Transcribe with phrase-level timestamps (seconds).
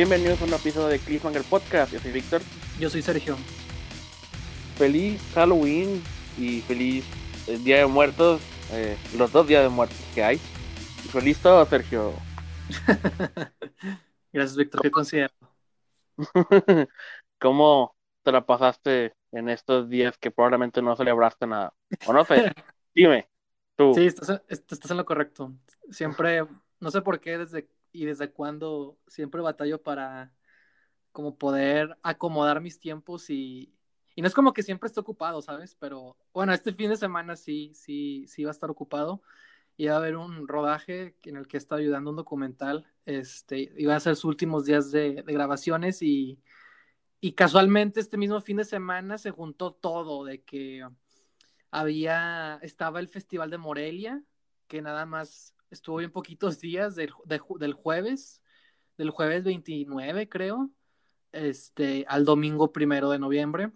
[0.00, 1.92] Bienvenidos a un episodio de Cliffhanger Podcast.
[1.92, 2.40] Yo soy Víctor.
[2.78, 3.36] Yo soy Sergio.
[4.78, 6.02] Feliz Halloween
[6.38, 7.04] y feliz
[7.46, 8.40] eh, Día de Muertos.
[8.72, 10.38] eh, los dos días de muertos que hay.
[11.12, 12.14] Feliz todo, Sergio.
[14.32, 14.80] Gracias, Víctor.
[14.80, 15.34] ¿Qué considero?
[17.38, 21.74] ¿Cómo te la pasaste en estos días que probablemente no celebraste nada?
[22.06, 22.54] O no sé.
[22.94, 23.28] Dime,
[23.76, 23.92] tú.
[23.92, 25.52] Sí, estás, estás en lo correcto.
[25.90, 26.46] Siempre,
[26.80, 30.32] no sé por qué desde y desde cuándo siempre batallo para
[31.12, 33.74] como poder acomodar mis tiempos y,
[34.14, 35.76] y no es como que siempre esté ocupado, ¿sabes?
[35.80, 39.22] Pero bueno, este fin de semana sí, sí, sí va a estar ocupado
[39.88, 42.86] va a haber un rodaje en el que está ayudando un documental.
[43.06, 46.40] Este, iba a ser sus últimos días de, de grabaciones y,
[47.20, 50.86] y casualmente este mismo fin de semana se juntó todo de que
[51.70, 54.22] había, estaba el Festival de Morelia,
[54.66, 58.42] que nada más estuvo bien poquitos días del, de, del jueves,
[58.96, 60.70] del jueves 29 creo,
[61.32, 63.70] este, al domingo primero de noviembre.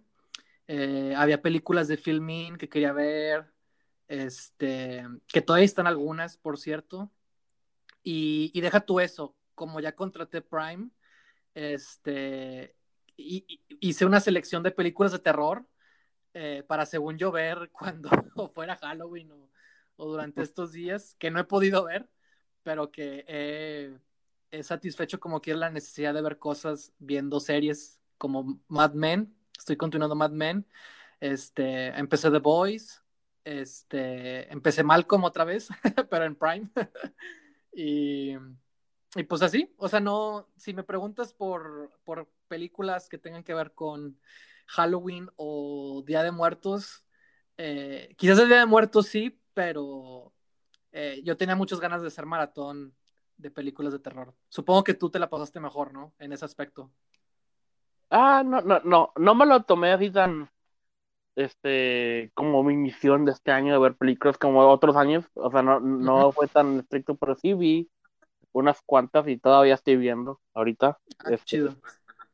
[0.67, 3.53] Eh, había películas de filming que quería ver,
[4.09, 7.11] este, que todavía están algunas, por cierto.
[8.03, 10.91] Y, y deja tú eso, como ya contraté Prime,
[11.55, 12.75] este,
[13.17, 15.65] hice una selección de películas de terror
[16.35, 18.11] eh, para, según yo, ver cuando
[18.55, 19.51] fuera Halloween o,
[19.97, 22.09] o, durante estos días, que no he podido ver,
[22.63, 23.97] pero que he,
[24.51, 29.77] he satisfecho como quiera la necesidad de ver cosas viendo series como Mad Men, estoy
[29.77, 30.67] continuando Mad Men,
[31.21, 33.03] este, empecé The Boys,
[33.45, 35.69] este, empecé Malcolm otra vez,
[36.11, 36.71] pero en Prime,
[37.73, 38.37] y,
[39.15, 43.55] y, pues así, o sea, no, si me preguntas por, por películas que tengan que
[43.55, 44.19] ver con
[44.67, 47.05] Halloween o Día de Muertos,
[47.57, 50.33] eh, quizás el Día de Muertos sí, pero
[50.93, 52.95] eh, yo tenía muchas ganas de hacer maratón
[53.37, 54.35] de películas de terror.
[54.49, 56.13] Supongo que tú te la pasaste mejor, ¿no?
[56.19, 56.91] En ese aspecto.
[58.11, 60.49] Ah, no, no, no, no me lo tomé así tan,
[61.37, 65.63] este, como mi misión de este año de ver películas como otros años, o sea,
[65.63, 66.33] no, no uh -huh.
[66.33, 67.91] fue tan estricto, pero sí vi
[68.53, 70.99] unas cuantas y todavía estoy viendo ahorita.
[71.19, 71.71] Ah, este, chido.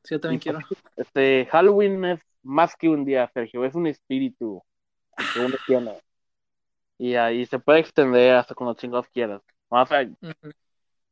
[0.04, 0.58] Sí, yo también quiero.
[0.96, 4.62] Este, Halloween es más que un día, Sergio, es un espíritu
[5.32, 5.94] que uno tiene.
[7.00, 9.40] Y ahí se puede extender hasta cuando chingados quieras.
[9.70, 10.54] O sea, uh -huh.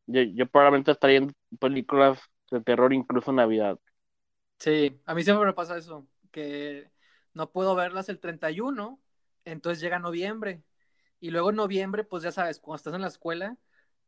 [0.06, 3.78] yo, yo probablemente estaría en películas de terror incluso en Navidad.
[4.58, 6.90] Sí, a mí siempre me pasa eso, que
[7.32, 9.00] no puedo verlas el 31,
[9.46, 10.62] entonces llega noviembre.
[11.20, 13.56] Y luego en noviembre, pues ya sabes, cuando estás en la escuela,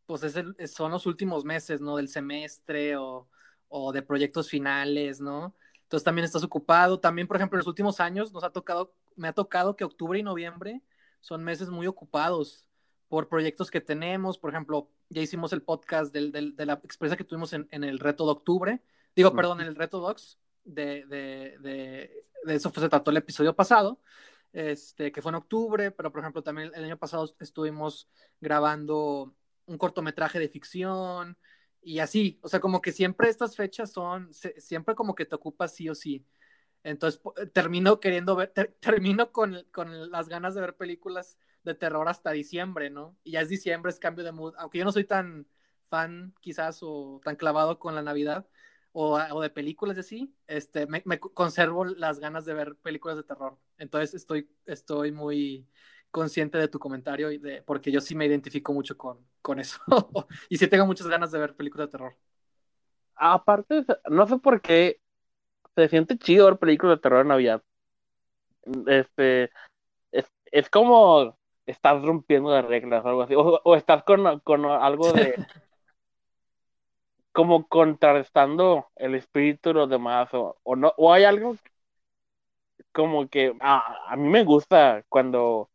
[0.04, 1.96] pues es el, son los últimos meses, ¿no?
[1.96, 3.26] Del semestre o,
[3.68, 5.56] o, de proyectos finales, ¿no?
[5.84, 7.00] Entonces también estás ocupado.
[7.00, 10.18] También, por ejemplo, en los últimos años nos ha tocado, me ha tocado que octubre
[10.18, 10.82] y noviembre
[11.20, 12.66] son meses muy ocupados
[13.08, 14.38] por proyectos que tenemos.
[14.38, 17.84] Por ejemplo, ya hicimos el podcast del, del, de la experiencia que tuvimos en, en
[17.84, 18.82] el reto de octubre
[19.14, 23.16] digo, perdón, en el reto Docs, de, de, de, de eso fue, se trató el
[23.18, 24.00] episodio pasado,
[24.52, 28.08] este, que fue en octubre, pero por ejemplo también el año pasado estuvimos
[28.40, 29.34] grabando
[29.66, 31.36] un cortometraje de ficción
[31.82, 35.34] y así, o sea, como que siempre estas fechas son, se, siempre como que te
[35.34, 36.26] ocupas sí o sí.
[36.82, 37.20] Entonces
[37.52, 42.30] termino queriendo ver, ter, termino con, con las ganas de ver películas de terror hasta
[42.30, 43.16] diciembre, ¿no?
[43.22, 45.46] Y ya es diciembre, es cambio de mood, aunque yo no soy tan
[45.88, 48.46] fan quizás o tan clavado con la Navidad,
[48.92, 53.16] o, o, de películas de así, este, me, me, conservo las ganas de ver películas
[53.16, 53.56] de terror.
[53.78, 55.66] Entonces estoy, estoy muy
[56.10, 59.78] consciente de tu comentario y de, porque yo sí me identifico mucho con, con eso.
[60.48, 62.16] y sí tengo muchas ganas de ver películas de terror.
[63.14, 65.00] Aparte, no sé por qué
[65.74, 67.62] se siente chido ver películas de terror en Navidad.
[68.86, 69.50] Este,
[70.12, 71.36] es, es como
[71.66, 73.34] estás rompiendo las reglas o algo así.
[73.34, 75.34] O, o estás con, con algo de
[77.32, 81.56] como contrarrestando el espíritu de los demás o, o no o hay algo
[82.92, 85.70] como que ah, a mí me gusta cuando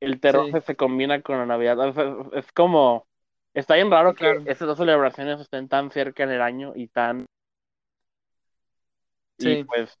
[0.00, 0.60] el terror sí.
[0.64, 1.96] se combina con la navidad es,
[2.32, 3.06] es como
[3.54, 4.44] está bien raro claro.
[4.44, 7.26] que esas dos celebraciones estén tan cerca en el año y tan
[9.42, 9.50] sí.
[9.50, 9.98] y pues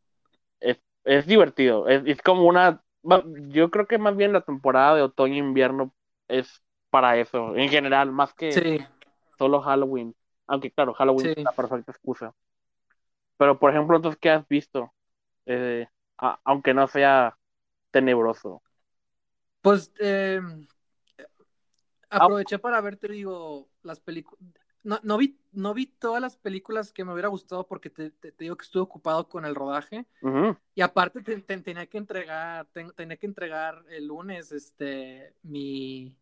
[0.60, 2.82] es, es divertido es, es como una
[3.48, 5.92] yo creo que más bien la temporada de otoño invierno
[6.28, 8.78] es para eso en general más que sí.
[9.38, 10.14] solo Halloween
[10.52, 11.34] aunque claro, Halloween sí.
[11.38, 12.34] es la perfecta excusa.
[13.38, 14.92] Pero, por ejemplo, entonces, ¿qué has visto?
[15.46, 15.86] Eh,
[16.18, 17.38] a, aunque no sea
[17.90, 18.62] tenebroso.
[19.62, 20.40] Pues, eh,
[22.10, 22.58] aproveché ah.
[22.58, 24.52] para ver, te digo, las películas.
[24.84, 28.32] No, no, vi, no vi todas las películas que me hubiera gustado porque te, te,
[28.32, 30.06] te digo que estuve ocupado con el rodaje.
[30.22, 30.58] Uh -huh.
[30.74, 36.16] Y aparte te, tenía que entregar, tenía que entregar el lunes este mi,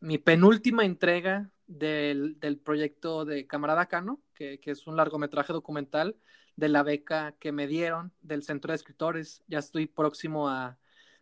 [0.00, 6.16] mi penúltima entrega del, del proyecto de Camarada Cano, que, que, es un largometraje documental
[6.56, 9.44] de la beca que me dieron del Centro de Escritores.
[9.46, 10.78] Ya estoy próximo a,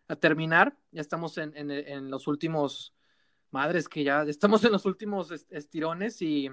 [0.07, 2.95] a terminar, ya estamos en, en, en, los últimos,
[3.51, 6.49] madres que ya estamos en los últimos estirones y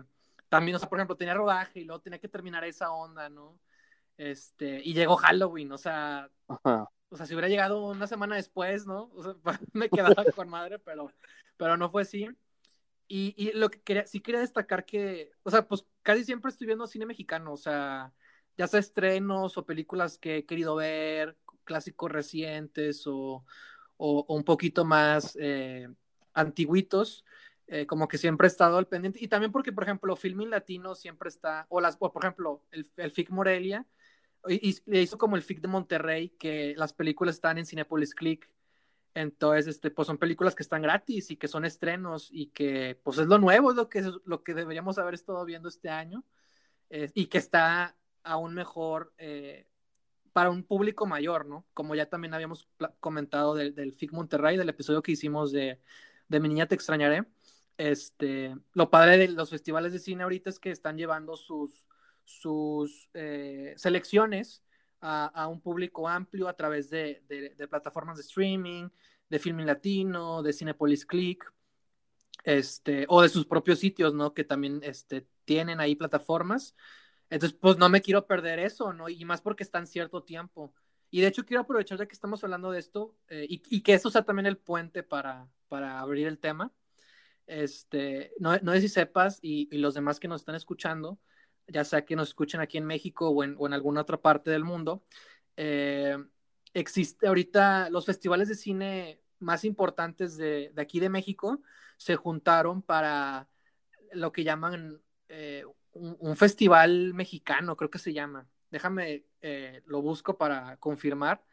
[0.48, 3.58] también, o sea, por ejemplo, tenía rodaje y luego tenía que terminar esa onda, ¿no?
[4.16, 9.10] Este, y llegó Halloween, o sea, o sea, si hubiera llegado una semana después, ¿no?
[9.14, 9.34] O sea,
[9.72, 11.10] me quedaba con madre, pero,
[11.56, 12.28] pero no fue así.
[13.08, 16.66] Y, y, lo que quería, sí quería destacar que, o sea, pues casi siempre estoy
[16.66, 18.12] viendo cine mexicano, o sea,
[18.56, 23.44] ya sea estrenos o películas que he querido ver, clásicos recientes o,
[23.96, 25.88] o, o un poquito más eh,
[26.34, 27.24] antiguitos,
[27.66, 29.18] eh, como que siempre he estado al pendiente.
[29.22, 32.90] Y también porque, por ejemplo, Filming Latino siempre está, o las, o por ejemplo, el,
[32.96, 33.86] el FIC Morelia,
[34.46, 38.50] y, y, hizo como el FIC de Monterrey, que las películas están en Cinepolis Click.
[39.14, 43.18] Entonces, este, pues son películas que están gratis y que son estrenos y que, pues
[43.18, 46.24] es lo nuevo, es lo que, es lo que deberíamos haber estado viendo este año
[46.90, 49.68] eh, y que está aún mejor eh,
[50.32, 51.64] para un público mayor, ¿no?
[51.74, 55.80] Como ya también habíamos comentado del, del FIC Monterrey, del episodio que hicimos de,
[56.34, 57.24] de Mi Niña Te Extrañaré.
[57.76, 61.86] Este, lo padre de los festivales de cine ahorita es que están llevando sus,
[62.24, 64.62] sus eh, selecciones
[65.00, 68.88] a, a, un público amplio a través de, de, de, plataformas de streaming,
[69.28, 71.52] de Filming Latino, de Cinepolis Click,
[72.44, 74.34] este, o de sus propios sitios, ¿no?
[74.34, 76.74] Que también este, tienen ahí plataformas.
[77.30, 79.08] Entonces, pues no me quiero perder eso, ¿no?
[79.08, 80.74] Y más porque está en cierto tiempo.
[81.10, 83.94] Y de hecho quiero aprovechar ya que estamos hablando de esto eh, y, y, que
[83.94, 86.70] eso sea también el puente para, para abrir el tema.
[87.48, 91.18] Este, no, no sé si sepas y, y, los demás que nos están escuchando,
[91.66, 94.52] ya sea que nos escuchen aquí en México o en, o en alguna otra parte
[94.52, 95.04] del mundo,
[95.56, 96.16] eh,
[96.74, 101.60] existe ahorita los festivales de cine más importantes de, de, aquí de México
[101.96, 103.48] se juntaron para
[104.12, 108.48] lo que llaman eh, un, un, festival mexicano, creo que se llama.
[108.70, 111.44] Déjame, eh, lo busco para confirmar,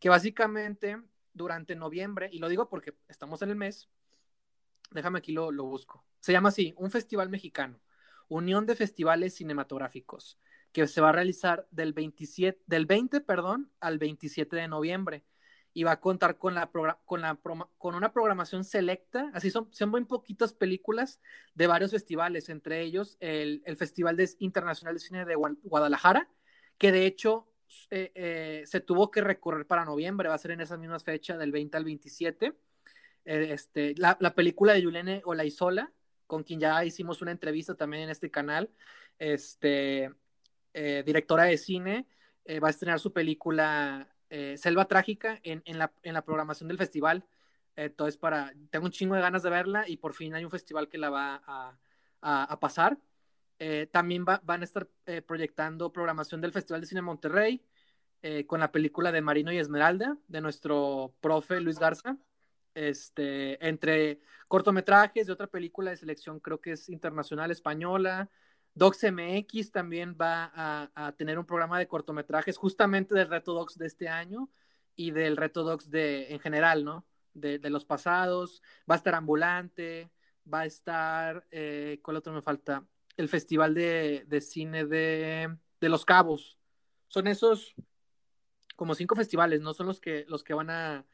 [0.00, 0.98] que básicamente
[1.32, 3.88] durante noviembre, y lo digo porque estamos en el mes,
[4.90, 6.04] déjame aquí lo, lo busco.
[6.20, 7.80] Se llama así, un festival mexicano
[8.28, 10.38] Unión de Festivales Cinematográficos,
[10.72, 15.24] que se va a realizar del, 27, del 20 perdón, al 27 de noviembre
[15.72, 16.66] y va a contar con, la,
[17.04, 17.38] con, la,
[17.78, 21.20] con una programación selecta, así son, son muy poquitas películas
[21.54, 26.28] de varios festivales, entre ellos el, el Festival de, Internacional de Cine de Guadalajara,
[26.78, 27.48] que de hecho
[27.90, 31.38] eh, eh, se tuvo que recorrer para noviembre, va a ser en esas mismas fechas,
[31.38, 32.54] del 20 al 27.
[33.24, 35.92] Eh, este, la, la, película de Yulene Olaizola,
[36.26, 38.70] con quien ya hicimos una entrevista también en este canal,
[39.18, 40.10] este,
[40.74, 42.06] directora de cine,
[42.62, 44.08] va a estrenar su película
[44.56, 47.24] Selva Trágica en, en, la, en, la, programación del festival.
[47.74, 50.88] Entonces, para, tengo un chingo de ganas de verla y por fin hay un festival
[50.88, 51.76] que la va a,
[52.20, 52.98] a pasar.
[53.90, 54.88] También va, van a estar
[55.26, 57.62] proyectando programación del Festival de Cine Monterrey
[58.46, 62.16] con la película de Marino y Esmeralda de nuestro profe Luis Garza
[62.78, 68.30] este, entre cortometrajes de otra película de selección, creo que es internacional española.
[68.74, 73.86] Docs MX también va a, tener un programa de cortometrajes justamente del Reto Docs de
[73.86, 74.48] este año
[74.94, 77.04] y del Reto Docs de, en general, ¿no?
[77.34, 78.62] De, de los pasados.
[78.88, 80.12] Va a estar Ambulante,
[80.52, 82.86] va a estar, eh, ¿cuál otro me falta?
[83.18, 86.58] El Festival de, Cine de, de, Los Cabos.
[87.08, 87.74] Son esos
[88.76, 89.74] como cinco festivales, ¿no?
[89.74, 91.04] Son los que, los que van a,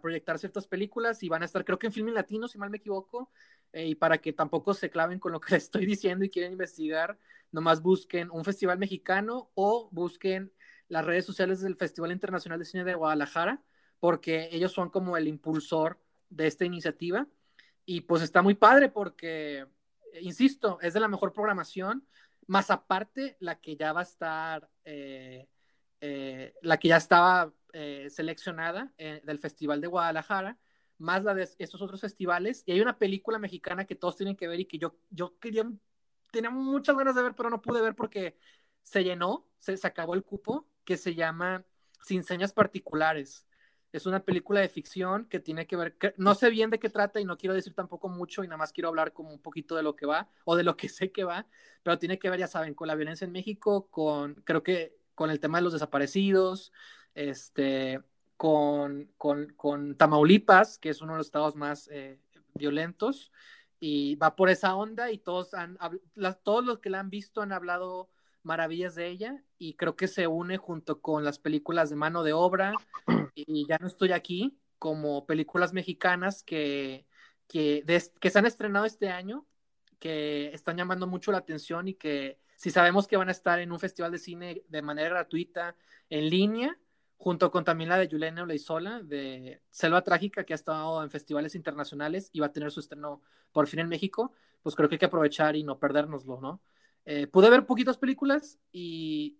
[0.00, 2.76] proyectar ciertas películas y van a estar, creo que en Filming Latino, si mal me
[2.76, 3.32] equivoco,
[3.72, 6.52] eh, y para que tampoco se claven con lo que les estoy diciendo y quieren
[6.52, 7.18] investigar,
[7.50, 10.52] nomás busquen un festival mexicano o busquen
[10.88, 13.62] las redes sociales del Festival Internacional de Cine de Guadalajara,
[14.00, 15.98] porque ellos son como el impulsor
[16.30, 17.26] de esta iniciativa.
[17.84, 19.66] Y pues está muy padre porque,
[20.20, 22.06] insisto, es de la mejor programación,
[22.46, 25.48] más aparte la que ya va a estar, eh,
[26.00, 30.58] eh, la que ya estaba eh, seleccionada eh, del Festival de Guadalajara,
[30.98, 32.62] más la de estos otros festivales.
[32.66, 35.70] Y hay una película mexicana que todos tienen que ver y que yo, yo quería,
[36.32, 38.38] tenía muchas ganas de ver, pero no pude ver porque
[38.82, 41.64] se llenó, se, se acabó el cupo, que se llama
[42.02, 43.47] Sin Señas Particulares.
[43.92, 46.90] Es una película de ficción que tiene que ver, que no sé bien de qué
[46.90, 49.76] trata y no quiero decir tampoco mucho y nada más quiero hablar como un poquito
[49.76, 51.46] de lo que va o de lo que sé que va,
[51.82, 55.30] pero tiene que ver, ya saben, con la violencia en México, con, creo que con
[55.30, 56.72] el tema de los desaparecidos,
[57.14, 58.00] este,
[58.36, 62.20] con, con, con, Tamaulipas, que es uno de los estados más eh,
[62.54, 63.32] violentos,
[63.80, 65.78] y va por esa onda y todos, han,
[66.42, 68.08] todos los que la han visto han hablado
[68.48, 72.32] maravillas de ella y creo que se une junto con las películas de mano de
[72.32, 72.72] obra
[73.34, 77.06] y ya no estoy aquí como películas mexicanas que,
[77.46, 79.46] que, de, que se han estrenado este año
[79.98, 83.70] que están llamando mucho la atención y que si sabemos que van a estar en
[83.70, 85.76] un festival de cine de manera gratuita
[86.08, 86.78] en línea,
[87.18, 91.54] junto con también la de Juliana Leizola de Selva Trágica, que ha estado en festivales
[91.54, 93.20] internacionales y va a tener su estreno
[93.52, 96.62] por fin en México, pues creo que hay que aprovechar y no perdérnoslo, ¿no?
[97.10, 99.38] Eh, pude ver poquitas películas y,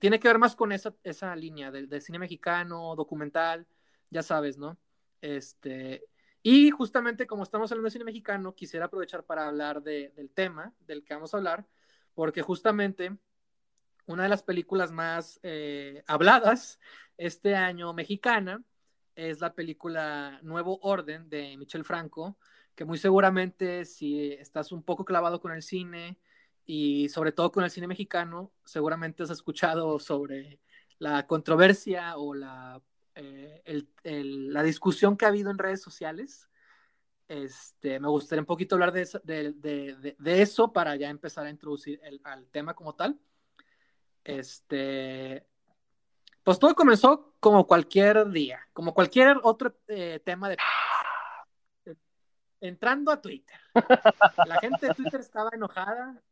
[0.00, 3.66] tiene que ver más con esa, esa línea del, cine mexicano, documental,
[4.08, 4.78] ya sabes, ¿no?
[5.20, 6.04] Este,
[6.44, 11.02] y justamente como estamos hablando de cine mexicano, quisiera aprovechar para hablar del tema del
[11.04, 11.66] que vamos a hablar,
[12.14, 13.16] porque justamente
[14.06, 16.78] una de las películas más eh, habladas
[17.16, 18.62] este año mexicana
[19.16, 22.38] es la película Nuevo Orden de Michel Franco,
[22.76, 26.16] que muy seguramente si estás un poco clavado con el cine
[26.64, 30.60] y sobre todo con el cine mexicano, seguramente has escuchado sobre
[30.98, 32.80] la controversia o la,
[33.14, 36.48] eh, la discusión que ha habido en redes sociales.
[37.28, 42.00] Este, me gustaría un poquito hablar de eso, de, eso para ya empezar a introducir
[42.04, 43.18] el, al tema como tal.
[44.22, 45.46] Este,
[46.44, 50.56] pues todo comenzó como cualquier día, como cualquier otro eh, tema de...
[52.60, 53.58] Entrando a Twitter.
[54.46, 56.22] La gente de Twitter estaba enojada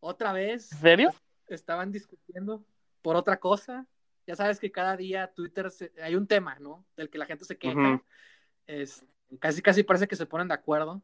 [0.00, 0.72] otra vez.
[0.72, 1.10] ¿En serio?
[1.46, 2.64] Estaban discutiendo
[3.02, 3.86] por otra cosa.
[4.26, 5.70] Ya sabes que cada día Twitter
[6.02, 6.84] hay un tema, ¿no?
[6.96, 8.02] Del que la gente se queja.
[8.66, 9.04] es,
[9.38, 11.02] casi, casi parece que se ponen de acuerdo.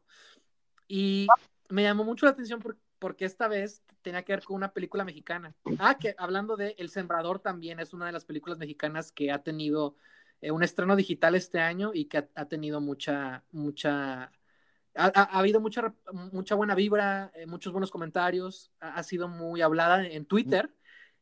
[0.87, 1.27] Y
[1.69, 5.03] me llamó mucho la atención porque porque esta vez tenía que ver con una película
[5.03, 5.55] mexicana.
[5.79, 9.41] Ah, que hablando de El Sembrador también es una de las películas mexicanas que ha
[9.41, 9.95] tenido
[10.39, 14.31] eh, un estreno digital este año y que ha, tenido mucha, mucha,
[14.95, 15.93] ha, habido mucha,
[16.31, 20.73] mucha buena vibra, eh, muchos buenos comentarios, ha, sido muy hablada en Twitter.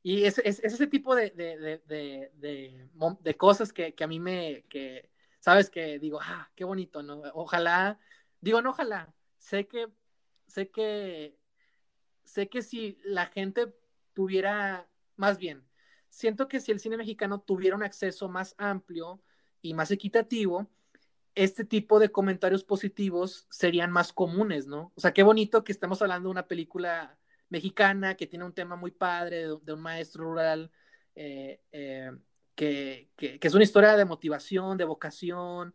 [0.02, 2.90] Y es, es, ese tipo de, de, de,
[3.22, 5.10] de cosas que, que, a mí me, que,
[5.40, 7.22] sabes, que digo, ah, qué bonito, ¿no?
[7.34, 8.00] Ojalá,
[8.40, 9.88] digo, no, ojalá, sé que,
[10.48, 11.40] sé que
[12.30, 13.74] sé que si la gente
[14.14, 15.66] tuviera, más bien,
[16.10, 19.22] siento que si el cine mexicano tuviera un acceso más amplio
[19.62, 20.70] y más equitativo,
[21.36, 24.92] este tipo de comentarios positivos serían más comunes, ¿no?
[24.96, 27.18] O sea, qué bonito que estemos hablando de una película
[27.50, 30.72] mexicana que tiene un tema muy padre de, un maestro rural,
[31.16, 32.12] eh, eh,
[32.56, 35.74] que, que, es una historia de motivación, de vocación,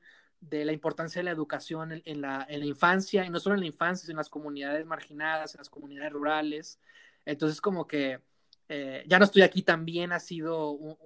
[0.48, 3.62] de la importancia de la educación en, la, en, la, infancia, y no solo en
[3.62, 6.80] la infancia, sino en las comunidades marginadas, en las comunidades rurales.
[7.24, 8.20] Entonces, como que
[8.76, 10.98] eh, ya no estoy aquí también ha sido,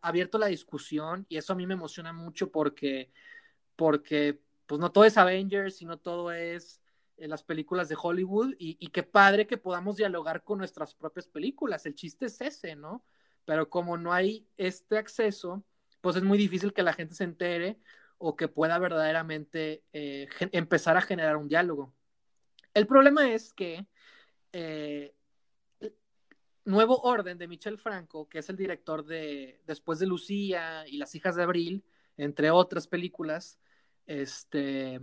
[0.00, 3.10] abierto la discusión y eso a mí me emociona mucho porque,
[3.74, 6.80] porque pues no todo es Avengers, sino todo es
[7.16, 11.26] eh, las películas de Hollywood y, y qué padre que podamos dialogar con nuestras propias
[11.26, 11.84] películas.
[11.84, 13.04] El chiste es ese, ¿no?
[13.44, 15.64] Pero como no hay este acceso,
[16.00, 17.80] pues es muy difícil que la gente se entere
[18.18, 21.92] o que pueda verdaderamente eh, empezar a generar un diálogo.
[22.72, 23.88] El problema es que
[26.66, 31.14] Nuevo Orden de Michel Franco, que es el director de Después de Lucía y Las
[31.14, 31.84] hijas de Abril,
[32.16, 33.60] entre otras películas,
[34.04, 35.00] este,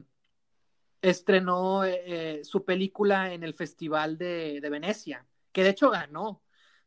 [1.01, 6.43] estrenó eh, su película en el Festival de, Venecia, que de hecho ganó,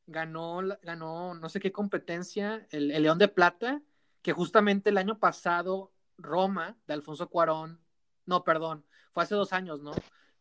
[0.06, 3.82] ganó, ganó no sé qué competencia, el León de Plata,
[4.20, 7.80] que justamente el año pasado Roma, de Alfonso Cuarón,
[8.26, 9.92] no, perdón, fue hace dos años, ¿no?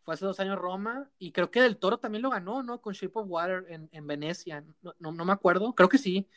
[0.06, 2.80] Fue hace dos años Roma, y creo que Del Toro también lo ganó, ¿no?
[2.80, 4.64] Con Shape of Water en, Venecia,
[5.00, 6.30] no, me acuerdo, creo que sí.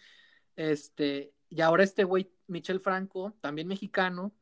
[0.57, 4.33] Este, y ahora este güey, Michel Franco, también mexicano,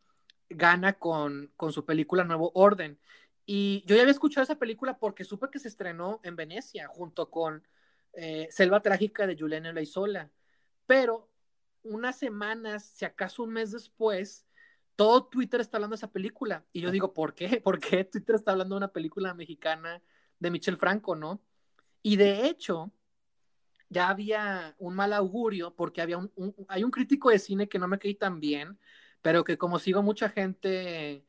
[0.49, 3.01] gana con, con su película Nuevo Orden.
[3.47, 7.31] Y yo ya había escuchado esa película porque supe que se estrenó en Venecia junto
[7.31, 7.67] con
[8.13, 10.31] eh, Selva Trágica de Juliana Leizola.
[10.87, 11.29] Pero
[11.83, 14.46] unas semanas, si acaso un mes después,
[14.97, 16.65] todo Twitter está hablando de esa película.
[16.73, 17.61] Y yo digo, ¿por qué?
[17.65, 20.03] ¿Por qué Twitter está hablando de una película mexicana
[20.39, 21.43] de Michel Franco, no?
[22.03, 22.93] Y de hecho,
[23.89, 26.33] ya había un mal augurio porque había un,
[26.69, 28.79] hay un crítico de cine que no me caí tan bien,
[29.23, 31.27] pero que como sigo mucha gente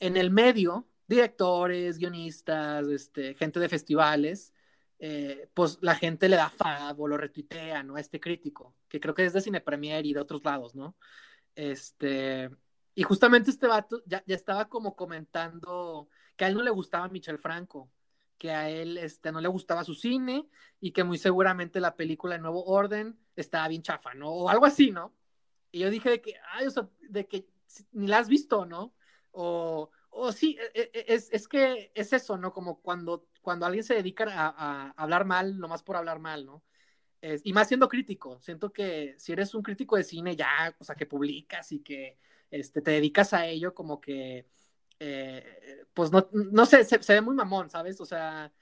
[0.00, 4.54] en el medio, directores, guionistas, este, gente de festivales,
[4.98, 7.96] eh, pues la gente le da fab o lo retuitea, ¿no?
[7.96, 10.96] A este crítico, que creo que es de Cine Premier y de otros lados, ¿no?
[11.54, 12.50] Este,
[12.96, 17.08] y justamente este vato ya, ya, estaba como comentando que a él no le gustaba
[17.08, 17.92] Michel Franco,
[18.38, 20.48] que a él este, no le gustaba su cine
[20.80, 24.30] y que muy seguramente la película de Nuevo Orden estaba bien chafa, ¿no?
[24.30, 25.14] O algo así, ¿no?
[25.70, 27.46] Y yo dije de que, ay, o sea, de que
[27.92, 28.94] ni la has visto, ¿no?
[29.30, 32.54] O, o sí, e, e, es, es, que es eso, ¿no?
[32.54, 36.64] Como cuando, cuando alguien se dedica a, a hablar mal, nomás por hablar mal, ¿no?
[37.20, 40.84] Es, y más siendo crítico, siento que si eres un crítico de cine ya, o
[40.84, 42.16] sea, que publicas y que
[42.50, 44.46] este, te dedicas a ello, como que
[44.98, 48.00] eh, pues no, no sé, se, ve muy mamón, ¿sabes?
[48.00, 48.52] O sea,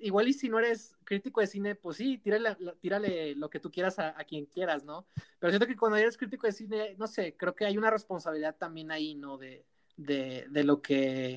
[0.00, 3.70] igual y si no eres crítico de cine, pues sí, tírale, tírale lo que tú
[3.70, 5.06] quieras a, quien quieras, ¿no?
[5.38, 8.56] Pero siento que cuando eres crítico de cine, no sé, creo que hay una responsabilidad
[8.56, 9.36] también ahí, ¿no?
[9.36, 9.64] De,
[9.96, 11.36] de, de lo que,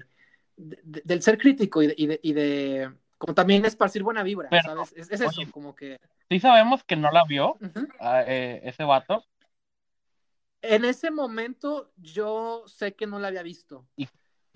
[0.56, 4.94] del ser crítico y de, y de, y de, como también esparcir buena vibra, ¿sabes?
[4.96, 6.00] Es, eso, como que...
[6.30, 7.58] Sí sabemos que no la vio
[8.28, 9.26] eh, ese vato.
[10.62, 13.88] En ese momento yo sé que no la había visto.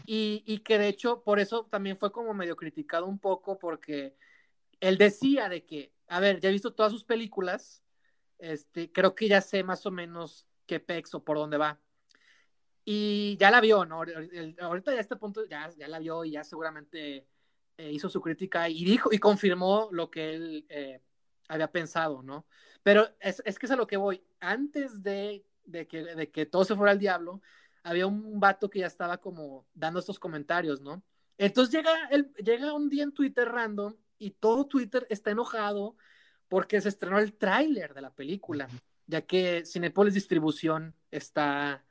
[0.06, 4.16] Y, que de hecho por eso también fue como medio criticado un poco porque
[4.80, 7.84] él decía de que, a ver, ya he visto todas sus películas,
[8.40, 11.80] este, creo que ya sé más o menos qué pex o por dónde va.
[12.84, 14.04] Y ya la vio, ¿no?
[14.60, 17.28] Ahorita ya a este punto ya, ya la vio y ya seguramente
[17.78, 21.02] eh, hizo su crítica y dijo y confirmó lo que él eh,
[21.48, 22.48] había pensado, ¿no?
[22.84, 24.24] Pero es, es, que es a lo que voy.
[24.40, 27.42] Antes de, de, que, de que todo se fuera al diablo,
[27.84, 31.04] había un vato que ya estaba como dando estos comentarios, ¿no?
[31.38, 35.96] Entonces llega, él, llega un día en Twitter random y todo Twitter está enojado
[36.48, 38.68] porque se estrenó el tráiler de la película,
[39.08, 41.84] ya que Cinepolis Distribución está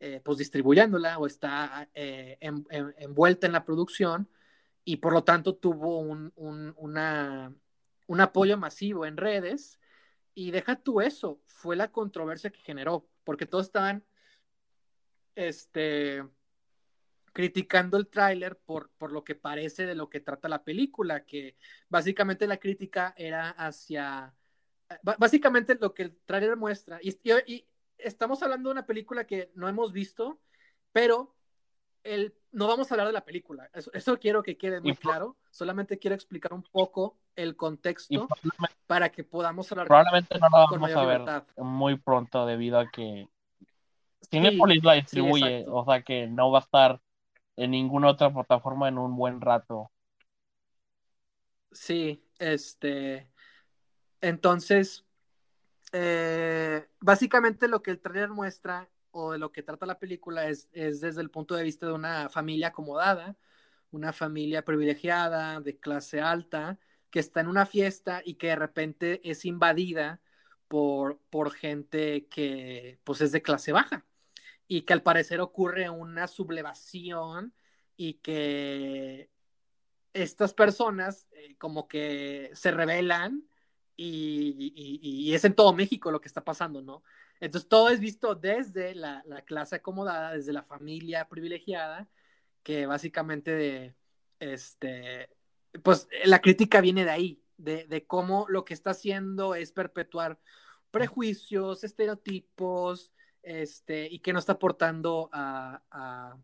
[0.00, 4.28] eh, pues distribuyéndola o está eh, envuelta en la producción
[4.84, 7.54] y por lo tanto tuvo un, un, una,
[8.06, 9.78] un apoyo masivo en redes.
[10.34, 14.06] Y deja tú eso, fue la controversia que generó, porque todos estaban
[15.34, 16.24] este,
[17.34, 21.58] criticando el tráiler por, por lo que parece de lo que trata la película, que
[21.90, 24.34] básicamente la crítica era hacia,
[25.02, 27.68] básicamente lo que el tráiler muestra, y, y,
[27.98, 30.40] estamos hablando de una película que no hemos visto,
[30.90, 31.36] pero
[32.04, 35.98] el, no vamos a hablar de la película, eso, quiero que quede muy claro, solamente
[35.98, 38.28] quiero explicar un poco el contexto
[38.86, 39.86] para que podamos hablar.
[39.86, 43.28] Probablemente no la vamos a ver muy pronto debido a que
[44.30, 47.00] Cinepolis la distribuye, o sea que no va a estar
[47.56, 49.90] en ninguna otra plataforma en un buen rato.
[51.72, 53.30] Sí, este.
[54.20, 55.04] Entonces,
[55.92, 60.68] eh, básicamente lo que el trailer muestra o de lo que trata la película es,
[60.72, 63.36] es desde el punto de vista de una familia acomodada,
[63.90, 66.78] una familia privilegiada, de clase alta,
[67.10, 70.20] que está en una fiesta y que de repente es invadida
[70.68, 74.04] por, por gente que pues es de clase baja
[74.66, 77.54] y que al parecer ocurre una sublevación
[77.96, 79.30] y que
[80.12, 83.44] estas personas eh, como que se rebelan
[84.00, 87.02] y, es en todo México lo que está pasando, ¿no?
[87.40, 92.08] Entonces todo es visto desde la, clase acomodada, desde la familia privilegiada,
[92.62, 93.94] que básicamente de,
[94.40, 95.30] este,
[95.82, 100.38] pues la crítica viene de ahí, de, de cómo lo que está haciendo es perpetuar
[100.90, 106.36] prejuicios, estereotipos, este, y que no está aportando a,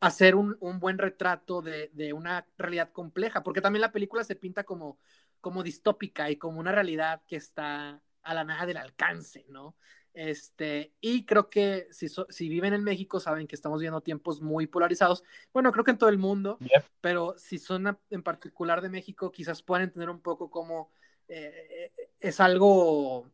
[0.00, 4.98] hacer un, buen retrato de, una realidad compleja, porque también la película se pinta como,
[5.40, 9.76] como distópica y como una realidad que está a la nada del alcance, ¿no?
[10.12, 14.66] Este, y creo que si, si viven en México saben que estamos viendo tiempos muy
[14.68, 15.24] polarizados.
[15.52, 16.58] Bueno, creo que en todo el mundo,
[17.00, 20.92] pero si son en particular de México, quizás puedan entender un poco cómo
[21.28, 23.30] eh, es algo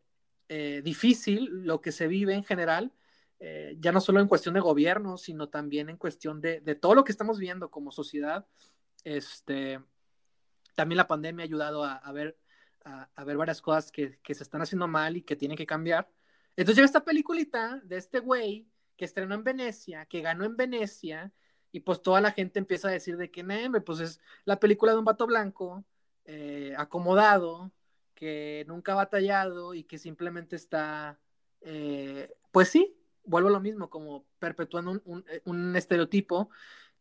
[0.52, 2.92] eh, difícil lo que se vive en general,
[3.38, 7.04] eh, ya no solo en cuestión de gobierno, sino también en cuestión de, todo lo
[7.04, 8.46] que estamos viendo como sociedad.
[9.04, 9.80] Este,
[10.74, 12.36] también la pandemia ha ayudado a, ver,
[12.84, 16.10] a, ver varias cosas que, se están haciendo mal y que tienen que cambiar.
[16.56, 21.32] Entonces llega esta peliculita de este güey que estrenó en Venecia, que ganó en Venecia,
[21.72, 23.44] y pues toda la gente empieza a decir de que,
[23.84, 25.84] pues es la película de un vato blanco,
[26.24, 27.72] eh, acomodado,
[28.14, 31.18] que nunca ha batallado y que simplemente está,
[31.62, 34.96] eh, pues sí, vuelvo a lo mismo, como perpetuando
[35.28, 36.50] eh, un, estereotipo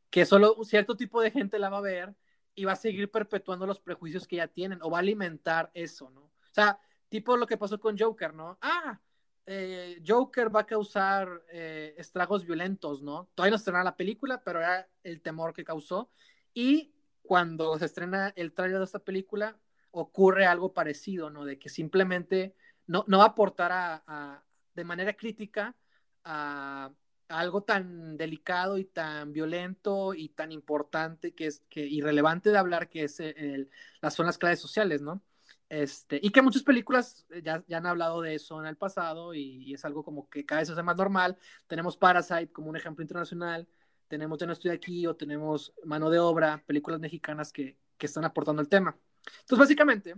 [0.10, 2.16] que solo un cierto tipo de gente la va a ver
[2.56, 6.10] y va a seguir perpetuando los prejuicios que ya tienen o va a alimentar eso,
[6.10, 6.22] ¿no?
[6.22, 8.58] O sea, tipo lo que pasó con Joker, ¿no?
[8.62, 9.00] Ah,
[9.46, 13.30] eh, Joker va a causar estragos violentos, ¿no?
[13.34, 16.12] Todavía no estrena la película, pero era el temor que causó.
[16.54, 19.58] Y cuando se estrena el trailer de esta película,
[19.92, 21.46] ocurre algo parecido, ¿no?
[21.46, 22.56] De que simplemente
[22.88, 25.76] no, no va a aportar a, de manera crítica
[26.24, 26.92] a,
[27.30, 32.90] algo tan delicado y tan violento y tan importante que es que irrelevante de hablar
[32.90, 33.70] que es el,
[34.02, 35.22] las son las clases sociales, ¿no?
[35.70, 39.74] Este, y que muchas películas ya, ya han hablado de eso en el pasado y,
[39.74, 41.38] es algo como que cada vez hace más normal.
[41.68, 43.68] Tenemos Parasite como un ejemplo internacional,
[44.08, 48.26] tenemos Ya no estoy aquí o tenemos Mano de Obra, películas mexicanas que, que están
[48.26, 48.98] aportando el tema.
[49.42, 50.16] Entonces, básicamente,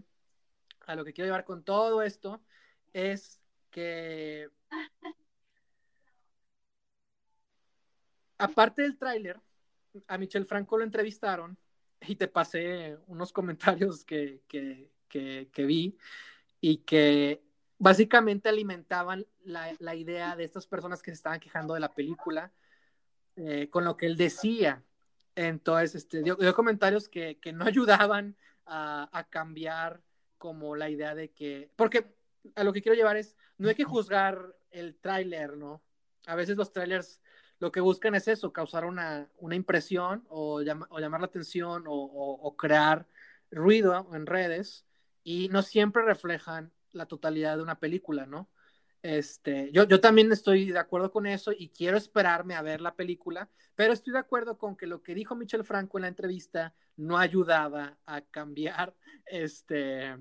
[0.85, 2.41] a lo que quiero llevar con todo esto
[2.93, 4.49] es que,
[8.41, 9.39] aparte del tráiler,
[10.07, 11.57] a Michel Franco lo entrevistaron
[12.01, 14.41] y te pasé unos comentarios que,
[15.57, 15.97] vi
[16.59, 17.43] y que
[17.77, 22.51] básicamente alimentaban la, idea de estas personas que se estaban quejando de la película
[23.35, 24.83] eh, con lo que él decía.
[25.35, 30.01] Entonces, este, dio, comentarios que, no ayudaban a, a, cambiar
[30.37, 32.13] como la idea de que, porque
[32.55, 35.83] a lo que quiero llevar es, no hay que juzgar el tráiler, ¿no?
[36.25, 37.20] A veces los trailers
[37.61, 43.05] lo que buscan es eso, causar una, impresión o, llamar la atención o, crear
[43.51, 44.83] ruido en redes
[45.23, 48.49] y no siempre reflejan la totalidad de una película, ¿no?
[49.03, 52.95] Este, yo, yo también estoy de acuerdo con eso y quiero esperarme a ver la
[52.95, 56.73] película, pero estoy de acuerdo con que lo que dijo Michel Franco en la entrevista
[56.97, 58.95] no ayudaba a cambiar,
[59.27, 60.17] este,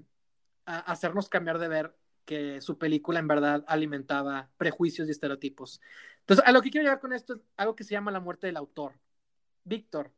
[0.67, 1.97] a hacernos cambiar de ver
[2.31, 5.81] que su película en verdad alimentaba prejuicios y estereotipos.
[6.31, 8.47] Entonces, a lo que quiero llegar con esto es algo que se llama la muerte
[8.47, 8.93] del autor.
[9.65, 10.13] Víctor,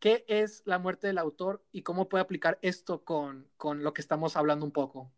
[0.00, 4.36] ¿qué es la muerte del autor y cómo puede aplicar esto con, lo que estamos
[4.36, 5.12] hablando un poco?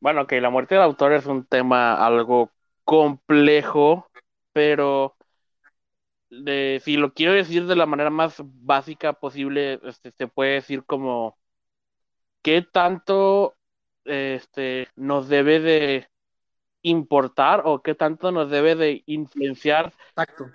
[0.00, 2.50] Bueno, que la muerte del autor es un tema algo
[2.82, 4.10] complejo,
[4.52, 5.16] pero
[6.28, 11.38] si lo quiero decir de la manera más básica posible, este, se puede decir como
[12.42, 13.54] qué tanto
[14.04, 16.08] este, nos debe de
[16.82, 19.92] importar o qué tanto nos debe de influenciar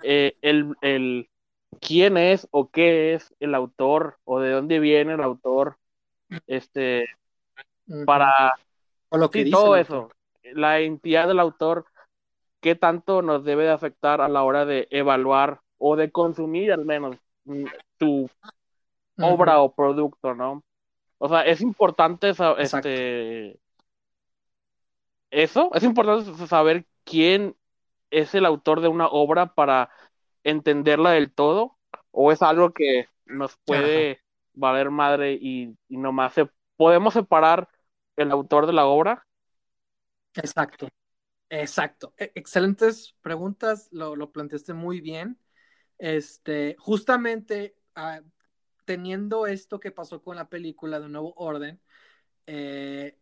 [0.02, 1.28] eh, el, el,
[1.80, 5.76] quién es o qué es el autor o de dónde viene el autor
[6.46, 7.06] este
[8.06, 8.54] para
[9.10, 10.10] o lo que todo eso
[10.54, 11.86] la entidad del autor
[12.60, 16.84] qué tanto nos debe de afectar a la hora de evaluar o de consumir al
[16.84, 17.16] menos
[17.98, 18.28] tu
[19.18, 20.62] obra o producto no
[21.18, 23.58] o sea es importante este
[25.34, 27.56] eso, es importante saber quién
[28.10, 29.90] es el autor de una obra para
[30.44, 31.76] entenderla del todo,
[32.10, 34.20] o es algo que nos puede
[34.52, 37.68] valer madre y, y nomás se, podemos separar
[38.16, 39.26] el autor de la obra.
[40.34, 40.88] Exacto,
[41.48, 42.14] exacto.
[42.16, 45.38] E, excelentes preguntas, lo, lo, planteaste muy bien.
[45.98, 48.20] Este, justamente ah,
[48.84, 51.80] teniendo esto que pasó con la película de Nuevo Orden,
[52.46, 53.18] eh,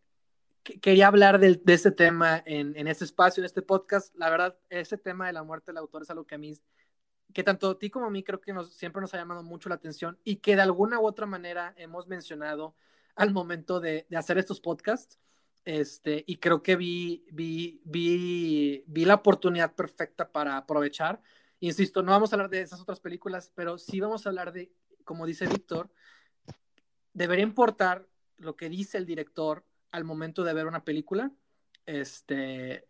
[0.63, 4.15] quería hablar de, de ese tema en, en este espacio, en este podcast.
[4.15, 6.57] La verdad, ese tema de la muerte del autor es algo que a mí,
[7.33, 9.69] que tanto a ti como a mí creo que nos, siempre nos ha llamado mucho
[9.69, 12.75] la atención y que de alguna u otra manera hemos mencionado
[13.15, 15.19] al momento de, de hacer estos podcasts.
[15.65, 21.21] Este, y creo que vi, vi, vi, vi la oportunidad perfecta para aprovechar.
[21.59, 24.73] Insisto, no vamos a hablar de esas otras películas, pero sí vamos a hablar de,
[25.05, 25.89] como dice Víctor,
[27.13, 28.05] debería importar
[28.37, 31.31] lo que dice el director al momento de ver una película.
[31.85, 32.87] Este,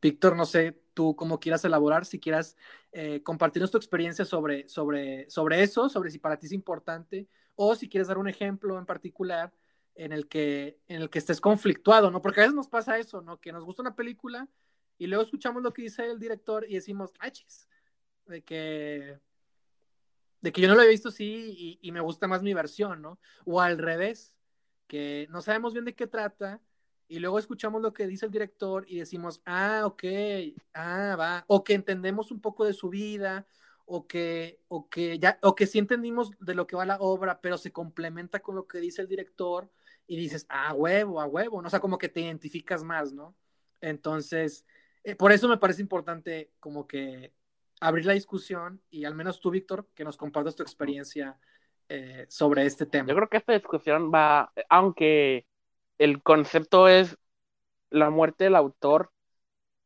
[0.00, 2.56] Víctor, no sé tú cómo quieras elaborar, si quieras
[2.92, 7.74] eh, compartirnos tu experiencia sobre, sobre, sobre eso, sobre si para ti es importante, o
[7.74, 9.52] si quieres dar un ejemplo en particular
[9.96, 12.22] en el que, en el que estés conflictuado, ¿no?
[12.22, 13.40] Porque a veces nos pasa eso, ¿no?
[13.40, 14.48] Que nos gusta una película
[14.98, 17.32] y luego escuchamos lo que dice el director y decimos, ¡ay,
[18.26, 19.18] De que,
[20.40, 23.02] de que yo no lo he visto así y, y me gusta más mi versión,
[23.02, 23.18] ¿no?
[23.44, 24.35] O al revés,
[24.86, 26.60] que no sabemos bien de qué trata
[27.08, 30.04] y luego escuchamos lo que dice el director y decimos, ah, ok,
[30.74, 33.46] ah, va, o que entendemos un poco de su vida,
[33.84, 37.40] o que, o que ya, o que sí entendimos de lo que va la obra,
[37.40, 39.70] pero se complementa con lo que dice el director
[40.06, 41.68] y dices, ah, huevo, a huevo, ¿no?
[41.68, 43.36] o sea, como que te identificas más, ¿no?
[43.80, 44.66] Entonces,
[45.04, 47.32] eh, por eso me parece importante como que
[47.80, 51.38] abrir la discusión y al menos tú, Víctor, que nos compartas tu experiencia
[51.88, 53.08] eh, sobre este tema.
[53.08, 55.46] Yo creo que esta discusión va, aunque
[55.98, 57.16] el concepto es
[57.90, 59.10] la muerte del autor,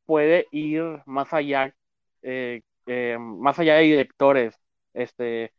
[0.07, 1.75] puede ir más allá,
[2.23, 4.59] eh, eh, más allá de directores,
[4.95, 5.53] este,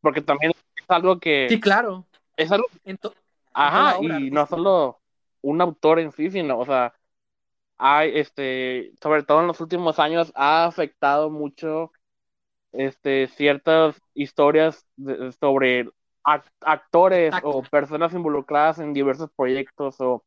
[0.00, 1.48] porque también es algo que...
[1.48, 2.06] Sí, claro.
[2.36, 2.66] Es algo...
[3.52, 5.00] Ajá, y no solo
[5.42, 6.94] un autor en sí, sino, o sea,
[7.76, 11.92] hay, este, sobre todo en los últimos años, ha afectado mucho
[12.72, 14.86] este, ciertas historias
[15.38, 15.88] sobre
[16.60, 20.24] actores o personas involucradas en diversos proyectos o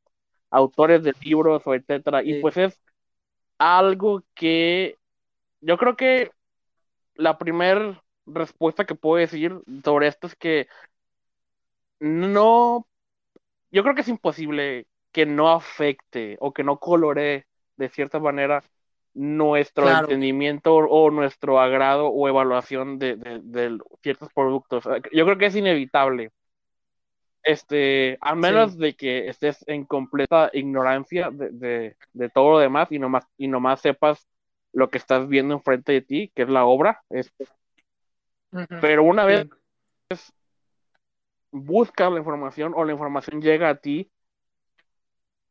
[0.50, 2.24] autores de libros o etcétera.
[2.24, 2.82] Y pues es
[3.58, 4.98] algo que
[5.62, 6.32] yo creo que
[7.16, 10.68] la primera respuesta que puedo decir sobre esto es que
[12.00, 12.88] no,
[13.72, 18.64] yo creo que es imposible que no afecte o que no colore de cierta manera
[19.14, 24.86] nuestro entendimiento o, nuestro agrado o evaluación de, ciertos productos.
[25.12, 26.32] Yo creo que es inevitable.
[27.44, 31.96] Este, a menos de que estés en completa ignorancia de,
[32.34, 34.28] todo lo demás y nomás, y nomás sepas
[34.72, 37.04] lo que estás viendo enfrente de ti, que es la obra.
[37.10, 37.46] Este.
[38.82, 39.48] Pero una vez
[41.52, 44.10] buscas la información o la información llega a ti,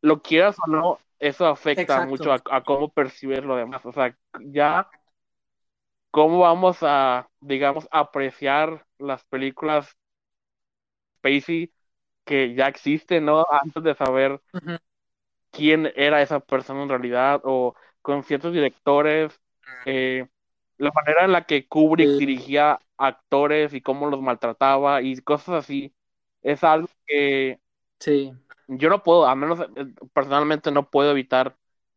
[0.00, 3.86] lo quieras o no, eso afecta mucho a, cómo percibes lo demás.
[3.86, 4.88] O sea, ya
[6.10, 9.96] cómo vamos a, digamos, apreciar las películas
[11.18, 11.72] Spacey
[12.24, 13.46] que ya existen, ¿no?
[13.48, 14.40] Antes de saber
[15.52, 19.40] quién era esa persona en realidad o con ciertos directores,
[19.86, 20.26] eh,
[20.78, 25.94] la manera en la que Kubrick dirigía actores y cómo los maltrataba y cosas así,
[26.42, 27.60] es algo que
[28.00, 28.32] sí.
[28.68, 31.56] Yo no puedo, al menos eh, personalmente no puedo evitar,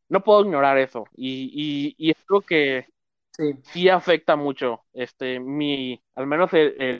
[0.10, 2.88] no puedo ignorar eso y, y, es algo que
[3.72, 3.90] sí.
[3.90, 7.00] afecta mucho, este, mi, al menos el,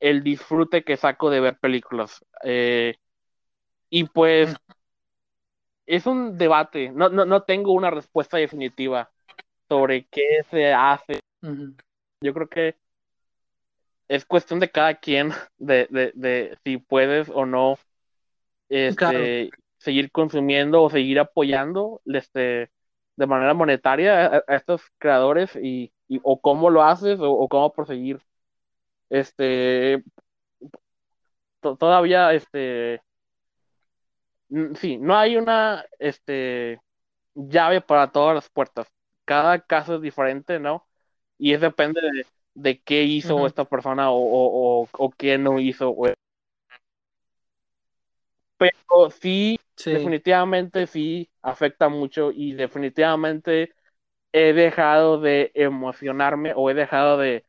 [0.00, 2.24] el, disfrute que saco de ver películas.
[2.44, 2.96] Eh,
[3.90, 4.54] y pues
[5.86, 9.10] es un debate, no, no, no tengo una respuesta definitiva
[9.68, 11.20] sobre qué se hace.
[12.20, 12.76] Yo creo que
[14.08, 17.78] es cuestión de cada quien de, de, de si puedes o no
[18.72, 22.70] este, seguir consumiendo o seguir apoyando este,
[23.16, 28.20] de manera monetaria a, estos creadores y, o cómo lo haces o, cómo proseguir.
[29.10, 30.02] Este
[31.60, 33.02] todavía este
[34.76, 36.80] sí, no hay una este
[37.34, 38.88] llave para todas las puertas.
[39.26, 40.86] Cada caso es diferente, ¿no?
[41.38, 42.00] Y es depende
[42.54, 45.94] de, qué hizo esta persona o, o, o, qué no hizo.
[48.62, 53.72] Pero sí, definitivamente sí afecta mucho y definitivamente
[54.32, 57.44] he dejado de emocionarme o he dejado de,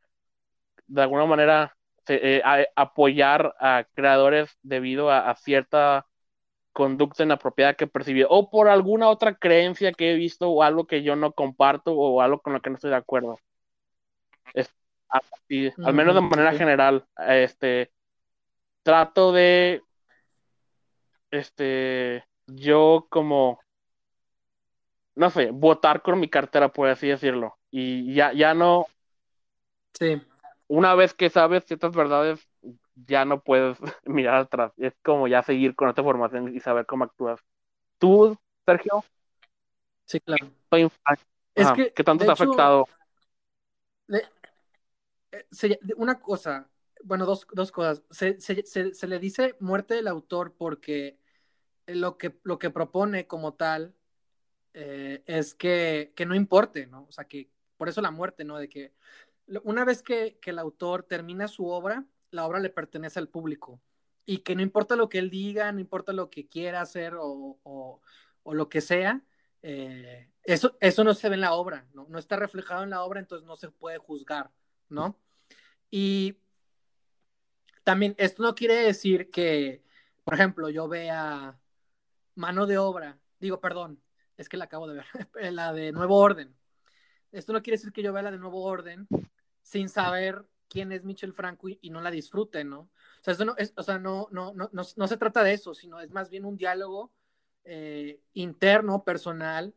[0.88, 2.42] de alguna manera, eh,
[2.76, 6.08] apoyar a creadores debido a, cierta
[6.74, 11.04] conducta inapropiada que percibí o por alguna otra creencia que he visto o algo que
[11.04, 13.40] yo no comparto o algo con lo que no estoy de acuerdo.
[15.86, 17.92] al menos de manera general, este
[18.82, 19.82] trato de
[21.34, 23.60] este, yo como,
[25.16, 27.58] no sé, votar con mi cartera, por así decirlo.
[27.72, 28.86] Y ya, ya no.
[29.94, 30.22] Sí.
[30.68, 32.48] Una vez que sabes ciertas verdades,
[32.96, 34.74] ya no puedes mirar atrás.
[34.78, 37.40] Es como ya seguir con esta formación y saber cómo actúas.
[37.98, 39.04] ¿Tú, Sergio?
[40.06, 40.52] Sí, claro.
[41.56, 42.88] es que, ¿Qué tanto te ha afectado?
[44.10, 46.70] Eh, una cosa,
[47.04, 48.04] bueno, dos, dos cosas.
[48.12, 51.18] Se, se, se, le dice muerte del autor porque
[51.88, 53.96] lo que, lo que propone como tal
[54.74, 57.06] eh, es que, no importe, ¿no?
[57.08, 58.58] O sea, que por eso la muerte, ¿no?
[58.58, 58.94] De que
[59.64, 63.82] una vez que, el autor termina su obra, la obra le pertenece al público
[64.26, 68.02] y que no importa lo que él diga, no importa lo que quiera hacer o,
[68.46, 69.22] lo que sea,
[69.62, 72.08] eh, eso, eso no se ve en la obra, ¿no?
[72.10, 74.52] No está reflejado en la obra, entonces no se puede juzgar,
[74.90, 75.20] ¿no?
[75.92, 76.38] Y
[77.84, 79.84] también esto no quiere decir que,
[80.24, 81.60] por ejemplo, yo vea
[82.36, 84.02] mano de obra, digo, perdón,
[84.38, 85.06] es que la acabo de ver,
[85.54, 86.56] la de Nuevo Orden.
[87.32, 89.08] Esto no quiere decir que yo vea la de Nuevo Orden
[89.62, 92.80] sin saber quién es Michel Franco y, no la disfrute, ¿no?
[92.80, 92.90] O
[93.22, 96.12] sea, no, es, o sea no, no, no, no, se trata de eso, sino es
[96.12, 97.12] más bien un diálogo
[97.64, 99.74] eh, interno, personal,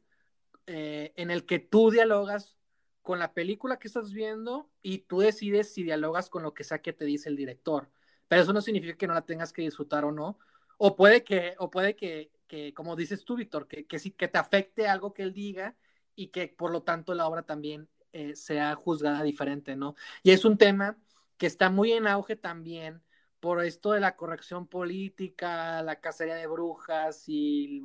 [0.66, 2.56] eh, en el que tú dialogas
[3.02, 6.82] con la película que estás viendo y tú decides si dialogas con lo que sea
[6.82, 7.88] que te dice el director.
[8.26, 10.38] Pero eso no significa que no la tengas que disfrutar o no.
[10.76, 14.38] O puede que, o puede que que, como dices tú, Víctor, que, que, que te
[14.38, 15.76] afecte algo que él diga
[16.14, 19.94] y que por lo tanto la obra también eh, sea juzgada diferente, ¿no?
[20.22, 20.96] Y es un tema
[21.36, 23.02] que está muy en auge también
[23.40, 27.82] por esto de la corrección política, la cacería de brujas y,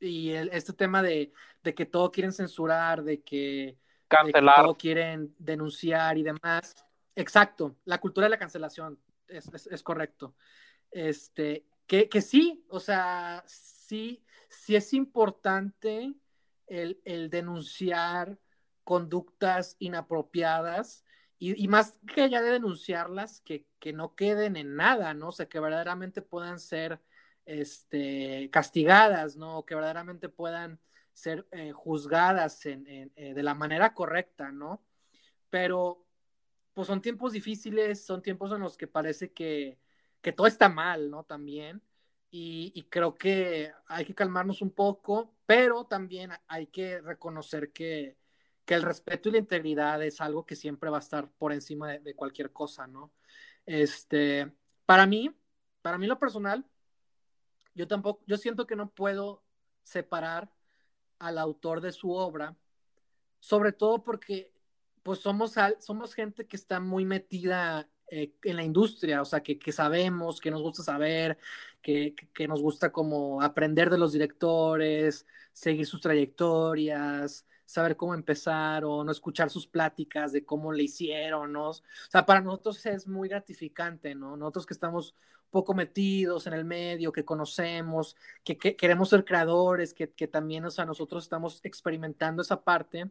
[0.00, 3.76] y este tema de, de, que todo quieren censurar, de que,
[4.08, 6.76] todo quieren denunciar y demás.
[7.16, 10.36] Exacto, la cultura de la cancelación, es, es, es correcto.
[10.90, 13.42] Este, que, que, sí, o sea,
[13.88, 16.14] sí, sí es importante
[16.66, 18.38] el, denunciar
[18.84, 21.04] conductas inapropiadas
[21.38, 25.28] y, más que allá de denunciarlas, que, no queden en nada, ¿no?
[25.28, 27.00] O sea, que verdaderamente puedan ser
[27.46, 29.64] este, castigadas, ¿no?
[29.64, 30.80] Que verdaderamente puedan
[31.12, 34.82] ser eh, juzgadas eh, de la manera correcta, ¿no?
[35.48, 36.04] Pero,
[36.74, 39.78] pues son tiempos difíciles, son tiempos en los que parece que
[40.36, 41.24] todo está mal, ¿no?
[41.24, 41.82] También.
[42.30, 48.16] Y, creo que hay que calmarnos un poco, pero también hay que reconocer que,
[48.66, 52.14] el respeto y la integridad es algo que siempre va a estar por encima de,
[52.14, 53.12] cualquier cosa, ¿no?
[53.64, 54.52] Este,
[54.84, 55.34] para mí,
[55.80, 56.66] para mí lo personal,
[57.74, 59.42] yo tampoco, yo siento que no puedo
[59.84, 60.52] separar
[61.18, 62.56] al autor de su obra,
[63.40, 64.52] sobre todo porque
[65.02, 69.58] pues somos, somos gente que está muy metida eh, en la industria, o sea, que,
[69.58, 71.38] que, sabemos, que nos gusta saber,
[71.82, 79.10] que, que, nos gusta como aprender de los directores, seguir sus trayectorias, saber cómo empezaron,
[79.10, 81.70] escuchar sus pláticas de cómo le hicieron, ¿no?
[81.70, 81.74] O
[82.10, 84.36] sea, para nosotros es muy gratificante, ¿no?
[84.36, 85.14] Nosotros que estamos
[85.50, 90.84] poco metidos en el medio, que conocemos, que, queremos ser creadores, que, también, o sea,
[90.84, 93.04] nosotros estamos experimentando esa parte.
[93.04, 93.10] O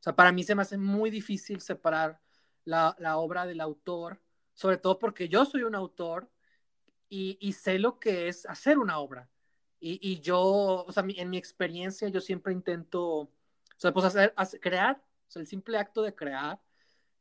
[0.00, 2.20] sea, para mí se me hace muy difícil separar
[2.64, 4.20] la, obra del autor,
[4.54, 6.30] sobre todo porque yo soy un autor
[7.08, 9.28] y, sé lo que es hacer una obra.
[9.78, 13.30] Y, yo, o sea, en mi experiencia, yo siempre intento, o
[13.76, 14.96] sea, pues hacer, crear,
[15.28, 16.60] o sea, el simple acto de crear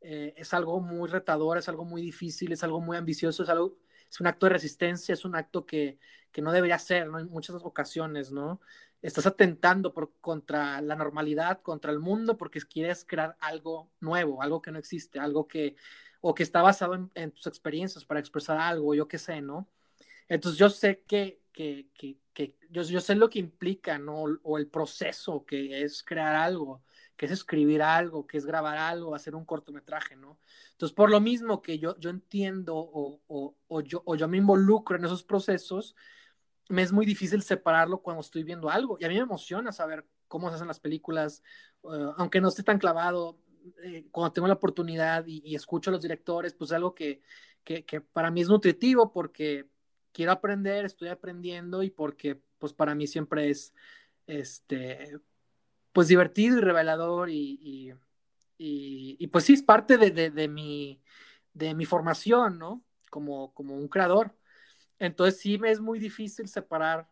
[0.02, 3.78] eh, es algo muy retador, es algo muy difícil, es algo muy ambicioso, es algo
[4.14, 5.98] es un acto de resistencia, es un acto que,
[6.38, 7.08] no debería ser.
[7.08, 8.62] En muchas ocasiones, ¿no?
[9.02, 14.62] Estás atentando por, contra la normalidad, contra el mundo, porque quieres crear algo nuevo, algo
[14.62, 15.76] que no existe, algo que,
[16.26, 19.68] o que está basado en, tus experiencias para expresar algo, yo qué sé, ¿no?
[20.30, 24.24] Entonces yo sé que, que, que, que yo, yo, sé lo que implica, ¿no?
[24.44, 26.82] O el proceso que es crear algo
[27.16, 30.40] que es escribir algo, que es grabar algo, hacer un cortometraje, ¿no?
[30.72, 34.38] Entonces, por lo mismo que yo, yo entiendo o, o, o, yo, o yo me
[34.38, 35.96] involucro en esos procesos,
[36.70, 38.98] me es muy difícil separarlo cuando estoy viendo algo.
[39.00, 41.44] Y a mí me emociona saber cómo se hacen las películas,
[41.84, 43.38] eh, aunque no esté tan clavado,
[43.84, 47.22] eh, cuando tengo la oportunidad y, escucho a los directores, pues algo que,
[47.64, 49.68] que, para mí es nutritivo porque
[50.12, 53.74] quiero aprender, estoy aprendiendo y porque pues para mí siempre es,
[54.28, 55.20] este,
[55.92, 57.94] pues divertido y revelador y,
[58.58, 61.02] y, pues sí, es parte de, de, mi,
[61.54, 62.84] de mi formación, ¿no?
[63.10, 64.36] Como, como un creador.
[65.00, 67.10] Entonces sí me es muy difícil separar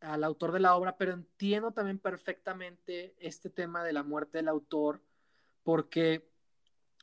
[0.00, 4.48] al autor de la obra, pero entiendo también perfectamente este tema de la muerte del
[4.48, 5.02] autor,
[5.64, 6.28] porque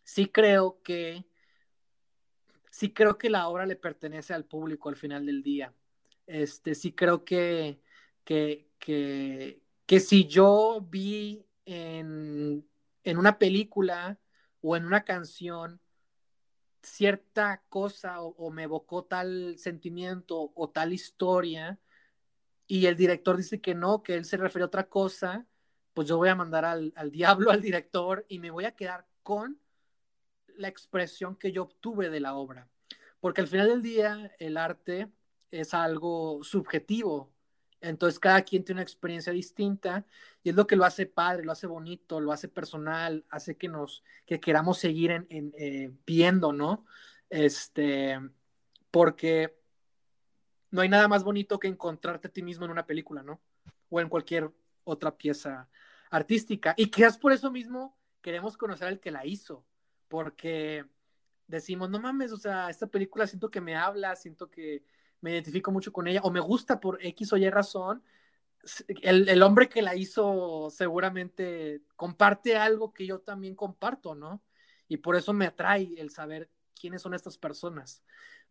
[0.04, 1.26] sí creo que
[2.72, 5.74] sí creo que la obra le pertenece al público al final del día.
[6.26, 7.82] Este, sí creo que,
[8.24, 12.66] que, que, que si yo vi en,
[13.06, 14.20] una película
[14.62, 15.82] o en una canción
[16.82, 21.80] cierta cosa o, me evocó tal sentimiento o tal historia
[22.68, 25.46] y el director dice que no, que él se refiere a otra cosa,
[25.94, 29.06] pues yo voy a mandar al, al diablo al director y me voy a quedar
[29.24, 29.60] con
[30.58, 32.68] la expresión que yo obtuve de la obra.
[33.20, 35.10] Porque al final del día el arte
[35.52, 37.32] es algo subjetivo,
[37.82, 40.06] entonces cada quien tiene una experiencia distinta
[40.44, 43.68] y es lo que lo hace padre, lo hace bonito, lo hace personal, hace que
[43.68, 46.86] nos, que queramos seguir en, eh, viendo, ¿no?
[47.30, 48.20] Este,
[48.92, 49.58] porque
[50.70, 53.42] no hay nada más bonito que encontrarte a ti mismo en una película, ¿no?
[53.90, 54.52] O en cualquier
[54.84, 55.70] otra pieza
[56.10, 56.74] artística.
[56.78, 59.66] Y quizás por eso mismo queremos conocer al que la hizo,
[60.08, 60.86] porque
[61.48, 64.84] decimos, no mames, o sea, esta película siento que me habla, siento que
[65.22, 68.04] me identifico mucho con ella o me gusta por X o Y razón,
[69.02, 74.44] el, hombre que la hizo seguramente comparte algo que yo también comparto, ¿no?
[74.88, 78.04] Y por eso me atrae el saber quiénes son estas personas.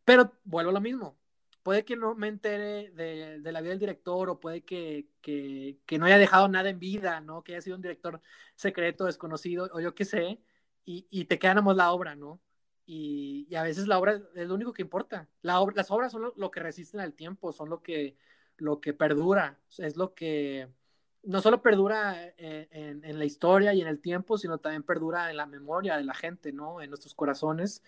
[0.04, 1.16] Pero vuelvo a lo mismo.
[1.62, 5.08] Puede que no me entere de, la vida del director o puede que,
[5.98, 7.42] no haya dejado nada en vida, ¿no?
[7.42, 8.20] Que haya sido un director
[8.56, 10.40] secreto, desconocido o yo qué sé,
[10.84, 12.40] y, y te queda la obra, ¿no?
[12.92, 15.28] y, a veces la obra es lo único que importa.
[15.42, 18.16] La las obras son lo, que resisten al tiempo, son lo que,
[18.56, 20.68] lo que perdura, es lo que
[21.22, 25.36] no solo perdura eh, en, la historia y en el tiempo, sino también perdura en
[25.36, 26.82] la memoria de la gente, ¿no?
[26.82, 27.84] En nuestros corazones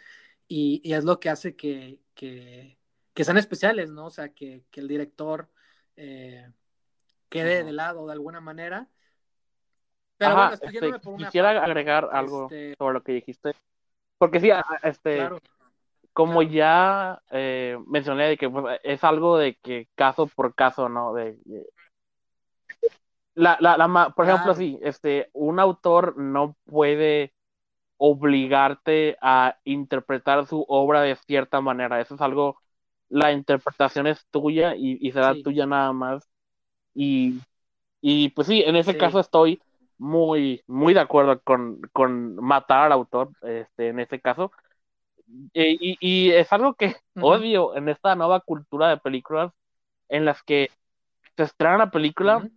[0.46, 2.78] y, es lo que hace que, que,
[3.16, 4.06] sean especiales, ¿no?
[4.06, 5.48] O sea, que, el director
[5.96, 6.50] eh,
[7.28, 8.88] quede de lado de alguna manera.
[10.16, 13.52] Pero bueno, este, quisiera agregar algo este sobre lo que dijiste
[14.22, 14.50] porque sí,
[14.84, 15.28] este,
[16.12, 21.12] como ya eh, mencioné, de que pues, es algo de que caso por caso, ¿no?
[21.12, 21.36] De,
[23.34, 27.34] la, la, la, por ejemplo, sí, este, un autor no puede
[27.96, 32.00] obligarte a interpretar su obra de cierta manera.
[32.00, 32.62] Eso es algo,
[33.12, 36.28] la interpretación es tuya y, será tuya nada más.
[36.94, 37.40] Y,
[38.00, 39.60] y pues sí, en ese caso estoy
[39.98, 44.50] muy, muy de acuerdo con, con matar al autor, este, en este caso.
[45.52, 49.52] E, y, y, es algo que odio en esta nueva cultura de películas
[50.08, 50.70] en las que
[51.36, 52.48] se estrena la película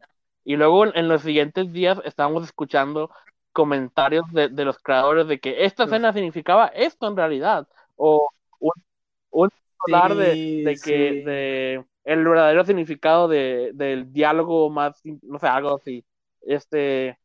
[0.45, 3.12] y luego en, los siguientes días estamos escuchando
[3.51, 8.30] comentarios de, de los creadores de que esta escena significaba esto en realidad o
[8.60, 8.72] un,
[9.32, 9.49] un
[9.86, 15.75] hablar de, de, que de el verdadero significado de, del diálogo más no sé algo
[15.75, 16.05] así
[16.41, 17.17] este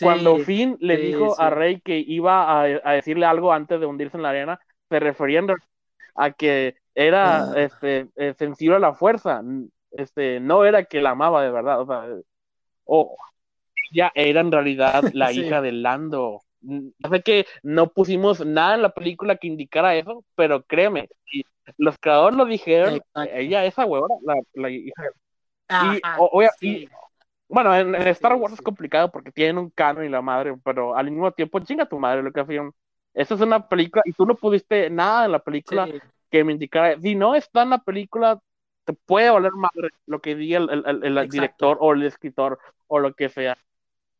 [0.00, 4.22] Cuando Finn le dijo a Rey que iba a, decirle algo antes de hundirse en
[4.22, 5.46] la arena, se referían
[6.14, 7.52] a que era ah.
[7.56, 9.42] este, eh, sensible a la fuerza,
[9.90, 12.04] este, no era que la amaba de verdad, o sea,
[12.84, 13.16] o
[13.92, 16.42] ella era en realidad la hija de Lando.
[16.60, 21.08] No sé que no pusimos nada en la película que indicara eso, pero créeme,
[21.76, 23.00] los creadores lo dijeron,
[23.32, 25.02] ella esa huevona, la, la hija.
[26.60, 26.88] y,
[27.48, 31.10] bueno, en, Star Wars es complicado porque tienen un canon y la madre, pero al
[31.10, 32.72] mismo tiempo chinga tu madre lo que hacían.
[33.14, 35.88] Esa es una película y tú no pudiste nada en la película
[36.30, 37.00] que me indicara.
[37.00, 38.40] Si no está en la película,
[38.84, 43.14] te puede valer madre lo que diga el, el, director o el escritor o lo
[43.14, 43.56] que sea.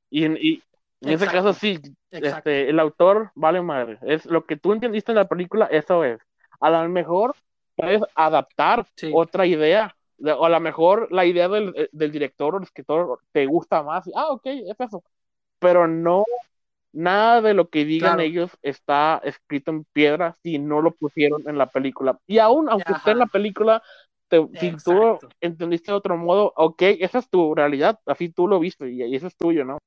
[0.08, 0.62] Y, y
[1.06, 1.80] en ese caso sí,
[2.10, 3.98] este, el autor vale madre.
[4.02, 6.20] Es lo que tú entendiste en la película, eso es.
[6.60, 7.34] A lo mejor
[7.74, 12.58] puedes adaptar otra idea o a lo mejor la idea del, eh, del, director o
[12.58, 15.04] el escritor te gusta más, ah, ok, es eso,
[15.58, 16.24] pero no,
[16.92, 21.58] nada de lo que digan ellos está escrito en piedra si no lo pusieron en
[21.58, 22.18] la película.
[22.26, 23.82] Y aún, aunque esté en la película,
[24.30, 28.90] si tú entendiste de otro modo, ok, esa es tu realidad, así tú lo viste
[28.90, 29.78] y, eso es tuyo, ¿no?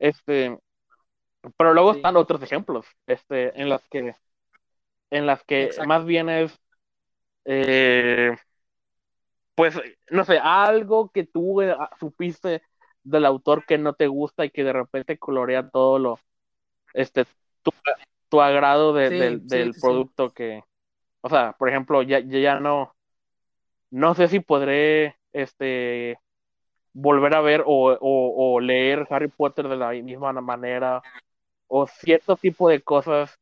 [0.00, 0.58] Este,
[1.56, 4.16] pero luego están otros ejemplos, este, en las que,
[5.10, 6.58] en las que más bien es,
[7.44, 8.34] eh,
[9.54, 9.78] pues,
[10.10, 12.62] no sé, algo que tú eh, supiste
[13.02, 16.18] del autor que no te gusta y que de repente colorea todo lo,
[16.94, 17.26] este,
[18.28, 20.62] tu, agrado del producto que,
[21.20, 22.94] o sea, por ejemplo, ya, ya no,
[23.90, 26.18] no sé si podré, este,
[26.92, 31.02] volver a ver o, leer Harry Potter de la misma manera
[31.68, 33.38] o cierto tipo de cosas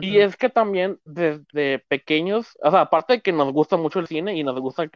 [0.00, 4.06] y es que también desde pequeños, o sea, aparte de que nos gusta mucho el
[4.06, 4.90] cine y nos gusta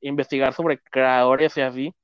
[0.00, 1.94] investigar sobre creadores y así,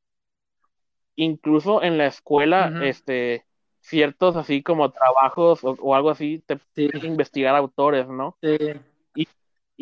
[1.16, 3.44] incluso en la escuela, este,
[3.80, 6.88] ciertos así como trabajos o, algo así, te sí.
[7.02, 8.36] investigar autores, ¿no?
[8.40, 8.56] Sí.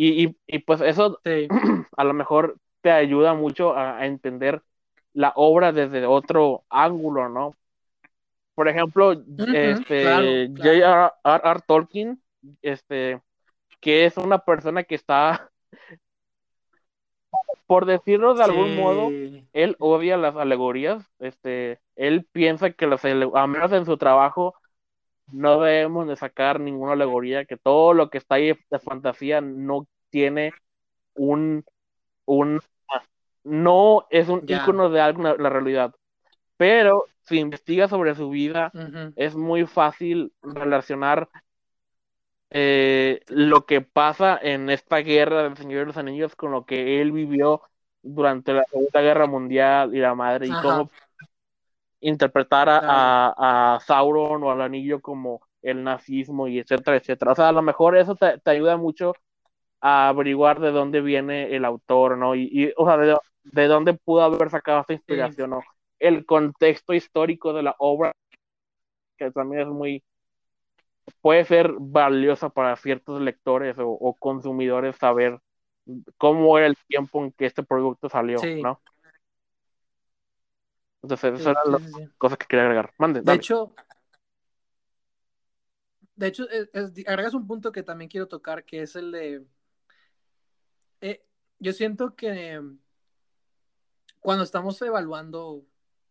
[0.02, 1.20] Y, y, pues eso
[1.96, 4.62] a lo mejor te ayuda mucho a, entender
[5.12, 7.54] la obra desde otro ángulo, ¿no?
[8.54, 9.12] Por ejemplo,
[9.52, 11.60] este J.R.R.
[11.66, 12.20] Tolkien
[12.62, 13.20] este,
[13.80, 15.50] que es una persona que está,
[17.66, 19.08] por decirlo de algún modo,
[19.52, 24.54] él odia las alegorías, este, él piensa que las, a menos en su trabajo,
[25.32, 29.86] no debemos de sacar ninguna alegoría, que todo lo que está ahí de fantasía no
[30.10, 30.52] tiene
[31.14, 31.64] un,
[32.24, 32.60] un
[33.44, 35.94] no es un icono de algo, la realidad.
[36.56, 38.72] Pero si investiga sobre su vida,
[39.16, 41.28] es muy fácil relacionar
[42.50, 47.00] eh, lo que pasa en esta guerra del Señor de los Anillos con lo que
[47.00, 47.62] él vivió
[48.02, 50.90] durante la Segunda Guerra Mundial y la madre, y cómo
[52.00, 57.32] interpretar a, Sauron o al anillo como el nazismo y etcétera, etcétera.
[57.32, 59.14] O sea, a lo mejor eso te, ayuda mucho
[59.80, 62.34] a averiguar de dónde viene el autor, ¿no?
[62.34, 65.62] Y, o sea, de, dónde pudo haber sacado esta inspiración, ¿no?
[65.98, 68.12] El contexto histórico de la obra,
[69.16, 70.02] que también es muy,
[71.20, 75.38] puede ser valiosa para ciertos lectores o, consumidores saber
[76.16, 78.80] cómo era el tiempo en que este producto salió, ¿no?
[81.02, 81.82] Entonces, esas eran las
[82.18, 82.92] cosas que quería agregar.
[82.98, 83.74] Mande, de hecho,
[86.20, 86.46] de hecho,
[87.06, 89.46] agregas un punto que también quiero tocar, que es el de.
[91.00, 91.24] Eh,
[91.58, 92.60] yo siento que
[94.20, 95.66] cuando estamos evaluando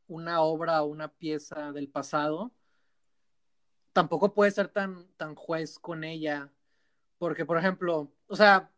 [0.07, 2.51] una obra o una pieza del pasado,
[3.93, 6.51] tampoco puede ser tan, tan juez con ella,
[7.17, 8.71] porque, por ejemplo, o sea,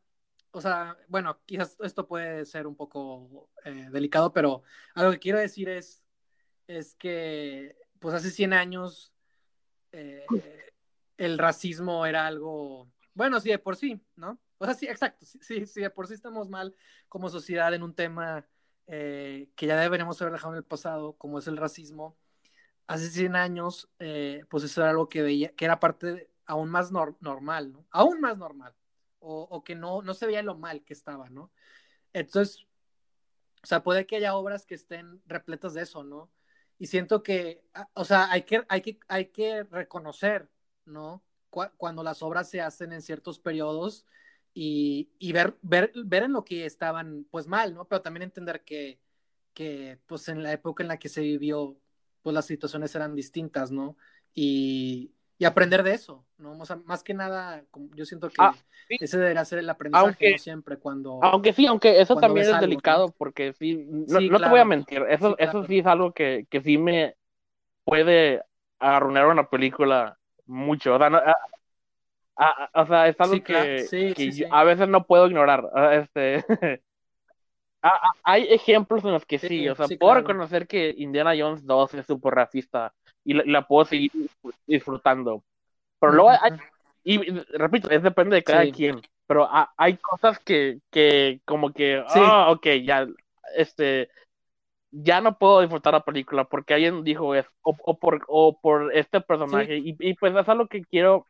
[0.51, 4.63] o sea, bueno, quizás esto puede ser un poco eh, delicado, pero
[4.93, 6.03] algo que quiero decir es,
[6.67, 9.13] es que, pues hace 100 años,
[9.93, 10.25] eh,
[11.17, 14.39] el racismo era algo, bueno, sí, de por sí, ¿no?
[14.57, 16.75] O sea, sí, exacto, sí, sí, de por sí estamos mal
[17.07, 18.45] como sociedad en un tema
[18.87, 22.17] eh, que ya deberíamos haber dejado en el pasado, como es el racismo
[22.87, 26.91] hace 100 años, eh, pues eso era algo que veía, que era parte aún más
[26.91, 27.85] normal, ¿no?
[27.91, 28.75] Aún más normal,
[29.19, 31.51] o, que no, no se veía lo mal que estaba, ¿no?
[32.13, 32.67] Entonces,
[33.63, 36.29] o sea, puede que haya obras que estén repletas de eso, ¿no?
[36.79, 40.49] Y siento que, ah, o sea, hay que, hay que, hay que reconocer,
[40.85, 41.23] ¿no?
[41.77, 44.05] cuando las obras se hacen en ciertos periodos
[44.53, 47.85] y, y, ver, ver, ver en lo que estaban, pues mal, ¿no?
[47.85, 48.99] Pero también entender que,
[49.53, 51.77] que, pues en la época en la que se vivió,
[52.21, 53.95] pues las situaciones eran distintas, ¿no?
[54.33, 56.57] Y, y aprender de eso, ¿no?
[56.59, 57.63] O sea, más que nada,
[57.95, 58.53] yo siento que ah,
[58.89, 61.19] ese debería ser el aprendizaje siempre cuando...
[61.23, 65.35] Aunque sí, aunque eso también es delicado, porque sí, no, te voy a mentir, eso,
[65.39, 67.15] eso sí es algo que, que sí me
[67.83, 68.43] puede
[68.79, 70.95] arruinar una película mucho.
[70.95, 71.09] O sea,
[72.73, 75.69] o sea es algo que, a veces no puedo ignorar.
[75.93, 76.43] Este,
[78.23, 82.05] hay ejemplos en los que sí, o sea, puedo reconocer que Indiana Jones 2 es
[82.05, 84.11] súper racista y la, puedo seguir
[84.65, 85.43] disfrutando.
[85.99, 86.53] Pero luego hay,
[87.03, 87.17] y
[87.57, 92.67] repito, es depende de cada quien, pero hay cosas que, que como que, ah, ok,
[92.83, 93.07] ya,
[93.55, 94.09] este,
[94.91, 99.21] ya no puedo disfrutar la película porque alguien dijo eso, o, por, o por este
[99.21, 101.25] personaje, y, y, pues es algo que quiero,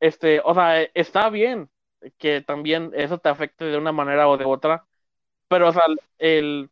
[0.00, 1.70] este, o sea, está bien
[2.18, 4.86] que también eso te afecte de una manera o de otra,
[5.48, 5.82] pero, o sea,
[6.18, 6.70] el,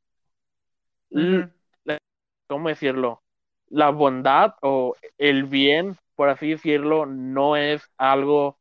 [2.46, 3.22] ¿cómo decirlo?
[3.68, 8.58] La bondad o el bien, por así decirlo, no es algo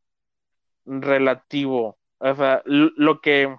[0.86, 1.98] relativo.
[2.20, 3.56] O sea, lo que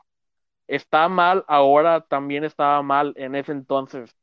[0.66, 4.14] está mal ahora también estaba mal en ese entonces.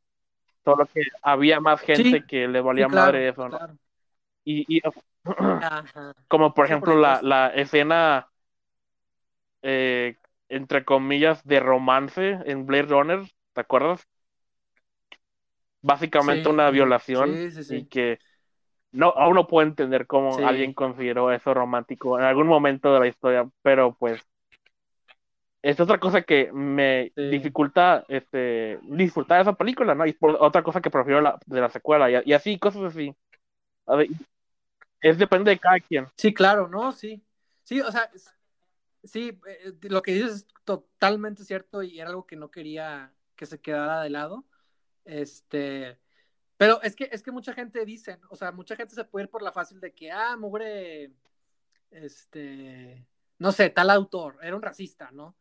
[0.63, 3.59] Solo que había más gente que le valía madre eso, ¿no?
[4.43, 4.81] Y,
[6.27, 8.29] como por ejemplo la, la, escena,
[9.61, 10.17] eh,
[10.49, 13.19] entre comillas, de romance en Blade Runner,
[13.53, 14.07] ¿te acuerdas?
[15.81, 17.35] Básicamente una violación
[17.69, 18.19] y que
[18.91, 23.07] no, aún no puedo entender cómo alguien consideró eso romántico en algún momento de la
[23.07, 24.25] historia, pero pues
[25.65, 30.05] es otra cosa que me dificulta este, disfrutar de esa película, ¿no?
[30.05, 33.15] Y por otra cosa que prefiero la, de la secuela, y, así, cosas así.
[35.05, 36.07] Es depende de cada quien.
[36.17, 36.91] Sí, claro, ¿no?
[36.91, 37.23] Sí.
[37.63, 38.09] Sí, o sea,
[39.03, 43.45] sí, eh, lo que dices es totalmente cierto y era algo que no quería que
[43.45, 44.45] se quedara de lado.
[45.03, 45.99] Este,
[46.57, 49.29] pero es que, es que mucha gente dice, o sea, mucha gente se puede ir
[49.29, 51.11] por la fácil de que, ah, mugre,
[51.91, 55.35] este, no sé, tal autor, era un racista, ¿no?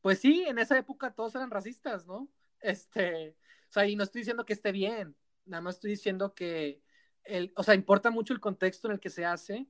[0.00, 2.28] Pues sí, en esa época todos eran racistas, ¿no?
[2.60, 3.36] Este,
[3.68, 6.81] o sea, y no estoy diciendo que esté bien, nada más estoy diciendo que,
[7.24, 9.66] el, o sea, importa mucho el contexto en el que se hace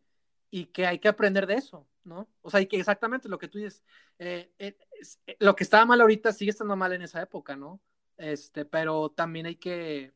[0.50, 2.28] y que hay que aprender de eso, ¿no?
[2.42, 3.82] O sea, y que exactamente lo que tú dices,
[4.18, 4.76] eh, eh,
[5.26, 7.80] eh, lo que estaba mal ahorita sigue estando mal en esa época, ¿no?
[8.18, 10.12] Este, pero también hay que,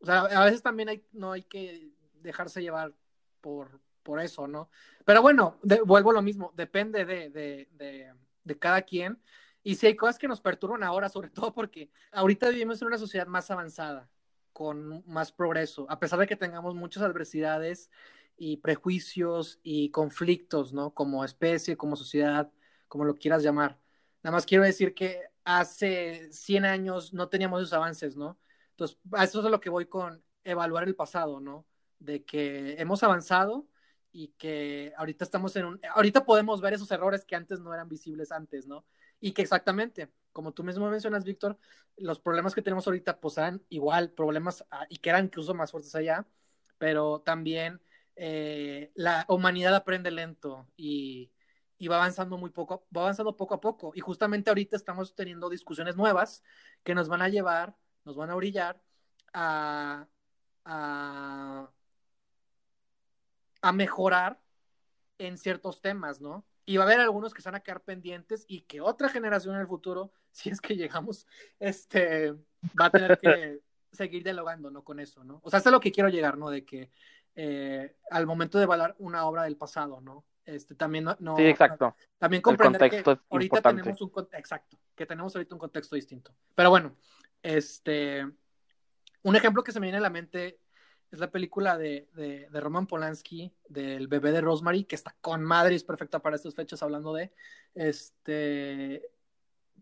[0.00, 2.94] o sea, a veces también hay, no hay que dejarse llevar
[3.40, 4.68] por, por eso, ¿no?
[5.04, 8.12] Pero bueno, vuelvo a lo mismo, depende de, de,
[8.44, 9.20] de cada quien.
[9.62, 12.98] Y si hay cosas que nos perturban ahora, sobre todo porque ahorita vivimos en una
[12.98, 14.10] sociedad más avanzada,
[14.52, 17.90] con más progreso, a pesar de que tengamos muchas adversidades
[18.36, 20.94] y prejuicios y conflictos, ¿no?
[20.94, 22.50] Como especie, como sociedad,
[22.88, 23.78] como lo quieras llamar.
[24.22, 28.38] Nada más quiero decir que hace 100 años no teníamos esos avances, ¿no?
[28.70, 31.66] Entonces, a eso es a lo que voy con evaluar el pasado, ¿no?
[31.98, 33.66] De que hemos avanzado,
[34.12, 37.88] y que ahorita estamos en un, ahorita podemos ver esos errores que antes no eran
[37.88, 38.84] visibles antes, ¿no?
[39.20, 41.58] Y que exactamente, como tú mismo mencionas, Víctor,
[41.96, 45.70] los problemas que tenemos ahorita pues eran igual problemas ah, y que eran incluso más
[45.70, 46.26] fuertes allá,
[46.78, 47.80] pero también
[48.16, 51.30] eh, la humanidad aprende lento y,
[51.78, 53.92] y, va avanzando muy poco, va avanzando poco a poco.
[53.94, 56.42] Y justamente ahorita estamos teniendo discusiones nuevas
[56.82, 58.82] que nos van a llevar, nos van a orillar
[59.32, 60.06] a,
[60.64, 61.70] a
[63.62, 64.40] a mejorar
[65.18, 66.44] en ciertos temas, ¿no?
[66.64, 69.54] Y va a haber algunos que se van a quedar pendientes y que otra generación
[69.54, 71.26] en el futuro, si es que llegamos,
[71.58, 72.32] este,
[72.80, 73.60] va a tener que
[73.92, 74.84] seguir dialogando, ¿no?
[74.84, 75.40] Con eso, ¿no?
[75.42, 76.50] O sea, eso es lo que quiero llegar, ¿no?
[76.50, 76.90] De que
[77.34, 80.24] eh, al momento de evaluar una obra del pasado, ¿no?
[80.44, 81.94] Este, también no, sí, exacto.
[82.18, 86.34] También comprender que ahorita tenemos un exacto, que tenemos ahorita un contexto distinto.
[86.54, 86.96] Pero bueno,
[87.42, 88.26] este,
[89.22, 90.58] un ejemplo que se me viene a la mente
[91.12, 95.74] es la película de, de, Roman Polanski, del bebé de Rosemary, que está con madre
[95.74, 97.32] es perfecta para estas fechas hablando de
[97.74, 99.10] este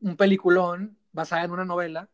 [0.01, 2.11] un peliculón basada en una novela,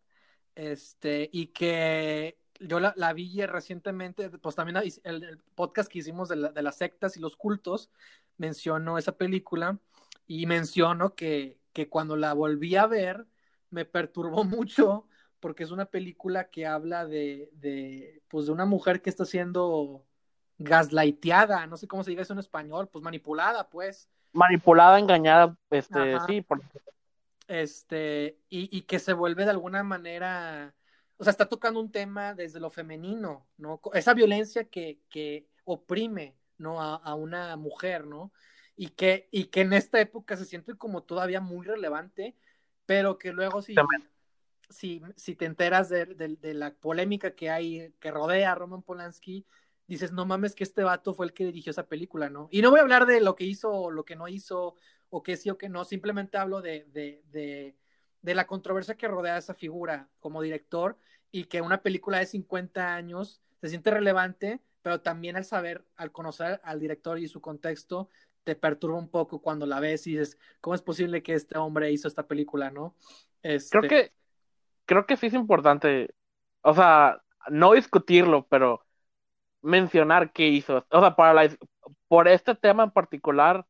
[0.55, 6.77] este, y que yo la, vi recientemente, pues también el, podcast que hicimos de, las
[6.77, 7.91] sectas y los cultos
[8.37, 9.79] mencionó esa película
[10.27, 13.27] y menciono que, que cuando la volví a ver
[13.71, 15.07] me perturbó mucho
[15.41, 20.05] porque es una película que habla de, de, pues de una mujer que está siendo
[20.59, 24.09] gaslighteada, no sé cómo se diga eso en español, pues manipulada, pues.
[24.33, 26.47] Manipulada, engañada, este, sí,
[27.49, 30.75] Este, y, y, que se vuelve de alguna manera,
[31.19, 33.81] o sea, está tocando un tema desde lo femenino, ¿no?
[33.93, 36.81] Esa violencia que, que oprime, ¿no?
[36.81, 38.33] A, a, una mujer, ¿no?
[38.77, 42.37] Y que, y que en esta época se siente como todavía muy relevante,
[42.85, 43.75] pero que luego sí
[44.69, 49.47] si, si te enteras de, la polémica que hay, que rodea a Roman Polanski,
[49.87, 52.49] dices, no mames que este vato fue el que dirigió esa película, ¿no?
[52.51, 54.75] Y no voy a hablar de lo que hizo o lo que no hizo,
[55.11, 57.77] o que sí o que no, simplemente hablo de, de,
[58.23, 60.99] de la controversia que rodea a esa figura como director
[61.31, 66.13] y que una película de 50 años se siente relevante, pero también al saber, al
[66.13, 68.11] conocer al director y su contexto,
[68.45, 71.91] te perturba un poco cuando la ves y dices, ¿cómo es posible que este hombre
[71.91, 72.95] hizo esta película, no?
[73.43, 73.79] Este...
[73.79, 74.13] Creo que
[74.87, 76.15] creo que sí es importante,
[76.63, 78.83] o sea, no discutirlo, pero
[79.63, 80.87] mencionar qué hizo.
[80.91, 81.57] O sea, para la,
[82.09, 83.67] por este tema en particular,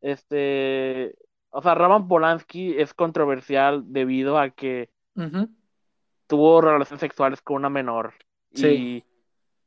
[0.00, 1.14] este,
[1.50, 4.90] o sea, Roman Polanski es controversial debido a que
[6.26, 8.14] tuvo relaciones sexuales con una menor
[8.50, 9.04] y,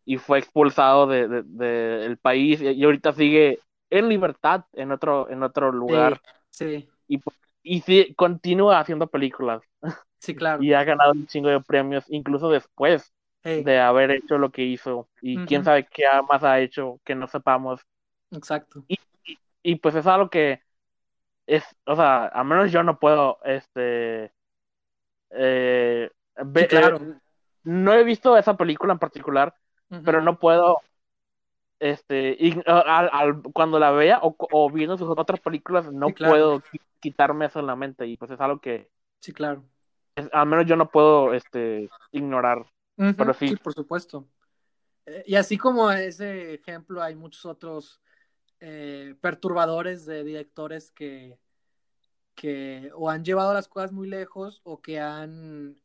[0.05, 3.59] y, fue expulsado del de, país y, ahorita sigue
[3.89, 6.21] en libertad en otro, en otro lugar.
[6.49, 6.89] Sí.
[7.07, 7.21] Y,
[7.63, 9.61] y sí, continúa haciendo películas.
[10.19, 10.63] Sí, claro.
[10.63, 13.13] Y ha ganado un chingo de premios, incluso después
[13.43, 15.07] de haber hecho lo que hizo.
[15.21, 17.81] Y quién sabe qué más ha hecho que no sepamos.
[18.31, 18.83] Exacto.
[18.87, 18.97] Y,
[19.63, 20.61] y, pues es algo que
[21.45, 24.33] es, o sea, a menos yo no puedo, este,
[25.29, 26.09] eh,
[26.45, 26.97] ver, claro.
[26.97, 27.15] Eh,
[27.63, 29.55] no he visto esa película en particular,
[30.03, 30.81] pero no puedo
[31.79, 36.63] este y, al, cuando la vea o, o, viendo sus otras películas no puedo
[36.99, 38.89] quitarme eso en la mente y pues es algo que
[39.19, 39.63] sí claro
[40.31, 42.65] al menos yo no puedo este ignorar
[42.95, 43.55] pero sí.
[43.57, 44.27] por supuesto
[45.05, 48.01] eh, y así como ese ejemplo hay muchos otros
[48.59, 51.37] eh, perturbadores de directores que
[52.33, 55.79] que o han llevado las cosas muy lejos o que han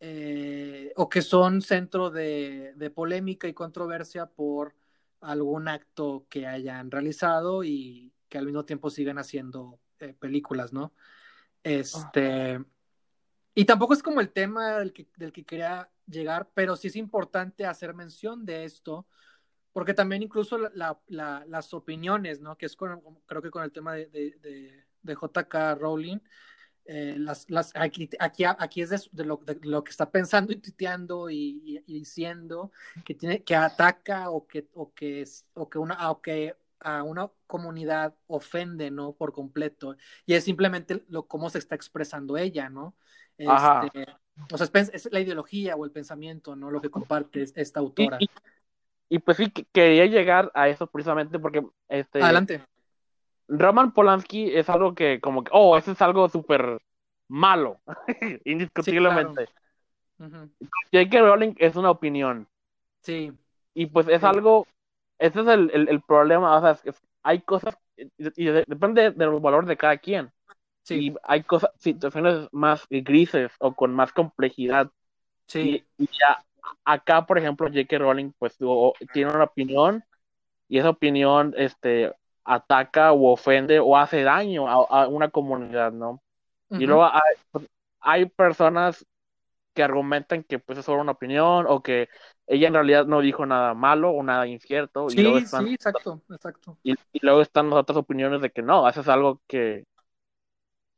[0.00, 4.74] eh, o que son centro de, de polémica y controversia por
[5.20, 10.92] algún acto que hayan realizado y que al mismo tiempo sigan haciendo eh, películas, ¿no?
[11.62, 12.60] Este.
[13.54, 16.96] Y tampoco es como el tema del que, del que quería llegar, pero sí es
[16.96, 19.06] importante hacer mención de esto,
[19.72, 22.56] porque también incluso las opiniones, ¿no?
[22.56, 26.18] Que es creo que con el tema de, de, de JK Rowling,
[26.90, 31.28] eh, las, las, aquí, aquí, aquí es de, lo, lo, que está pensando y tuiteando
[31.28, 32.72] y, y, diciendo
[33.04, 35.22] que tiene que ataca o que o que
[35.52, 39.96] o que una o que a una comunidad ofende no por completo.
[40.24, 42.96] Y es simplemente lo cómo se está expresando ella no
[43.38, 44.06] este,
[44.52, 48.18] o sea es, es, la ideología o el pensamiento no lo que comparte esta autora
[48.20, 48.28] y,
[49.08, 52.62] y, pues sí quería llegar a eso precisamente porque este adelante
[53.48, 56.78] Roman Polanski es algo que, como que, oh, eso es algo súper
[57.28, 57.80] malo,
[58.44, 59.48] indiscutiblemente.
[60.18, 61.20] J.K.
[61.20, 62.46] Rowling es una opinión.
[63.02, 63.32] Sí.
[63.74, 64.66] Y pues es algo,
[65.18, 69.76] ese es el, el, problema, o sea, es, hay cosas, y, depende del valor de
[69.76, 70.30] cada quien.
[70.88, 71.08] Sí.
[71.08, 74.90] Y hay cosas, situaciones más grises o con más complejidad.
[75.46, 75.84] Sí.
[75.98, 76.42] Y, ya,
[76.82, 77.98] acá, por ejemplo, J.K.
[77.98, 78.56] Rowling, pues
[79.12, 80.02] tiene una opinión,
[80.66, 86.22] y esa opinión, este, ataca o ofende o hace daño a, una comunidad, ¿no?
[86.70, 87.10] Y luego
[88.00, 89.04] hay, personas
[89.74, 92.08] que argumentan que pues es solo una opinión o que
[92.46, 95.10] ella en realidad no dijo nada malo o nada incierto.
[95.10, 96.78] Sí, y sí, exacto, exacto.
[96.82, 99.84] Y, luego están las otras opiniones de que no, haces algo que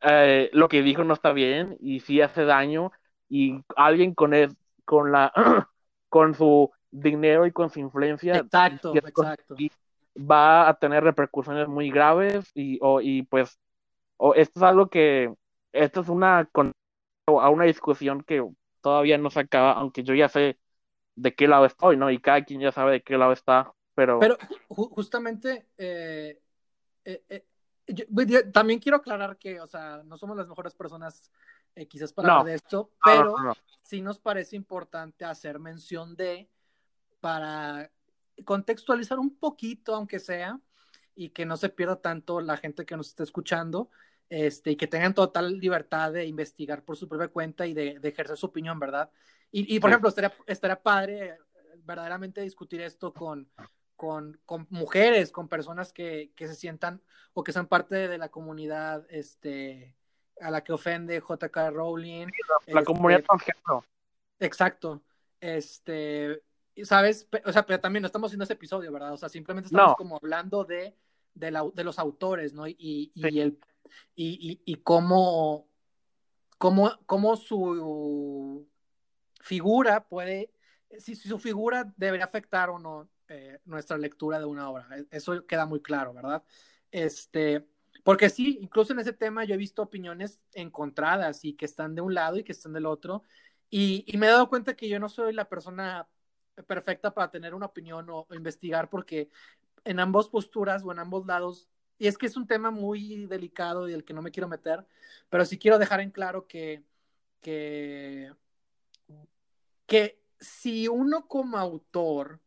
[0.03, 2.93] eh, lo que dijo no está bien y sí hace daño
[3.29, 5.33] y alguien con el, con la
[6.09, 9.57] con su dinero y con su influencia exacto, exacto
[10.17, 13.59] va a tener repercusiones muy graves y, o, y pues
[14.17, 15.33] o esto es algo que
[15.73, 16.49] esto es una
[17.27, 18.45] a una discusión que
[18.81, 20.59] todavía no se acaba, aunque yo ya sé
[21.15, 22.11] de qué lado estoy, ¿no?
[22.11, 24.19] Y cada quien ya sabe de qué lado está, pero...
[24.19, 24.37] Pero
[24.69, 26.41] justamente, eh,
[27.05, 27.45] eh,
[27.87, 27.95] eh
[28.27, 31.31] yo, también quiero aclarar que, o sea, no somos las mejores personas
[31.75, 33.35] eh, quizás para hablar de esto, pero
[33.83, 36.49] sí nos parece importante hacer mención de,
[37.21, 37.91] para
[38.45, 40.59] contextualizar un poquito, aunque sea,
[41.15, 43.91] y que no se pierda tanto la gente que nos está escuchando,
[44.29, 48.37] este, y que tengan total libertad de investigar por su propia cuenta y de, ejercer
[48.37, 49.11] su opinión, ¿verdad?
[49.53, 51.39] Y, por ejemplo, estaría, estaría padre eh,
[51.83, 53.51] verdaderamente discutir esto con,
[54.01, 57.03] con, con mujeres, con personas que, que, se sientan
[57.35, 59.95] o que sean parte de la comunidad este,
[60.41, 62.29] a la que ofende JK Rowling.
[62.69, 63.53] La, comunidad este,
[64.39, 65.03] Exacto.
[65.39, 66.43] Este,
[66.83, 67.29] ¿sabes?
[67.45, 69.13] O sea, pero también no estamos haciendo ese episodio, ¿verdad?
[69.13, 70.97] O sea, simplemente estamos como hablando de,
[71.35, 72.67] de, los autores, ¿no?
[72.67, 73.59] Y, y, el,
[74.17, 75.69] y, y, cómo,
[76.57, 78.67] cómo, cómo su
[79.43, 80.55] figura puede,
[80.97, 84.89] si, su figura debería afectar o no eh, nuestra lectura de una obra.
[84.97, 86.43] E, eso queda muy claro, ¿verdad?
[86.91, 87.65] Este,
[88.03, 92.03] porque sí, incluso en ese tema yo he visto opiniones encontradas y que están de
[92.03, 93.23] un lado y que están del otro.
[93.71, 96.09] Y, y me he dado cuenta que yo no soy la persona
[96.67, 99.31] perfecta para tener una opinión o, investigar porque
[99.85, 101.69] en ambas posturas o en ambos lados,
[101.99, 104.85] y es que es un tema muy delicado y del que no me quiero meter,
[105.29, 106.83] pero sí quiero dejar en claro que,
[107.41, 108.33] que,
[109.87, 112.41] que si uno como autor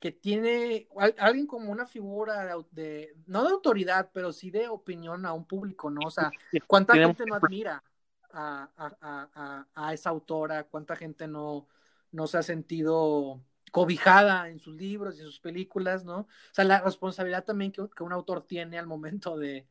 [0.00, 0.88] que tiene
[1.18, 5.90] alguien como una figura de, no de autoridad, pero sí de opinión a un público,
[5.90, 6.00] ¿no?
[6.06, 6.30] O sea,
[6.66, 7.84] ¿cuánta gente no admira
[8.32, 10.64] a, esa autora?
[10.64, 11.68] ¿Cuánta gente no,
[12.12, 16.20] no se ha sentido cobijada en sus libros y en sus películas, ¿no?
[16.20, 19.68] O sea, la responsabilidad también que, un autor tiene al momento de,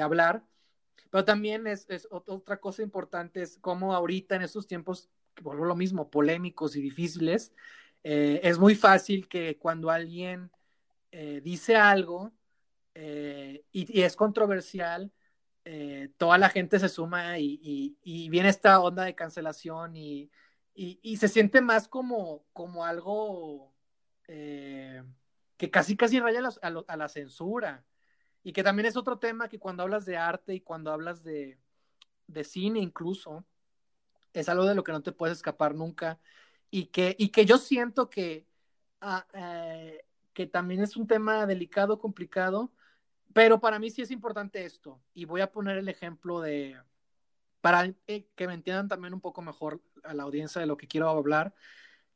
[0.00, 0.44] hablar.
[1.10, 5.74] Pero también es, otra cosa importante, es cómo ahorita en estos tiempos, que vuelvo lo
[5.76, 7.52] mismo, polémicos y difíciles,
[8.02, 10.50] eh, es muy fácil que cuando alguien
[11.10, 12.32] eh, dice algo
[12.94, 15.12] eh, y, es controversial,
[16.16, 17.96] toda la gente se suma y,
[18.28, 20.30] viene esta onda de cancelación y,
[21.16, 22.44] se siente más como,
[22.84, 23.72] algo
[24.26, 27.84] que casi casi raya a, la censura.
[28.42, 31.58] Y que también es otro tema que cuando hablas de arte y cuando hablas de,
[32.26, 33.44] de cine incluso,
[34.32, 36.18] es algo de lo que no te puedes escapar nunca
[36.70, 38.46] y que, y que yo siento que,
[39.00, 42.72] ah, eh, que también es un tema delicado, complicado,
[43.32, 45.00] pero para mí sí es importante esto.
[45.14, 46.76] Y voy a poner el ejemplo de,
[47.60, 50.88] para eh, que me entiendan también un poco mejor a la audiencia de lo que
[50.88, 51.54] quiero hablar.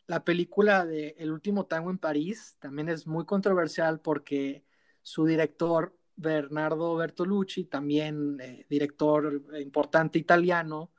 [0.07, 4.65] La película de El último tango en París también es muy controversial porque
[5.03, 10.93] su director, Bernardo Bertolucci, también eh, director importante italiano,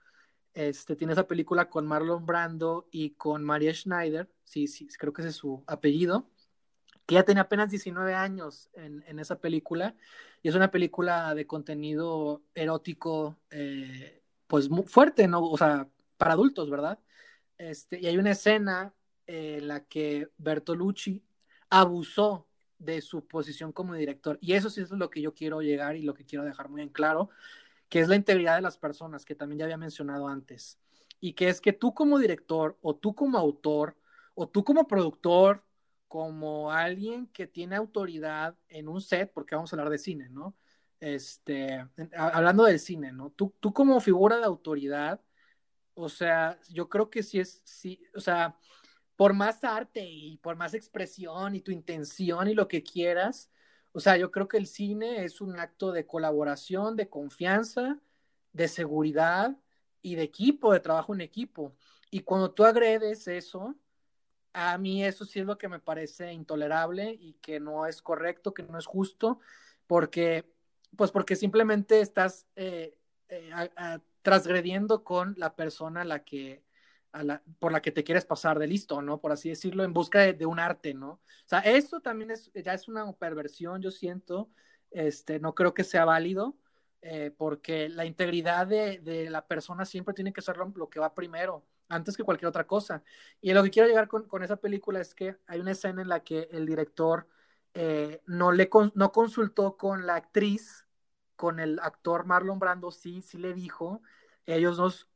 [0.56, 5.22] este, tiene esa película con Marlon Brando y con Maria Schneider, sí, sí, creo que
[5.22, 6.30] ese es su apellido,
[7.06, 9.96] que ya tenía apenas 19 años en, esa película,
[10.42, 15.44] y es una película de contenido erótico, eh, pues muy fuerte, ¿no?
[15.44, 17.00] O sea, para adultos, ¿verdad?
[17.58, 18.94] Este, y hay una escena
[19.28, 21.22] en la que Bertolucci
[21.70, 22.48] abusó
[22.80, 26.04] de su posición como director, y eso sí es lo que yo quiero llegar y
[26.04, 27.30] lo que quiero dejar muy en claro,
[27.90, 30.80] que es la integridad de las personas, que también ya había mencionado antes,
[31.20, 33.98] y que es que tú como director o tú como autor
[34.34, 35.64] o tú como productor,
[36.08, 40.56] como alguien que tiene autoridad en un set, porque vamos a hablar de cine, ¿no?
[41.00, 43.32] Este, hablando del cine, ¿no?
[43.32, 45.22] Tú, tú como figura de autoridad,
[45.94, 48.58] o sea, yo creo que sí es, sí, o sea,
[49.16, 53.50] por más arte y por más expresión y tu intención y lo que quieras,
[53.96, 57.98] o sea, yo creo que el cine es un acto de colaboración, de confianza,
[58.52, 59.56] de seguridad
[60.02, 61.74] y de equipo, de trabajo en equipo.
[62.12, 63.74] Y cuando tú agredes eso,
[64.52, 68.54] a mí eso sí es lo que me parece intolerable y que no es correcto,
[68.54, 69.40] que no es justo,
[69.88, 70.44] porque,
[70.98, 72.98] pues porque simplemente estás eh,
[73.30, 73.70] eh,
[74.24, 76.65] transgrediendo con la persona a la que,
[77.60, 79.20] por la que te quieres pasar de listo, ¿no?
[79.20, 81.12] Por así decirlo, en busca de, un arte, ¿no?
[81.12, 84.50] O sea, eso también es, ya es una perversión, yo siento,
[84.92, 86.58] este, no creo que sea válido,
[87.02, 91.66] eh, porque la integridad de, la persona siempre tiene que ser lo, que va primero,
[91.88, 93.04] antes que cualquier otra cosa.
[93.42, 96.24] Y lo que quiero llegar con, esa película es que hay una escena en la
[96.24, 97.28] que el director
[97.74, 100.86] eh, no, le no consultó con la actriz,
[101.36, 104.02] con el actor Marlon Brando, sí, sí le dijo,
[104.46, 105.08] ellos dos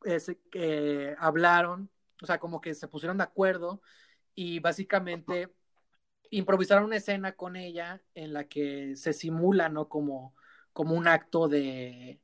[0.54, 1.90] eh, hablaron,
[2.22, 3.82] o sea, como que se pusieron de acuerdo
[4.36, 5.54] y básicamente
[6.32, 9.90] improvisaron una escena con ella en la que se simula, ¿no?
[9.90, 10.36] Como,
[10.74, 12.22] como un acto de,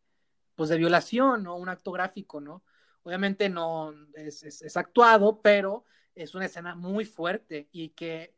[0.56, 1.56] pues de violación, ¿no?
[1.56, 2.64] Un acto gráfico, ¿no?
[3.04, 5.86] Obviamente no es, es, actuado, pero
[6.16, 8.34] es una escena muy fuerte y que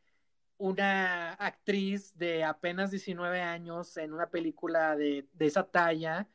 [0.58, 6.28] una actriz de apenas 19 años en una película de, de esa talla,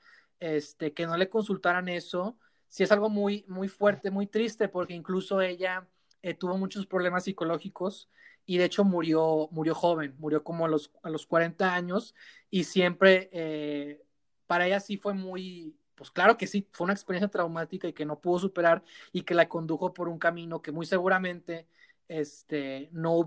[0.42, 2.36] este, que no le consultaran eso,
[2.68, 5.86] sí es algo muy, muy fuerte, muy triste, porque incluso ella
[6.20, 8.10] eh, tuvo muchos problemas psicológicos
[8.44, 12.16] y de hecho murió, murió joven, murió como a los, a los 40 años
[12.50, 14.02] y siempre eh,
[14.48, 18.04] para ella sí fue muy, pues claro que sí, fue una experiencia traumática y que
[18.04, 18.82] no pudo superar
[19.12, 21.68] y que la condujo por un camino que muy seguramente
[22.08, 23.24] este, no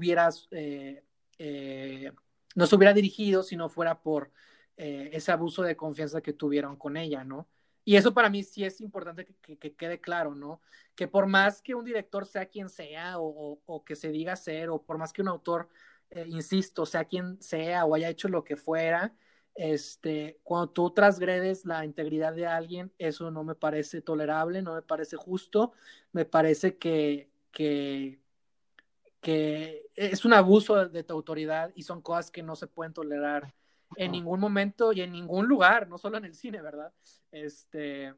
[0.51, 2.11] eh,
[2.55, 4.31] no se hubiera dirigido si no fuera por
[4.77, 7.47] eh, ese abuso de confianza que tuvieron con ella, ¿no?
[7.85, 10.61] Y eso para mí sí es importante que, quede claro, ¿no?
[10.95, 14.81] Que por más que un director sea quien sea o, que se diga ser, o
[14.81, 15.69] por más que un autor,
[16.09, 19.13] eh, insisto, sea quien sea o haya hecho lo que fuera,
[19.55, 24.81] este, cuando tú transgredes la integridad de alguien, eso no me parece tolerable, no me
[24.81, 25.73] parece justo,
[26.11, 28.19] me parece que, que,
[29.21, 33.53] que es un abuso de tu autoridad y son cosas que no se pueden tolerar
[33.95, 36.93] en ningún momento y en ningún lugar, no solo en el cine, ¿verdad?
[37.31, 38.13] Este,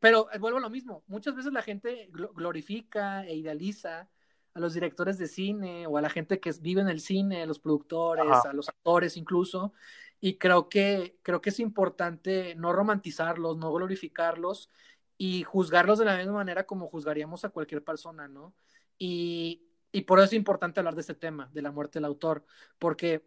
[0.00, 4.08] pero eh, vuelvo a lo mismo, muchas veces la gente glorifica e idealiza
[4.54, 7.46] a los directores de cine o a la gente que vive en el cine, a
[7.46, 9.72] los productores, a los actores incluso,
[10.20, 14.70] y creo que, creo que es importante no romantizarlos, no glorificarlos
[15.18, 18.54] y juzgarlos de la misma manera como juzgaríamos a cualquier persona, ¿no?
[18.96, 22.44] Y, y por eso es importante hablar de este tema, de la muerte del autor,
[22.78, 23.24] porque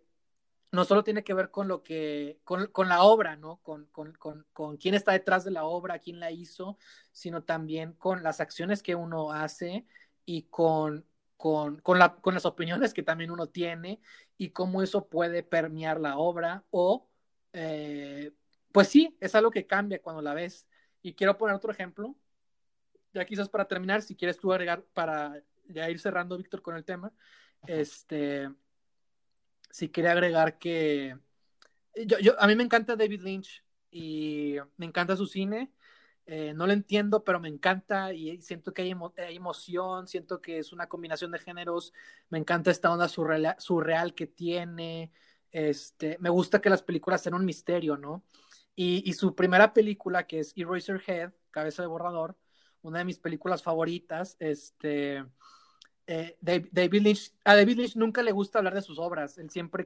[0.72, 3.58] no solo tiene que ver con lo que, con, con la obra, ¿no?
[3.58, 6.78] Con, con, con, con, quién está detrás de la obra, quién la hizo,
[7.12, 9.86] sino también con las acciones que uno hace
[10.26, 11.06] y con,
[11.38, 14.02] con, con, la, con las opiniones que también uno tiene
[14.38, 17.10] y cómo eso puede permear la obra o,
[17.54, 18.34] eh,
[18.72, 20.68] pues sí, es algo que cambia cuando la ves.
[21.02, 22.16] Y quiero poner otro ejemplo,
[23.14, 26.84] ya quizás para terminar, si quieres tú agregar para ya ir cerrando, Víctor, con el
[26.84, 27.14] tema,
[27.66, 28.50] este
[29.70, 31.18] sí quería agregar que
[32.06, 35.72] yo, yo, a mí me encanta David Lynch y me encanta su cine.
[36.26, 40.60] Eh, no lo entiendo, pero me encanta y siento que hay, hay, emoción, siento que
[40.60, 41.94] es una combinación de géneros.
[42.30, 45.12] Me encanta esta onda surreal, surreal que tiene.
[45.52, 48.24] Este, me gusta que las películas sean un misterio, ¿no?
[48.76, 52.38] Y, y su primera película, que es Eraserhead, Cabeza de Borrador,
[52.82, 55.26] una de mis películas favoritas, este,
[56.08, 59.86] eh, David Lynch, a David Lynch nunca le gusta hablar de sus obras, él siempre,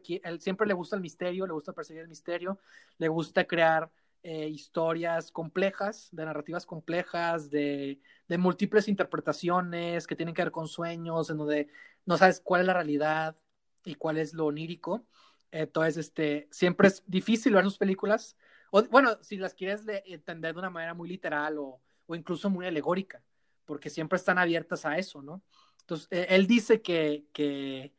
[0.67, 2.59] le gusta el misterio, le gusta perseguir el misterio,
[2.99, 3.91] le gusta crear
[4.21, 10.67] eh, historias complejas, de narrativas complejas, de, de, múltiples interpretaciones que tienen que ver con
[10.67, 11.69] sueños, en donde
[12.05, 13.35] no sabes cuál es la realidad
[13.83, 15.07] y cuál es lo onírico.
[15.49, 18.37] Entonces, este, siempre es difícil ver sus películas,
[18.69, 22.67] o bueno, si las quieres entender de una manera muy literal o, o incluso muy
[22.67, 23.23] alegórica,
[23.65, 25.41] porque siempre están abiertas a eso, ¿no?
[25.81, 27.93] Entonces, eh, él dice que, que,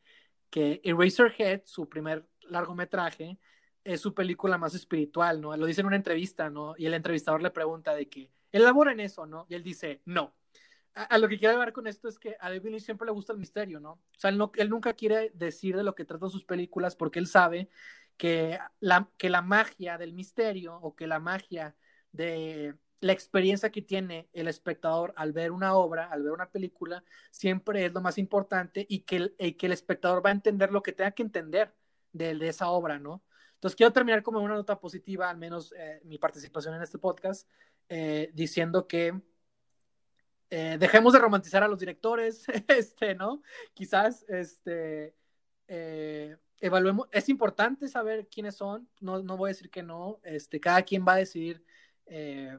[0.49, 3.37] que Eraserhead, su primer largometraje,
[3.83, 5.55] es su película más espiritual, ¿no?
[5.55, 6.75] Lo dice en una entrevista, ¿no?
[6.77, 9.45] Y el entrevistador le pregunta de que, ¿elabora en eso, no?
[9.49, 10.33] Y él dice, no.
[10.93, 13.33] A, lo que quiero ver con esto es que a David Lynch siempre le gusta
[13.33, 13.93] el misterio, ¿no?
[13.93, 17.19] O sea, él, no, él nunca quiere decir de lo que tratan sus películas porque
[17.19, 17.69] él sabe
[18.15, 21.75] que la, que la magia del misterio o que la magia
[22.11, 27.03] de, la experiencia que tiene el espectador al ver una obra, al ver una película,
[27.31, 30.81] siempre es lo más importante y que el, que el espectador va a entender lo
[30.81, 31.73] que tenga que entender
[32.13, 33.21] de, de, esa obra, ¿no?
[33.55, 37.49] Entonces quiero terminar como una nota positiva, al menos eh, mi participación en este podcast,
[37.89, 39.21] eh, diciendo que
[40.49, 43.41] eh, dejemos de romantizar a los directores, este, ¿no?
[43.73, 45.13] Quizás, este,
[45.67, 50.59] eh, evaluemos, es importante saber quiénes son, no, no voy a decir que no, este,
[50.59, 51.65] cada quien va a decidir
[52.05, 52.57] eh,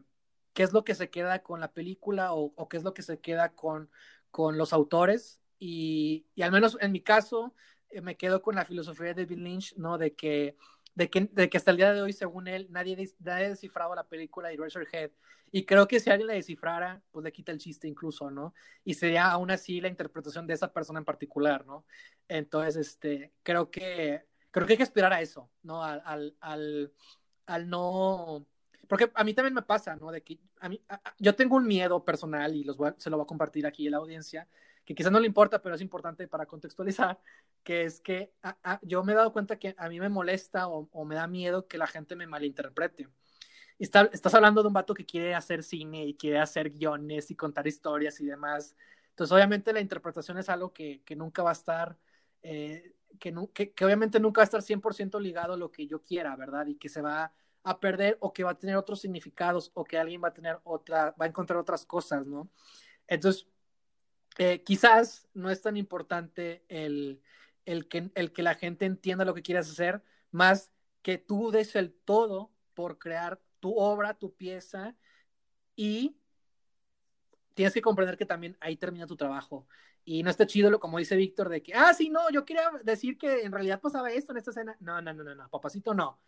[0.55, 3.20] qué es lo que se queda con la película o, qué es lo que se
[3.20, 3.90] queda con,
[4.30, 5.40] con los autores.
[5.59, 7.55] Y, y, al menos en mi caso,
[7.90, 9.98] eh, me quedo con la filosofía de David Lynch, ¿no?
[9.98, 10.57] De que,
[10.94, 14.07] de que, de que hasta el día de hoy, según él, nadie, nadie descifraba la
[14.09, 15.11] película de Razorhead.
[15.50, 18.55] Y creo que si alguien la descifrara, pues le quita el chiste incluso, ¿no?
[18.84, 21.84] Y sería aún así la interpretación de esa persona en particular, ¿no?
[22.28, 25.82] Entonces, este, creo que, creo que hay que esperar a eso, ¿no?
[25.82, 26.92] Al, al, al,
[27.46, 28.46] al no
[28.95, 30.12] porque a mí también me pasa, ¿no?
[30.12, 30.80] De que a mí,
[31.18, 33.99] yo tengo un miedo personal y los se lo voy a compartir aquí en la
[33.99, 34.47] audiencia,
[34.84, 37.18] que quizás no le importa, pero es importante para contextualizar,
[37.64, 38.30] que es que
[38.82, 41.76] yo me he dado cuenta que a mí me molesta o, me da miedo que
[41.76, 43.09] la gente me malinterprete.
[43.80, 47.34] Está, estás hablando de un vato que quiere hacer cine y quiere hacer guiones y
[47.34, 48.76] contar historias y demás.
[49.11, 51.99] Entonces, obviamente, la interpretación es algo que, que nunca va a estar,
[52.45, 56.01] eh, que, que, que, obviamente nunca va a estar 100% ligado a lo que yo
[56.01, 56.68] quiera, ¿verdad?
[56.68, 57.32] Y que se va
[57.65, 60.61] a perder o que va a tener otros significados o que alguien va a tener
[60.65, 62.51] otra, va a encontrar otras cosas, ¿no?
[63.09, 63.49] Entonces,
[64.39, 67.23] eh, quizás no es tan importante el,
[67.65, 70.71] el, que, el que la gente entienda lo que quieres hacer, más
[71.03, 74.95] que tú des el todo por crear tu obra, tu pieza
[75.75, 76.19] y
[77.55, 79.67] tienes que comprender que también ahí termina tu trabajo.
[80.05, 83.17] Y no está chido, como dice Víctor, de que, ah, sí, no, yo quería decir
[83.17, 84.77] que en realidad pasaba esto en esta escena.
[84.81, 86.21] No, no, no, no, no, papacito, no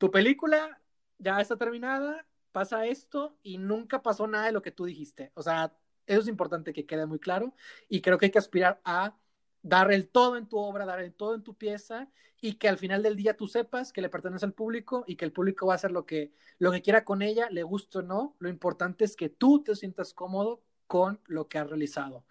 [0.00, 0.80] tu película
[1.18, 5.30] ya está terminada, pasa esto y nunca pasó nada de lo que tú dijiste.
[5.34, 5.76] O sea,
[6.06, 7.54] eso es importante que quede muy claro
[7.86, 9.14] y creo que hay que aspirar a
[9.60, 12.08] dar el todo en tu obra, dar el todo en tu pieza
[12.40, 15.26] y que al final del día tú sepas que le pertenece al público y que
[15.26, 18.02] el público va a hacer lo que, lo que quiera con ella, le guste o
[18.02, 18.36] no.
[18.38, 22.24] Lo importante es que tú te sientas cómodo con lo que has realizado.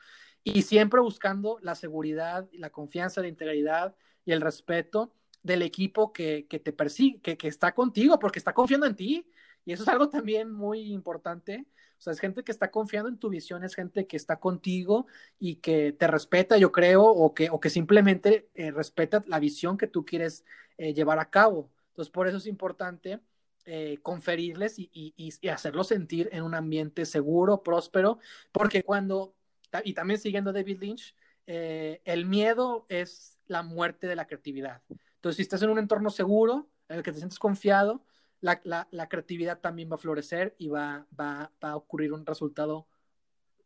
[0.44, 3.96] Y siempre buscando la seguridad, la confianza, la integridad
[4.26, 5.14] y el respeto
[5.50, 9.28] del equipo que, que te persigue, que, está contigo, porque está confiando en ti.
[9.66, 11.66] Y eso es algo también muy importante.
[11.98, 15.08] O sea, es gente que está confiando en tu visión, es gente que está contigo
[15.40, 19.78] y que te respeta, yo creo, o que, o que simplemente eh, respeta la visión
[19.78, 20.46] que tú quieres
[20.78, 21.72] eh, llevar a cabo.
[21.90, 23.20] Entonces, por eso es importante
[23.66, 28.20] eh, conferirles y, y, y, hacerlos sentir en un ambiente seguro, próspero,
[28.52, 29.36] porque cuando,
[29.84, 34.82] y también siguiendo David Lynch, el miedo es la muerte de la creatividad.
[35.20, 38.06] Entonces, si estás en un entorno seguro, en el que te sientes confiado,
[38.40, 42.26] la, la, la creatividad también va a florecer y va, va, va, a ocurrir un
[42.26, 42.88] resultado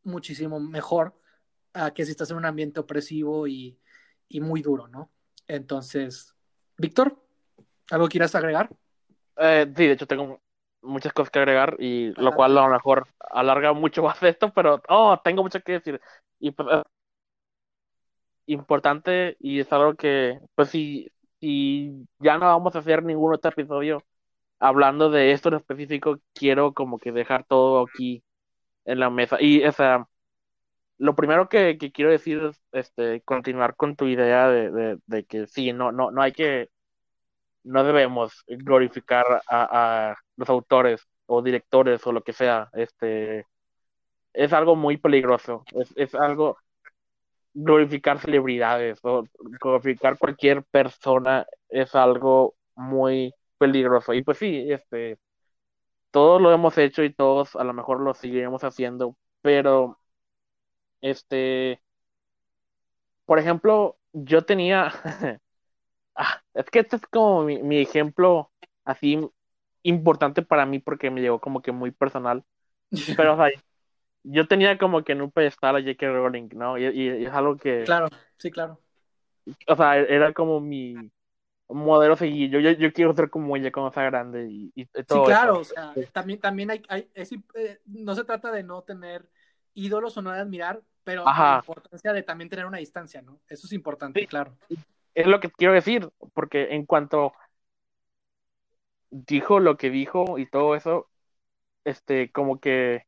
[0.03, 1.13] muchísimo mejor
[1.73, 3.77] a que si estás en un ambiente opresivo y,
[4.29, 5.11] y muy duro, ¿no?
[5.47, 6.33] Entonces,
[6.75, 7.23] Víctor,
[7.91, 8.69] ¿algo quieras agregar?
[9.37, 10.41] Eh, sí, de hecho tengo
[10.81, 14.81] muchas cosas que agregar y lo cual a lo mejor alarga mucho más esto, pero
[14.89, 16.01] oh, tengo mucho que decir.
[16.39, 16.67] Y pues,
[18.47, 21.12] importante y es algo que, pues si,
[21.43, 24.01] si ya no vamos a hacer ningún otro episodio
[24.59, 28.23] hablando de esto en específico, quiero como que dejar todo aquí
[28.85, 29.37] en la mesa.
[29.41, 30.07] Y, o sea,
[30.97, 35.91] lo primero que, quiero decir es este, continuar con tu idea de, que sí, no,
[35.91, 36.69] no, no hay que,
[37.63, 42.69] no debemos glorificar a, los autores o directores o lo que sea.
[42.73, 43.45] Este,
[44.33, 45.65] es algo muy peligroso.
[45.73, 46.57] Es, es algo,
[47.53, 49.25] glorificar celebridades o
[49.61, 54.13] glorificar cualquier persona es algo muy peligroso.
[54.13, 55.19] Y pues sí, este,
[56.11, 59.99] todos lo hemos hecho y todos a lo mejor lo seguiremos haciendo, pero
[61.01, 61.81] este,
[63.25, 64.91] por ejemplo, yo tenía,
[66.15, 68.51] ah, es que este es como mi, mi ejemplo
[68.85, 69.19] así
[69.83, 72.43] importante para mí porque me llegó como que muy personal.
[73.17, 73.49] Pero o sea,
[74.23, 76.07] yo tenía como que en un pedestal a J.K.
[76.07, 76.77] Rowling, ¿no?
[76.77, 77.83] Y, es algo que...
[77.83, 78.07] Claro,
[78.37, 78.79] sí, claro.
[79.67, 80.95] O sea, era como mi
[81.67, 82.49] modelo seguir.
[82.49, 85.63] Yo, yo, quiero ser como ella cuando sea grande y, y todo Sí, claro, o
[85.63, 86.81] sea, también, también hay...
[86.87, 87.09] hay
[87.55, 89.27] eh, no se trata de no tener
[89.73, 93.39] ídolos o no de admirar, pero la importancia de también tener una distancia, ¿no?
[93.47, 94.55] Eso es importante, claro.
[95.13, 97.33] Es lo que quiero decir, porque en cuanto
[99.09, 101.09] dijo lo que dijo y todo eso,
[101.83, 103.05] este, como que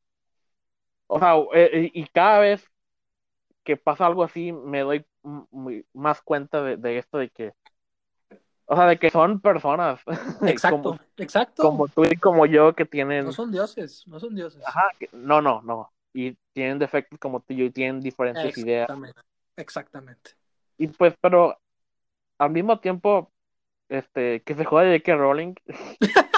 [1.08, 2.70] o sea, eh, eh, y cada vez
[3.64, 5.06] que pasa algo así, me doy
[5.93, 7.53] más cuenta de, esto de que,
[8.66, 10.01] o sea, de que son personas.
[10.43, 11.64] Exacto, exacto.
[11.64, 13.26] Como tú y como yo que tienen...
[13.26, 14.64] No son dioses, no son dioses.
[14.66, 15.91] Ajá, no, no, no.
[16.14, 18.89] Y tienen defectos como tú y yo y tienen diferentes ideas.
[19.58, 20.32] Exactamente.
[20.78, 21.58] Y pues, pero
[22.38, 23.32] al mismo tiempo,
[23.89, 25.56] este, que se jode de que Rowling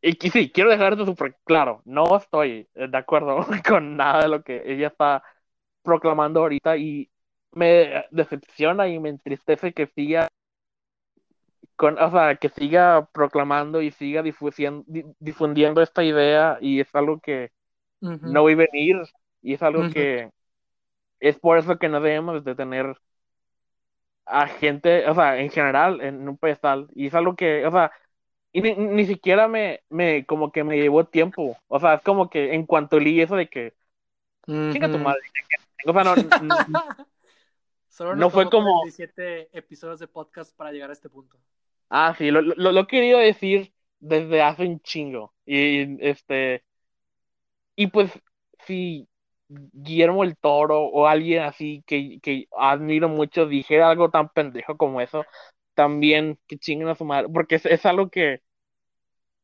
[0.00, 3.38] Y sí, quiero dejar esto súper claro, no estoy de acuerdo
[3.68, 5.22] con nada de lo que ella está
[5.82, 7.10] proclamando ahorita y
[7.52, 10.28] me decepciona y me entristece que siga
[11.76, 14.84] con, o sea, que siga proclamando y siga difundiendo,
[15.20, 17.50] difundiendo esta idea y es algo que
[18.22, 18.96] no voy a venir
[19.42, 20.30] y es algo que
[21.20, 22.96] es por eso que no debemos de tener
[24.26, 27.90] a gente, o sea, en general en un pedestal y es algo que, o sea,
[28.52, 31.56] y ni, siquiera me, me, como que me llevó tiempo.
[31.68, 33.74] O sea, es como que en cuanto leí eso de que,
[34.46, 35.20] chinga tu madre.
[35.86, 36.14] O sea, no,
[37.88, 41.36] Solo no fue como 17 episodios de podcast para llegar a este punto.
[41.90, 45.34] Ah, sí, lo, lo, lo he querido decir desde hace un chingo.
[45.44, 46.64] Y este,
[47.74, 48.10] y pues,
[48.66, 49.08] si
[49.48, 55.00] Guillermo el Toro o alguien así que, que admiro mucho dijera algo tan pendejo como
[55.00, 55.24] eso,
[55.78, 58.42] también que chinguen a su madre, porque es, algo que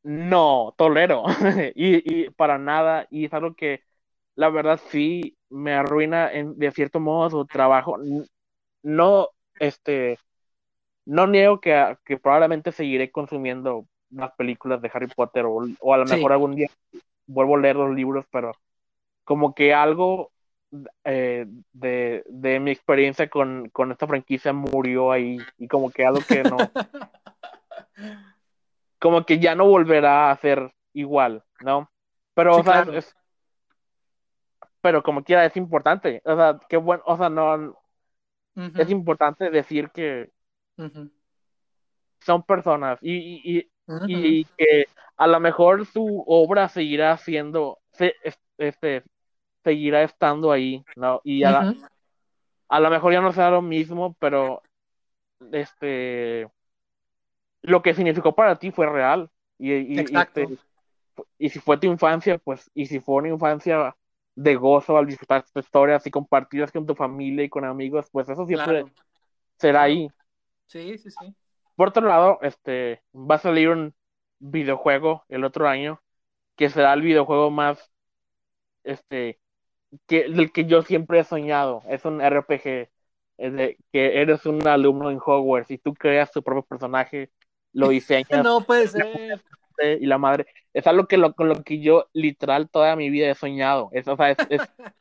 [0.03, 1.23] no tolero
[1.75, 3.83] y, para nada, y es algo que
[4.35, 7.97] la verdad sí me arruina en, de cierto modo su trabajo.
[8.83, 9.29] No,
[9.61, 10.19] este,
[11.05, 16.03] no niego que, que probablemente seguiré consumiendo las películas de Harry Potter o, a lo
[16.03, 16.69] mejor algún día
[17.27, 18.51] vuelvo a leer los libros, pero
[19.23, 20.33] como que algo
[21.03, 26.21] eh, de, de, mi experiencia con, con, esta franquicia murió ahí y como que algo
[26.27, 26.57] que no
[28.99, 31.91] como que ya no volverá a ser igual, ¿no?
[32.33, 32.85] Pero, o sea,
[34.81, 37.77] pero como quiera es importante, o sea, qué bueno, o sea, no,
[38.55, 40.31] es importante decir que
[42.19, 43.69] son personas y, y,
[44.07, 44.85] y, que
[45.17, 47.79] a lo mejor su obra seguirá siendo,
[48.57, 49.03] este,
[49.65, 51.21] seguirá estando ahí, ¿no?
[51.23, 51.73] Y a,
[52.69, 54.61] a lo mejor ya no será lo mismo, pero
[55.51, 56.47] este
[57.63, 59.29] lo que significó para ti fue real.
[59.57, 60.47] Y, y, este,
[61.39, 63.95] y, si fue tu infancia, pues, y si fue una infancia
[64.35, 68.29] de gozo al disfrutar estas historias y compartidas con tu familia y con amigos, pues
[68.29, 68.85] eso siempre
[69.57, 70.11] será ahí.
[70.67, 71.33] Sí, sí, sí.
[71.75, 73.95] Por otro lado, este, va a salir un
[74.37, 76.01] videojuego el otro año
[76.55, 77.91] que será el videojuego más
[78.85, 79.39] este
[80.07, 81.83] que, del que yo siempre he soñado.
[81.87, 82.89] Es un RPG,
[83.37, 87.31] de, que eres un alumno en Hogwarts y tú creas tu propio personaje,
[87.73, 88.27] lo diseñas.
[88.43, 89.41] no puede ser.
[89.99, 93.29] Y la madre, es algo que lo, con lo que yo literal toda mi vida
[93.29, 93.89] he soñado.
[93.91, 94.37] Es, o sea, es,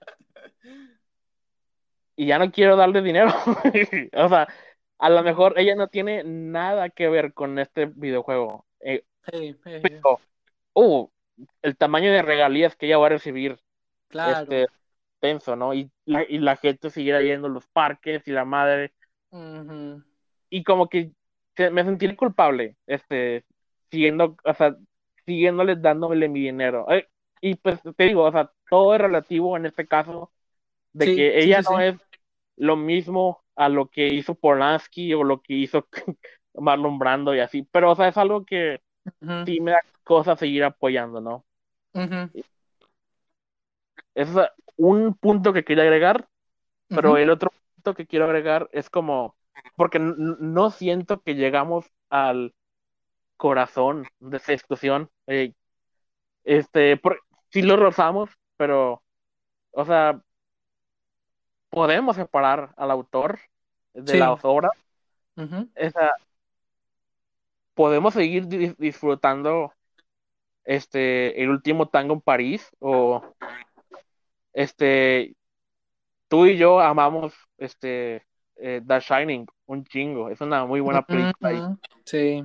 [2.17, 3.33] y ya no quiero darle dinero.
[4.15, 4.49] o sea,
[4.99, 8.67] a lo mejor ella no tiene nada que ver con este videojuego.
[8.81, 9.05] Eh,
[9.63, 10.21] pero,
[10.75, 11.09] uh,
[11.63, 13.59] el tamaño de regalías que ella va a recibir
[14.09, 14.43] claro.
[14.43, 14.67] este,
[15.25, 15.73] tenso, ¿no?
[15.73, 18.93] Y la, y la gente siguiera yendo a los parques y la madre.
[20.51, 21.13] Y como que
[21.57, 23.47] me sentí culpable, este,
[23.91, 24.77] siguiendo, o sea,
[25.25, 26.87] siguiéndoles dándole mi dinero.
[27.41, 30.31] y pues te digo, o sea, todo es relativo en este caso,
[30.93, 31.97] de que ella no es
[32.57, 35.89] lo mismo a lo que hizo Polanski o lo que hizo
[36.53, 38.83] Marlon Brando y así, pero o sea, es algo que
[39.47, 41.47] sí me da cosa seguir apoyando, ¿no?
[44.15, 44.29] Es
[44.77, 46.29] un punto que quería agregar,
[46.89, 49.37] pero el otro punto que quiero agregar es como,
[49.77, 52.55] porque no siento que llegamos al
[53.37, 55.11] corazón de esa discusión.
[55.27, 55.53] Eh,
[56.45, 57.01] este,
[57.51, 59.03] sí lo rozamos, pero,
[59.73, 60.21] o sea,
[61.71, 63.39] podemos separar al autor
[63.95, 64.71] de la obra.
[67.75, 68.47] podemos seguir
[68.79, 69.73] disfrutando
[70.65, 73.23] este el último tango en París o
[74.55, 75.37] este
[76.29, 78.25] tú y yo amamos este
[78.57, 82.45] eh, The Shining un chingo es una muy buena película sí.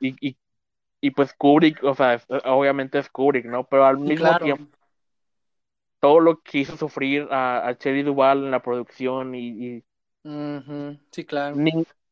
[0.00, 0.36] Y,
[1.00, 4.76] y, pues Kubrick o sea obviamente es Kubrick no pero al mismo tiempo
[6.00, 9.82] todo lo que hizo sufrir a, a Cherry Duval en la producción y,
[11.10, 11.56] sí claro.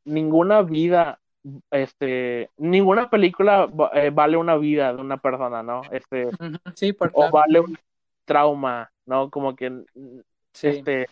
[0.05, 1.21] Ninguna vida
[1.71, 6.29] este ninguna película eh, vale una vida de una persona no este
[6.75, 7.77] sí, o vale un
[8.33, 9.85] trauma no como que
[10.63, 11.07] este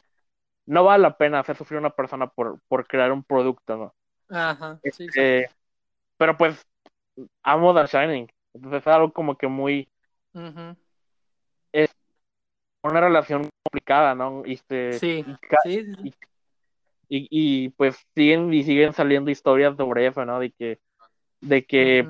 [0.66, 3.94] no vale la pena hacer sufrir a una persona por, por crear un producto no
[4.28, 5.50] ajá sí, este,
[6.16, 6.64] pero pues
[7.42, 9.88] amo The Shining entonces es algo como que muy
[11.72, 11.90] es
[12.82, 15.24] una relación complicada no este sí,
[15.62, 16.14] sí, sí
[17.10, 20.38] y, y pues siguen y siguen saliendo historias sobre eso, ¿no?
[20.38, 20.78] De que,
[21.40, 22.08] de que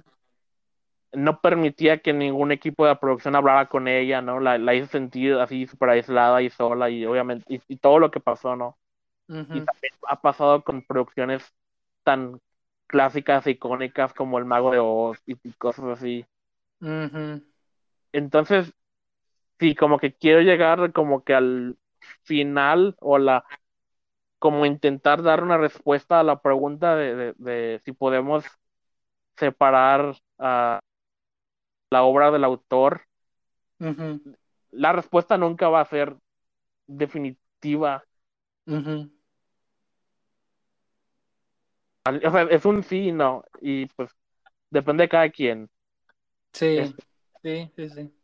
[1.12, 4.40] no permitía que ningún equipo de producción hablara con ella, ¿no?
[4.40, 8.20] La, la hizo sentir así súper aislada y sola y obviamente, y, todo lo que
[8.20, 8.78] pasó, ¿no?
[9.28, 11.54] Y también ha pasado con producciones
[12.02, 12.40] tan
[12.88, 16.26] clásicas, icónicas como El Mago de Oz y, cosas así.
[18.12, 18.72] Entonces,
[19.60, 21.76] sí, como que quiero llegar como que al
[22.22, 23.44] final o la
[24.40, 28.44] como intentar dar una respuesta a la pregunta de, si podemos
[29.36, 30.80] separar a
[31.90, 33.02] la obra del autor.
[34.70, 36.16] La respuesta nunca va a ser
[36.86, 38.04] definitiva.
[42.50, 44.10] es un sí no, y pues
[44.70, 45.68] depende de cada quien.
[46.52, 46.78] Sí,
[47.42, 48.14] sí, sí, sí.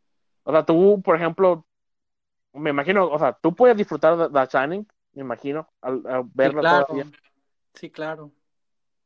[0.43, 1.65] O sea, tú, por ejemplo,
[2.53, 6.01] me imagino, o sea, tú puedes disfrutar de The Shining, me imagino, al,
[6.33, 6.85] verla sí, claro.
[6.85, 7.11] todavía.
[7.73, 8.31] Sí, claro.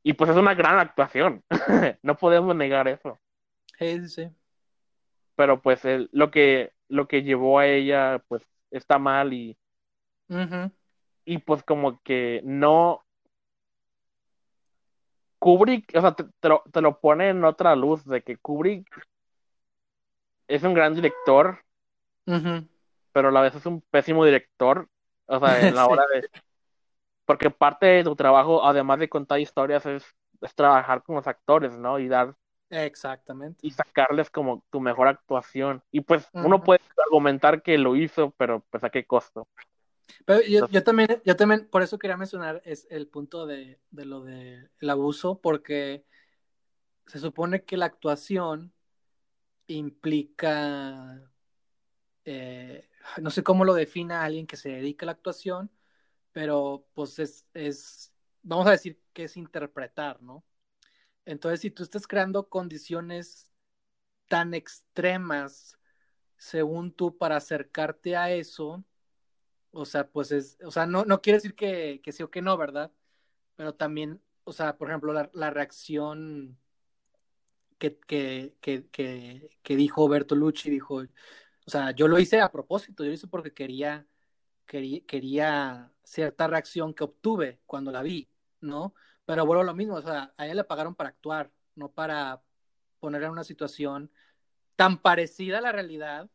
[0.04, 1.44] Y pues es una gran actuación,
[2.04, 3.20] no podemos negar eso.
[3.78, 4.32] Sí, sí.
[5.42, 9.58] Pero pues el, lo que lo que llevó a ella pues está mal y
[11.26, 13.04] y pues como que no
[15.40, 18.88] Kubrick, o sea, te, lo, te, lo, pone en otra luz de que Kubrick
[20.48, 21.64] es un gran director,
[23.12, 24.88] pero a la vez es un pésimo director
[25.26, 26.30] o sea, en la hora de...
[27.26, 30.06] Porque parte de tu trabajo, además de contar historias, es,
[30.54, 31.98] trabajar con los actores, ¿no?
[31.98, 32.36] Y dar...
[32.72, 33.60] Exactamente.
[33.62, 35.84] Y sacarles como tu mejor actuación.
[35.92, 39.48] Y pues uno puede argumentar que lo hizo, pero pues a qué costo.
[40.26, 44.22] Pero yo, también, yo también, por eso quería mencionar es el punto de, de lo
[44.24, 46.06] del el abuso, porque
[47.08, 48.74] se supone que la actuación
[49.68, 51.32] implica
[52.26, 52.88] eh,
[53.22, 55.72] no sé cómo lo defina alguien que se dedica a la actuación,
[56.32, 60.44] pero pues es, es, vamos a decir que es interpretar, ¿no?
[61.26, 63.52] Entonces, si tú estás creando condiciones
[64.28, 65.78] tan extremas,
[66.38, 68.84] según tú, para acercarte a eso,
[69.72, 72.42] o sea, pues es, o sea, no, no quiere decir que, que sí o que
[72.42, 72.92] no, ¿verdad?
[73.56, 76.58] Pero también, o sea, por ejemplo, la, la reacción
[77.82, 78.88] que, que, que,
[79.64, 80.98] que, dijo Bertolucci, dijo,
[81.66, 84.06] o sea, yo lo hice a propósito, yo lo hice porque quería,
[84.66, 88.30] quería, cierta reacción que obtuve cuando la vi,
[88.60, 88.94] ¿no?
[89.26, 92.42] Pero bueno, lo mismo, o sea, a ella le pagaron para actuar, no para
[93.00, 94.12] ponerla en una situación
[94.76, 96.30] tan parecida a la realidad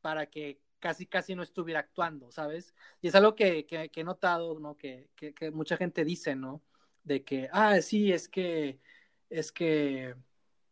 [0.00, 2.74] para que casi casi no estuviera actuando, ¿sabes?
[3.00, 4.76] Y es algo que, que, he notado, ¿no?
[4.76, 6.62] Que, que, mucha gente dice, ¿no?
[7.04, 8.80] De que, ah, sí, es que,
[9.30, 10.16] es que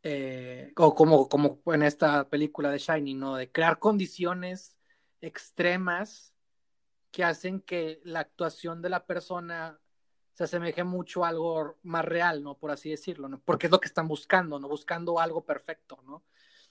[0.03, 3.37] eh, o como, como en esta película de Shining, ¿no?
[3.37, 4.77] De crear condiciones
[5.21, 6.35] extremas
[7.11, 9.79] que hacen que la actuación de la persona
[10.35, 12.57] se asemeje mucho a algo más real, ¿no?
[12.57, 13.41] Por así decirlo, ¿no?
[13.41, 14.69] Porque es lo que están buscando, ¿no?
[14.69, 16.25] Buscando algo perfecto, ¿no?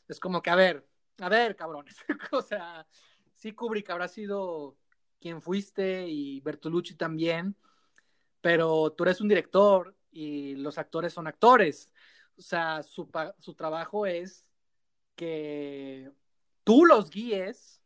[0.08, 0.88] Es como que, a ver,
[1.20, 1.96] a ver, cabrones,
[2.32, 2.88] o sea,
[3.36, 4.78] sí, Kubrick habrá sido
[5.20, 7.56] quien fuiste y Bertolucci también,
[8.42, 11.92] pero tú eres un director y los actores son actores.
[12.38, 13.10] O sea, su,
[13.40, 14.46] su trabajo es
[15.16, 16.12] que
[16.64, 17.82] tú los guíes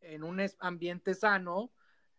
[0.00, 1.72] en un ambiente sano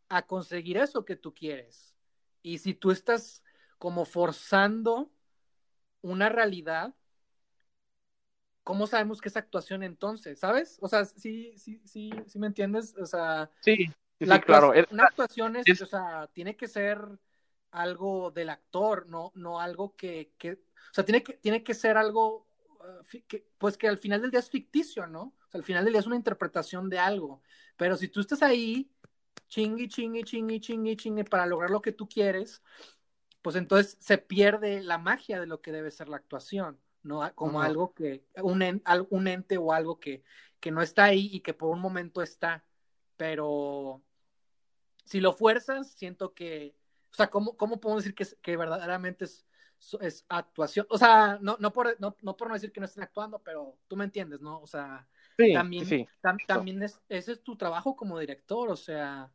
[0.07, 1.95] a conseguir eso que tú quieres.
[2.41, 3.43] Y si tú estás
[3.77, 5.11] como forzando
[6.01, 6.93] una realidad,
[8.63, 10.39] ¿cómo sabemos que es actuación entonces?
[10.39, 10.77] ¿Sabes?
[10.81, 12.95] O sea, sí, sí, sí, sí me entiendes.
[12.97, 13.91] O sea, sí,
[14.45, 14.73] claro.
[14.91, 16.99] Una actuación es, o sea, tiene que ser
[17.71, 21.97] algo del actor, no, no algo que, que, o sea, tiene que, tiene que ser
[21.97, 22.47] algo
[23.27, 25.35] que, pues que al final del día es ficticio, ¿no?
[25.47, 27.41] O sea, al final del día es una interpretación de algo.
[27.77, 28.91] Pero si tú estás ahí,
[29.49, 32.63] chingui, chingui, chingui, chingui, chingui, para lograr lo que tú quieres,
[33.41, 37.33] pues entonces se pierde la magia de lo que debe ser la actuación, ¿no?
[37.35, 40.23] Como algo que, un, un ente o algo que,
[40.59, 42.63] que no está ahí y que por un momento está.
[43.17, 44.01] Pero
[45.03, 46.75] si lo fuerzas, siento que,
[47.11, 49.45] o sea, ¿cómo, cómo podemos decir que, que verdaderamente es,
[50.01, 53.03] es actuación, o sea, no, no, por, no, no, por no decir que no estén
[53.03, 54.59] actuando, pero tú me entiendes, ¿no?
[54.61, 55.07] O sea,
[55.53, 56.07] también,
[56.45, 59.31] también es, ese es tu trabajo como director, o sea,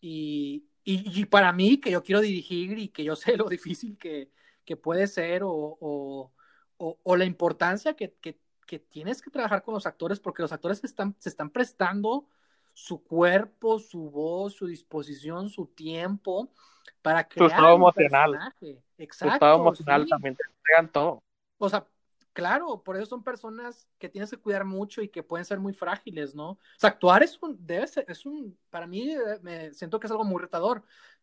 [0.00, 4.30] y, y, para mí, que yo quiero dirigir y que yo sé lo difícil que,
[4.64, 6.32] que puede ser o, o,
[6.78, 10.82] o, la importancia que, que, que, tienes que trabajar con los actores, porque los actores
[10.84, 12.28] están, se están prestando
[12.72, 16.50] su cuerpo, su voz, su disposición, su tiempo
[17.02, 18.30] para crear su estado emocional.
[18.32, 18.82] Personaje.
[18.98, 19.28] Exacto.
[19.28, 21.22] Su estado emocional también te entregan todo.
[21.58, 21.86] O sea,
[22.34, 25.72] claro, por eso son personas que tienes que cuidar mucho y que pueden ser muy
[25.72, 26.50] frágiles, ¿no?
[26.50, 30.06] O sea, actuar es un, debe ser, es un, para mí eh, me siento que
[30.06, 30.82] es algo muy retador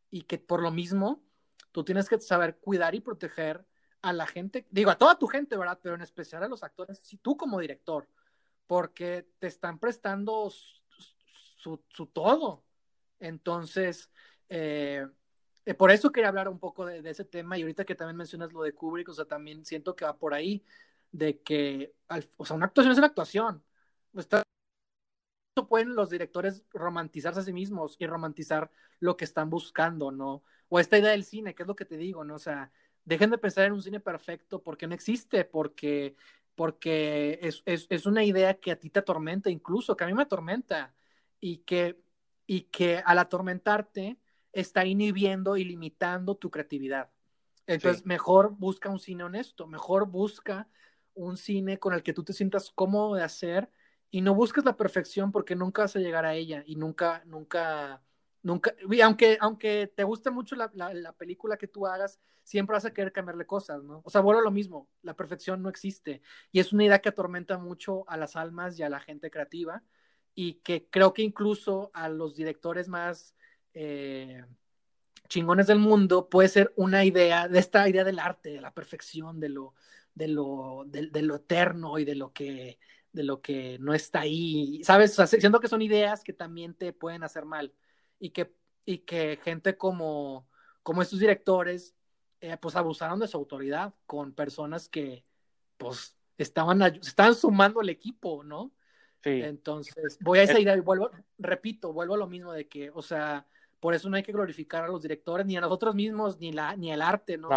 [0.09, 1.21] y que por lo mismo
[1.71, 3.63] tú tienes que saber cuidar y proteger
[4.01, 5.79] a la gente, digo, a toda tu gente, ¿verdad?
[5.83, 8.07] Pero en especial a los actores, si tú como director,
[8.65, 11.77] porque te están prestando su,
[12.13, 12.63] todo.
[13.19, 14.09] Entonces,
[14.49, 15.05] eh,
[15.65, 18.51] eh, por eso quería hablar un poco de, ese tema y ahorita que también mencionas
[18.51, 20.63] lo de Kubrick, o sea, también siento que va por ahí,
[21.11, 21.93] de que,
[22.37, 23.63] o sea, una actuación es una actuación.
[24.15, 24.43] Está,
[25.67, 30.43] pueden los directores romantizarse a sí mismos y romantizar lo que están buscando, ¿no?
[30.69, 32.35] O esta idea del cine, que es lo que te digo, ¿no?
[32.35, 32.71] O sea,
[33.05, 36.15] dejen de pensar en un cine perfecto porque no existe, porque,
[36.55, 40.13] porque es, es, es una idea que a ti te atormenta, incluso que a mí
[40.13, 40.93] me atormenta
[41.39, 42.01] y que,
[42.47, 44.17] y que al atormentarte
[44.53, 47.09] está inhibiendo y limitando tu creatividad.
[47.67, 50.67] Entonces, mejor busca un cine honesto, mejor busca
[51.25, 53.69] un cine con el que tú te sientas cómodo de hacer
[54.09, 58.03] y no busques la perfección porque nunca vas a llegar a ella y nunca, nunca,
[58.43, 62.93] nunca, aunque, aunque te guste mucho la, la, película que tú hagas, siempre vas a
[62.93, 64.01] querer cambiarle cosas, ¿no?
[64.03, 66.21] O sea, vuelvo lo mismo, la perfección no existe
[66.51, 69.83] y es una idea que atormenta mucho a las almas y a la gente creativa
[70.35, 73.35] y que creo que incluso a los directores más
[73.73, 74.43] eh,
[75.29, 79.39] chingones del mundo puede ser una idea de esta idea del arte, de la perfección,
[79.39, 79.73] de lo,
[80.13, 82.79] de lo, de, lo eterno y de lo que
[83.11, 85.13] de lo que no está ahí, ¿sabes?
[85.13, 87.73] siento que son ideas que también te pueden hacer mal
[88.19, 88.53] y que,
[88.85, 90.47] y que gente como,
[90.81, 91.93] como estos directores,
[92.39, 95.25] eh, pues abusaron de su autoridad con personas que,
[95.77, 98.71] pues, estaban, estaban sumando al equipo, ¿no?
[99.23, 103.01] Entonces, voy a esa idea y vuelvo, repito, vuelvo a lo mismo de que, o
[103.01, 103.45] sea,
[103.79, 106.75] por eso no hay que glorificar a los directores, ni a nosotros mismos, ni, la,
[106.75, 107.49] ni el arte, ¿no?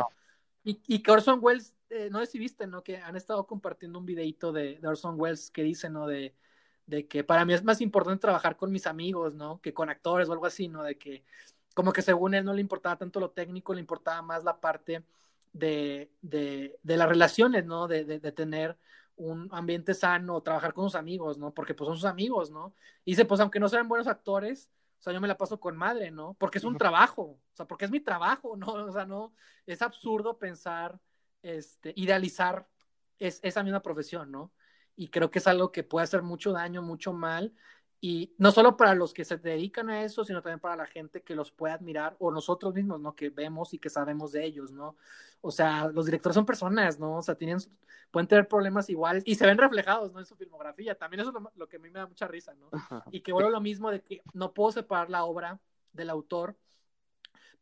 [0.62, 2.82] Y, y, que Orson Welles, eh, no sé si viste, ¿no?
[2.82, 6.06] Que han estado compartiendo un videito de, de, Orson Welles que dice, ¿no?
[6.06, 6.34] De,
[6.86, 9.60] de que para mí es más importante trabajar con mis amigos, ¿no?
[9.60, 10.82] Que con actores o algo así, ¿no?
[10.82, 11.24] De que
[11.74, 15.04] como que según él no le importaba tanto lo técnico, le importaba más la parte
[15.52, 17.88] de, de, de las relaciones, ¿no?
[17.88, 18.76] De, de, tener
[19.16, 21.52] un ambiente sano, trabajar con sus amigos, ¿no?
[21.52, 22.74] Porque pues son sus amigos, ¿no?
[23.04, 25.76] Y dice, pues aunque no sean buenos actores, o sea, yo me la paso con
[25.76, 26.34] madre, ¿no?
[26.34, 28.72] Porque es un trabajo, o sea, porque es mi trabajo, ¿no?
[28.72, 29.34] O sea, no,
[29.66, 30.98] es absurdo pensar,
[31.44, 32.66] este, idealizar
[33.18, 34.52] es, esa misma profesión, ¿no?
[34.96, 37.54] Y creo que es algo que puede hacer mucho daño, mucho mal,
[38.00, 41.22] y no solo para los que se dedican a eso, sino también para la gente
[41.22, 43.14] que los puede admirar, o nosotros mismos, ¿no?
[43.14, 44.96] Que vemos y que sabemos de ellos, ¿no?
[45.40, 47.16] O sea, los directores son personas, ¿no?
[47.16, 47.58] O sea, tienen,
[48.10, 50.20] pueden tener problemas iguales y se ven reflejados, ¿no?
[50.20, 50.94] En su filmografía.
[50.96, 52.70] También eso es lo, que a mí me da mucha risa, ¿no?
[53.10, 55.60] Y que vuelvo lo mismo de que no puedo separar la obra
[55.92, 56.56] del autor,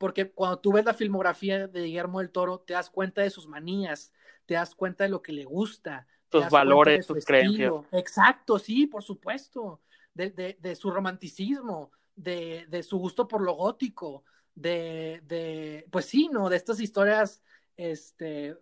[0.03, 3.47] porque cuando tú ves la filmografía de Guillermo del Toro, te das cuenta de sus
[3.47, 4.13] manías,
[4.47, 6.09] te das cuenta de lo que le gusta.
[6.29, 7.73] Sus valores, sus creencias.
[7.93, 9.81] Exacto, sí, por supuesto
[10.13, 14.25] de, su romanticismo, de, su gusto por lo gótico,
[14.57, 16.49] de, pues sí, ¿no?
[16.49, 17.41] De estas historias,
[17.77, 18.57] este,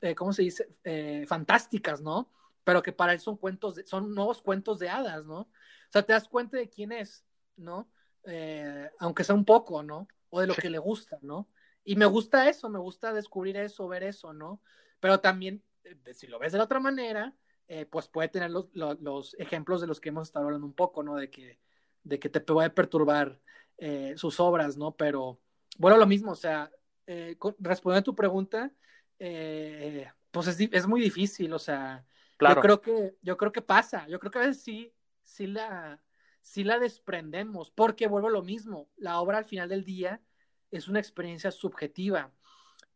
[0.00, 0.74] eh, ¿cómo se dice?
[0.84, 2.32] Eh, fantásticas, ¿no?
[2.64, 5.40] pero que para él son cuentos, de, son nuevos cuentos de hadas, ¿no?
[5.40, 7.90] O sea, te das cuenta de quién es, ¿no?
[8.24, 10.08] Eh, aunque sea un poco, ¿no?
[10.30, 11.48] O de lo que le gusta, ¿no?
[11.84, 14.60] Y me gusta eso, me gusta descubrir eso, ver eso, ¿no?
[15.00, 17.34] Pero también, eh, si lo ves de la otra manera,
[17.66, 20.74] eh, pues puede tener los, los, los, ejemplos de los que hemos estado hablando un
[20.74, 21.16] poco, ¿no?
[21.16, 21.58] De que,
[22.04, 23.40] de que te puede perturbar
[23.78, 24.96] eh, sus obras, ¿no?
[24.96, 25.40] Pero,
[25.78, 26.70] bueno, lo mismo, o sea,
[27.58, 28.70] respondiendo a tu pregunta,
[29.18, 32.04] pues es, es, muy difícil, o sea,
[32.36, 32.56] claro.
[32.56, 34.92] yo creo que, yo creo que pasa, yo creo que a veces sí,
[35.22, 36.02] sí la,
[36.40, 40.22] sí la desprendemos, porque vuelvo a lo mismo, la obra al final del día
[40.70, 42.32] es una experiencia subjetiva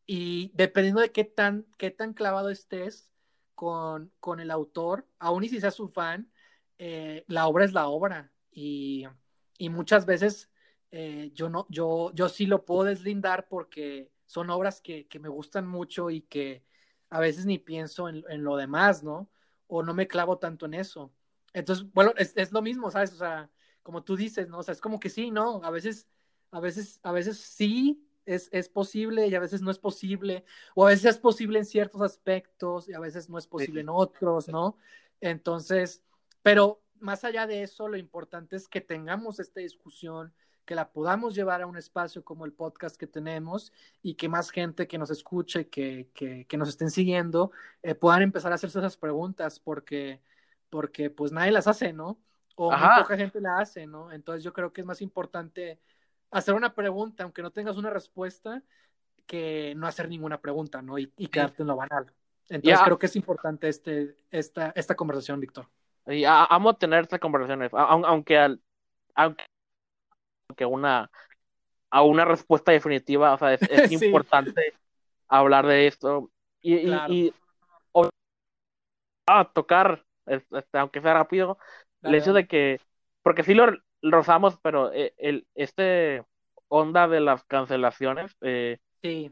[0.06, 3.10] y dependiendo de qué tan, qué tan clavado estés
[3.55, 6.31] con, con el autor, aún y si seas su fan,
[6.78, 9.06] eh, la obra es la obra y,
[9.59, 10.51] y muchas veces
[10.90, 15.28] eh, yo no, yo, yo sí lo puedo deslindar porque son obras que, que me
[15.28, 16.64] gustan mucho y que
[17.10, 19.31] a veces ni pienso en, en, lo demás, ¿no?
[19.66, 21.12] O no me clavo tanto en eso.
[21.52, 23.12] Entonces, bueno, es, es, lo mismo, ¿sabes?
[23.12, 23.50] O sea,
[23.82, 24.58] como tú dices, ¿no?
[24.58, 25.62] O sea, es como que sí, ¿no?
[25.64, 26.08] A veces,
[26.50, 30.86] a veces, a veces sí es, es posible y a veces no es posible, o
[30.86, 33.82] a veces es posible en ciertos aspectos y a veces no es posible sí.
[33.82, 34.76] en otros, ¿no?
[35.20, 36.02] Entonces,
[36.42, 40.32] pero más allá de eso, lo importante es que tengamos esta discusión,
[40.64, 44.50] que la podamos llevar a un espacio como el podcast que tenemos y que más
[44.50, 47.50] gente que nos escuche, que, que, que nos estén siguiendo,
[47.82, 50.20] eh, puedan empezar a hacerse esas preguntas porque,
[50.72, 52.18] porque pues nadie las hace, ¿no?
[52.56, 54.10] O muy poca gente la hace, ¿no?
[54.10, 55.78] Entonces yo creo que es más importante
[56.30, 58.62] hacer una pregunta, aunque no tengas una respuesta,
[59.26, 60.98] que no hacer ninguna pregunta, ¿no?
[60.98, 62.10] Y, y quedarte en lo banal.
[62.48, 62.84] Entonces yeah.
[62.84, 65.68] creo que es importante este, esta, esta conversación, Víctor.
[66.06, 68.62] Y amo tener estas conversaciones, aunque, al,
[69.14, 69.44] aunque
[70.56, 71.10] que una
[71.90, 74.06] a una respuesta definitiva, o sea, es, es sí.
[74.06, 74.72] importante
[75.28, 76.30] hablar de esto
[76.62, 77.12] y, claro.
[77.12, 77.34] y, y
[77.92, 78.08] o,
[79.26, 81.58] a tocar, este, aunque sea rápido,
[82.00, 82.14] claro.
[82.16, 82.80] el hecho de que,
[83.22, 83.72] porque sí lo
[84.02, 86.24] rozamos, pero eh, el, este
[86.68, 89.30] onda de las cancelaciones, eh, sí.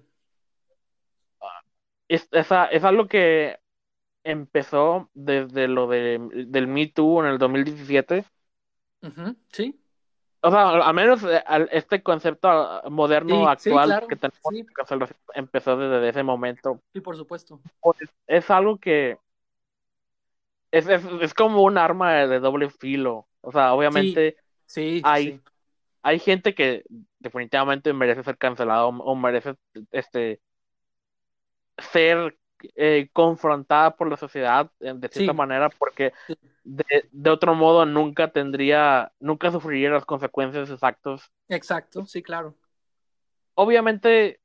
[2.08, 3.58] es, algo que
[4.24, 8.24] empezó desde lo de, del Me Too en el 2017.
[9.02, 9.36] Uh -huh.
[9.50, 9.80] Sí
[10.42, 14.40] o sea, al menos eh, este concepto moderno sí, actual sí, claro, que tenemos
[14.98, 15.04] sí.
[15.34, 16.80] empezó desde ese momento.
[16.92, 17.60] Sí, por supuesto.
[17.80, 19.18] Pues, es algo que
[20.70, 23.28] es, es, es, como un arma de doble filo.
[23.40, 24.36] O sea, obviamente
[24.66, 25.40] sí, hay,
[26.02, 26.84] hay gente que
[27.18, 29.54] definitivamente merece ser cancelado o merece
[29.90, 30.40] este
[31.78, 32.36] ser
[32.74, 36.12] eh, confrontada por la sociedad de cierta manera porque
[36.62, 41.30] de, de, otro modo nunca tendría, nunca sufriría las consecuencias de sus actos.
[41.48, 42.54] Exacto, sí, claro.
[43.54, 44.40] Obviamente,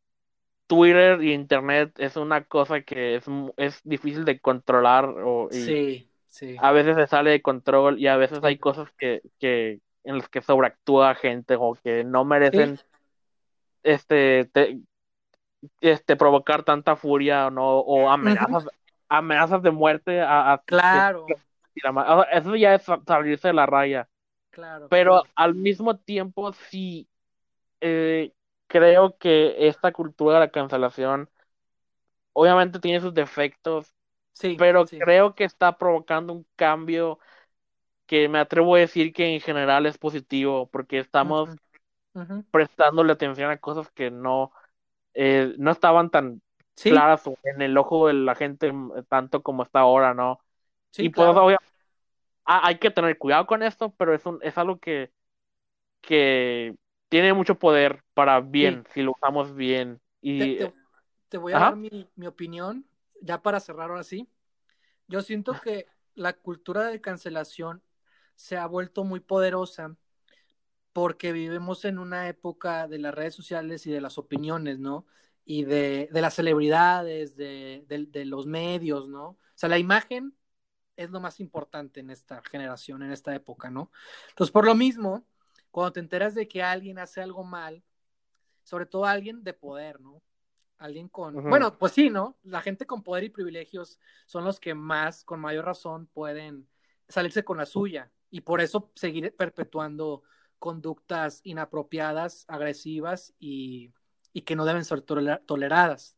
[0.67, 3.25] Twitter y Internet es una cosa que es,
[3.57, 5.05] es difícil de controlar.
[5.05, 6.57] O, y sí, sí.
[6.59, 10.29] A veces se sale de control y a veces hay cosas que, que en las
[10.29, 12.83] que sobreactúa gente o que no merecen sí.
[13.83, 14.79] este te,
[15.81, 18.73] este provocar tanta furia no o amenazas uh -huh.
[19.09, 21.25] amenazas de muerte a, a claro
[22.31, 24.07] eso ya es salirse de la raya.
[24.49, 24.87] Claro.
[24.89, 25.33] Pero claro.
[25.35, 27.07] al mismo tiempo sí
[27.81, 28.31] eh,
[28.67, 31.29] creo que esta cultura de la cancelación
[32.33, 33.93] obviamente tiene sus defectos,
[34.35, 34.99] sí, pero sí.
[34.99, 37.19] creo que está provocando un cambio
[38.05, 41.59] que me atrevo a decir que en general es positivo, porque estamos uh -huh.
[42.13, 42.45] Uh -huh.
[42.51, 44.51] prestándole atención a cosas que no,
[45.13, 46.41] eh, no estaban tan
[46.75, 46.91] sí.
[46.91, 48.71] claras en el ojo de la gente
[49.09, 50.39] tanto como está ahora, ¿no?
[50.91, 51.45] Sí, y pues, claro.
[51.45, 51.57] obvio,
[52.45, 55.11] hay que tener cuidado con esto, pero es, un, es algo que,
[56.01, 56.75] que
[57.09, 58.91] tiene mucho poder para bien, sí.
[58.93, 59.99] si lo usamos bien.
[60.21, 60.57] Y...
[60.57, 60.73] Te, te,
[61.29, 61.65] te voy a Ajá.
[61.65, 62.85] dar mi, mi, opinión,
[63.21, 64.29] ya para cerrar ahora sí.
[65.07, 67.83] Yo siento que la cultura de cancelación
[68.35, 69.95] se ha vuelto muy poderosa
[70.93, 75.05] porque vivimos en una época de las redes sociales y de las opiniones, ¿no?
[75.43, 79.27] Y de, de las celebridades, de, de, de los medios, ¿no?
[79.29, 80.35] O sea, la imagen
[80.95, 83.91] es lo más importante en esta generación, en esta época, ¿no?
[84.29, 85.25] Entonces, por lo mismo,
[85.71, 87.83] cuando te enteras de que alguien hace algo mal,
[88.63, 90.21] sobre todo alguien de poder, ¿no?
[90.77, 91.49] Alguien con, uh -huh.
[91.49, 92.37] bueno, pues sí, ¿no?
[92.43, 96.67] La gente con poder y privilegios son los que más, con mayor razón, pueden
[97.07, 100.23] salirse con la suya y por eso seguir perpetuando
[100.59, 103.93] conductas inapropiadas, agresivas y,
[104.33, 106.17] y que no deben ser toler toleradas.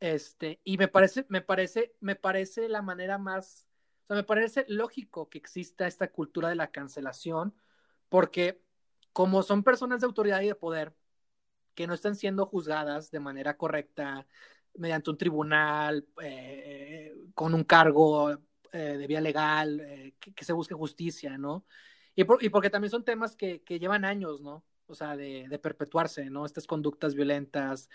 [0.00, 3.66] Este, y me parece, me parece, me parece la manera más
[4.04, 7.54] o sea, me parece lógico que exista esta cultura de la cancelación,
[8.10, 8.62] porque
[9.14, 10.94] como son personas de autoridad y de poder
[11.74, 14.26] que no están siendo juzgadas de manera correcta
[14.76, 18.32] mediante un tribunal, eh, con un cargo
[18.72, 21.64] eh, de vía legal, eh, que, se busque justicia, ¿no?
[22.16, 24.64] Y, porque también son temas que, llevan años, ¿no?
[24.86, 26.46] O sea, de, de perpetuarse, ¿no?
[26.46, 27.88] Estas conductas violentas,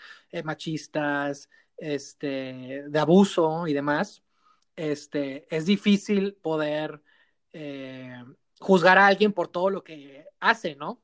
[0.44, 4.22] machistas, este, de abuso y demás.
[4.76, 7.02] Este, es difícil poder
[8.60, 11.00] juzgar a alguien por todo lo que hace, ¿no?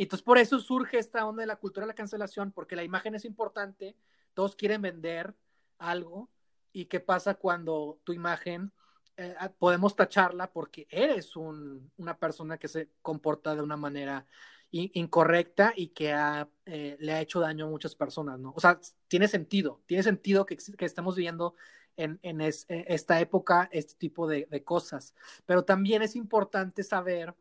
[0.00, 2.82] Y entonces por eso surge esta onda de la cultura de la cancelación, porque la
[2.82, 3.98] imagen es importante,
[4.32, 5.34] todos quieren vender
[5.76, 6.30] algo,
[6.72, 8.72] y qué pasa cuando tu imagen
[9.18, 14.26] eh, ah, podemos tacharla porque eres una persona que se comporta de una manera
[14.70, 16.16] incorrecta y que
[16.64, 18.54] eh, le ha hecho daño a muchas personas, ¿no?
[18.56, 21.56] O sea, tiene sentido, tiene sentido que, que estemos viviendo
[21.98, 25.14] en, en e, esta época este tipo de, de, cosas,
[25.44, 27.34] pero también es importante saber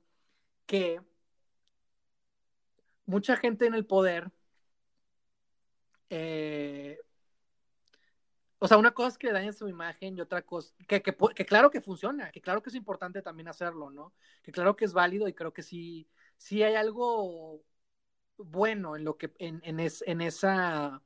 [0.65, 0.99] que
[3.09, 4.31] mucha gente en el poder
[6.09, 6.97] eh,
[8.61, 11.45] o sea, una cosa es que dañen su imagen y otra cosa, que, que, que,
[11.45, 14.13] claro que funciona, que claro que es importante también hacerlo, ¿no?
[14.43, 17.63] Que claro que es válido y creo que sí, sí hay algo
[18.37, 21.01] bueno en lo que, en, en, en esa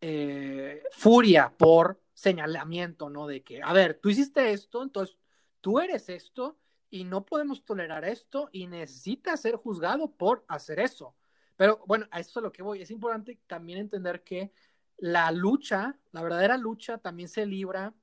[0.00, 3.26] eh, furia por señalamiento, ¿no?
[3.26, 5.18] De que, a ver, tú hiciste esto, entonces
[5.60, 6.58] tú eres esto
[6.90, 11.16] y no podemos tolerar esto y necesitas ser juzgado por hacer eso.
[11.56, 12.82] Pero bueno, a eso es a lo que voy.
[12.82, 14.52] Es importante también entender que
[14.96, 17.94] la lucha, la verdadera lucha también se libra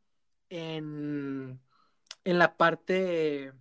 [0.50, 1.60] en,
[2.24, 3.54] en la parte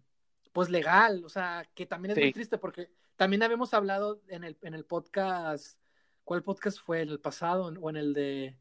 [0.52, 4.58] pues legal, o sea, que también es muy triste porque también habíamos hablado en el,
[4.62, 5.78] en el podcast,
[6.24, 7.02] ¿cuál podcast fue?
[7.02, 8.56] ¿En el pasado o en el de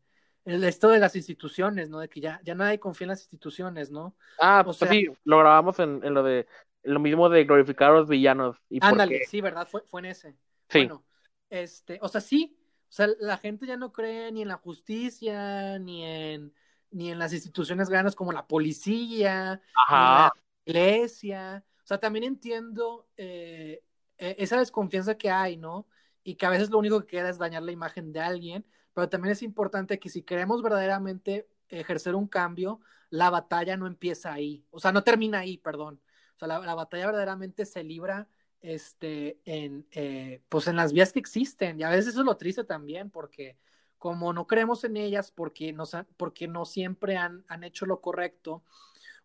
[0.46, 2.00] el esto de las instituciones, ¿no?
[2.00, 4.16] De que ya, ya nadie confía en las instituciones, ¿no?
[4.40, 6.48] Ah, pues sí, lo grabamos en, en, lo de
[6.84, 8.58] lo mismo de glorificar a los villanos.
[8.70, 9.68] Y ándale, sí, ¿verdad?
[9.68, 10.36] Fue, fue en ese.
[10.70, 10.80] Sí.
[10.80, 11.04] Bueno,
[11.50, 12.58] este, o sea, sí,
[12.90, 16.54] o sea, la gente ya no cree ni en la justicia, ni en,
[16.92, 20.32] ni en las instituciones grandes como la policía, Ni la
[20.66, 21.64] iglesia.
[21.84, 23.84] O sea, también entiendo eh,
[24.18, 25.88] e, esa desconfianza que hay, ¿no?
[26.24, 29.10] Y que a veces lo único que queda es dañar la imagen de alguien, pero
[29.10, 34.66] también es importante que si queremos verdaderamente ejercer un cambio, la batalla no empieza ahí,
[34.72, 36.02] o sea, no termina ahí, perdón.
[36.36, 38.28] O sea, la, la batalla verdaderamente se libra
[38.62, 41.80] este, en, eh, pues en las vías que existen.
[41.80, 43.58] Y a veces eso es lo triste también, porque
[43.98, 48.64] como no creemos en ellas, porque, nos porque no siempre han, han hecho lo correcto,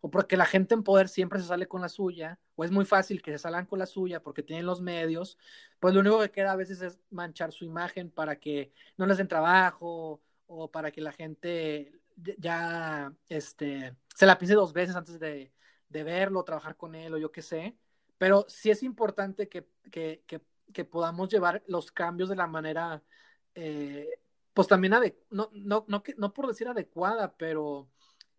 [0.01, 2.85] o porque la gente en poder siempre se sale con la suya, o es muy
[2.85, 5.37] fácil que se salgan con la suya porque tienen los medios,
[5.79, 9.17] pues lo único que queda a veces es manchar su imagen para que no les
[9.17, 11.91] den trabajo o para que la gente
[12.37, 15.51] ya este, se la piense dos veces antes de,
[15.89, 17.75] de verlo, trabajar con él o yo qué sé.
[18.17, 20.23] Pero sí es importante que, que,
[20.73, 23.03] que, podamos llevar los cambios de la manera,
[23.53, 24.09] eh,
[24.53, 24.93] pues también,
[25.29, 27.89] no, no, no, no por decir adecuada, pero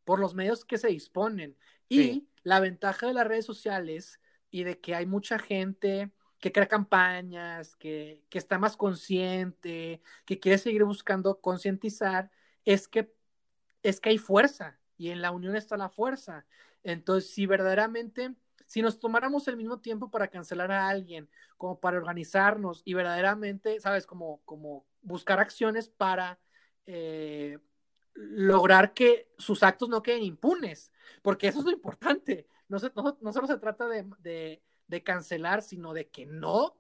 [0.05, 1.57] por los medios que se disponen.
[1.89, 4.21] Y la ventaja de las redes sociales
[4.51, 10.39] y de que hay mucha gente que crea campañas, que, que está más consciente, que
[10.39, 12.31] quiere seguir buscando concientizar,
[12.65, 13.13] es que,
[13.83, 16.47] es que hay fuerza y en la unión está la fuerza.
[16.83, 18.35] Entonces, si verdaderamente
[18.67, 23.81] si nos tomáramos el mismo tiempo para cancelar a alguien, como para organizarnos y verdaderamente,
[23.81, 26.39] sabes, como, como buscar acciones para
[26.87, 27.59] eh,
[28.15, 32.47] lograr que sus actos no queden impunes, porque eso es lo importante.
[32.69, 32.79] No,
[33.21, 34.63] no, solo se trata de,
[35.05, 36.77] cancelar, sino de que no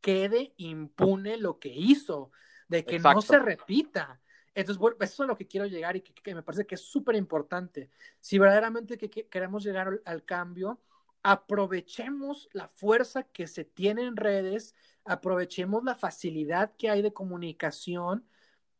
[0.00, 2.30] quede impune lo que hizo,
[2.68, 4.20] de que no se repita.
[4.54, 6.80] Entonces, bueno, eso es a lo que quiero llegar y que, me parece que es
[6.80, 7.90] súper importante.
[8.20, 10.80] Si verdaderamente que, queremos llegar al, cambio,
[11.28, 18.24] aprovechemos la fuerza que se tiene en redes, aprovechemos la facilidad que hay de comunicación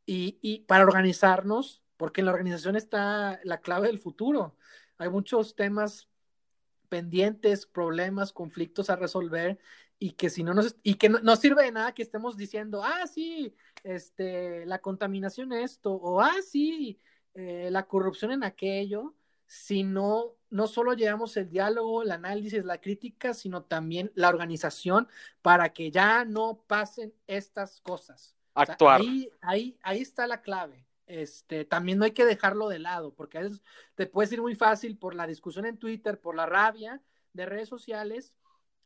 [0.07, 4.57] y, para organizarnos, porque en la organización está la clave del futuro.
[4.97, 6.09] Hay muchos temas
[6.89, 9.59] pendientes, problemas, conflictos a resolver
[9.99, 13.09] y que si no nos y que no, sirve de nada que estemos diciendo, ah,
[13.13, 17.01] sí, este, la contaminación esto, o ah, sí,
[17.35, 19.17] eh, la corrupción en aquello,
[19.47, 25.09] si no no solo llevamos el diálogo, el análisis, la crítica, sino también la organización
[25.43, 28.37] para que ya no pasen estas cosas.
[28.55, 29.01] Actuar.
[29.01, 30.87] ahí, ahí, ahí está la clave.
[31.07, 33.63] Este, también no hay que dejarlo de lado, porque a veces
[33.95, 37.01] te puede ser muy fácil por la discusión en Twitter, por la rabia
[37.33, 38.35] de redes sociales,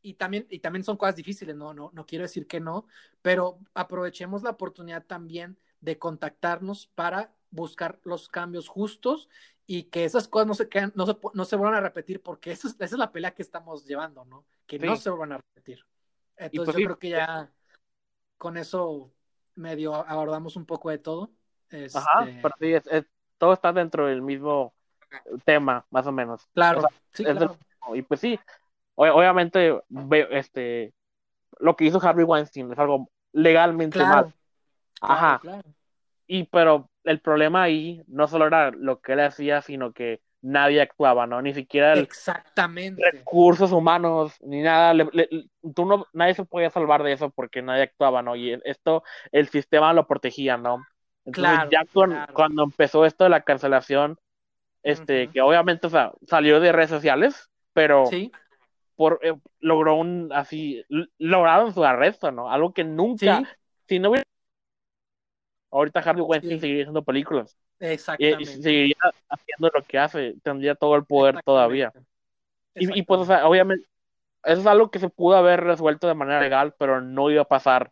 [0.01, 2.85] y también, y también son cosas difíciles, no, no, no quiero decir que no,
[3.21, 9.29] pero aprovechemos la oportunidad también de contactarnos para buscar los cambios justos
[9.67, 12.51] y que esas cosas no se, quedan, no se, no se vuelvan a repetir, porque
[12.51, 14.45] esa es, la pelea que estamos llevando, ¿no?
[14.65, 15.85] Que no se vuelvan a repetir.
[16.35, 17.51] Entonces pues yo creo que ya
[18.37, 19.11] con eso
[19.55, 21.31] medio abordamos un poco de todo.
[21.93, 23.07] Ajá, este pero sí,
[23.37, 24.73] todo está dentro del mismo
[25.45, 26.47] tema, más o menos.
[26.53, 27.57] Claro, sí, claro.
[27.93, 28.39] y pues sí,
[28.95, 29.81] obviamente,
[30.31, 30.93] este,
[31.59, 34.33] lo que hizo Harvey Weinstein es algo legalmente mal.
[35.01, 35.41] Ajá.
[36.27, 40.81] Y pero el problema ahí no solo era lo que él hacía, sino que nadie
[40.81, 41.41] actuaba, ¿no?
[41.41, 43.03] Ni siquiera el Exactamente.
[43.11, 44.93] recursos humanos, ni nada.
[45.75, 48.35] tú no, nadie se podía salvar de eso porque nadie actuaba, ¿no?
[48.35, 50.85] Y esto, el sistema lo protegía, ¿no?
[51.25, 51.81] Entonces, ya
[52.33, 54.17] cuando empezó esto de la cancelación,
[54.83, 58.05] este, que obviamente, o sea, salió de redes sociales, pero
[58.95, 60.83] por, eh, logró un, así,
[61.19, 62.49] lograron su arresto, ¿no?
[62.49, 63.43] Algo que nunca,
[63.87, 64.25] si no hubiera
[65.71, 67.57] ahorita Harvey Weinstein seguiría haciendo películas.
[67.79, 68.43] Exactamente.
[68.43, 68.97] Y, seguiría
[69.29, 71.91] haciendo lo que hace, tendría todo el poder todavía.
[72.75, 73.87] Y, y, pues, o sea, obviamente,
[74.43, 77.47] eso es algo que se pudo haber resuelto de manera legal, pero no iba a
[77.47, 77.91] pasar.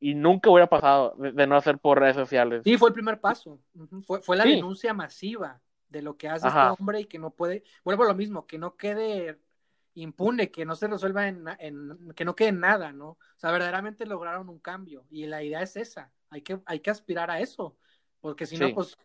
[0.00, 2.62] Y nunca hubiera pasado de, no hacer por redes sociales.
[2.64, 3.60] Sí, fue el primer paso.
[4.06, 7.64] fue, fue, la denuncia masiva de lo que hace este hombre y que no puede,
[7.84, 9.40] vuelvo a lo mismo, que no quede
[9.94, 13.10] impune, que no se resuelva en, en, que no quede nada, ¿no?
[13.10, 16.90] O sea, verdaderamente lograron un cambio y la idea es esa, hay que, hay que
[16.90, 17.76] aspirar a eso,
[18.20, 18.96] porque si no, pues,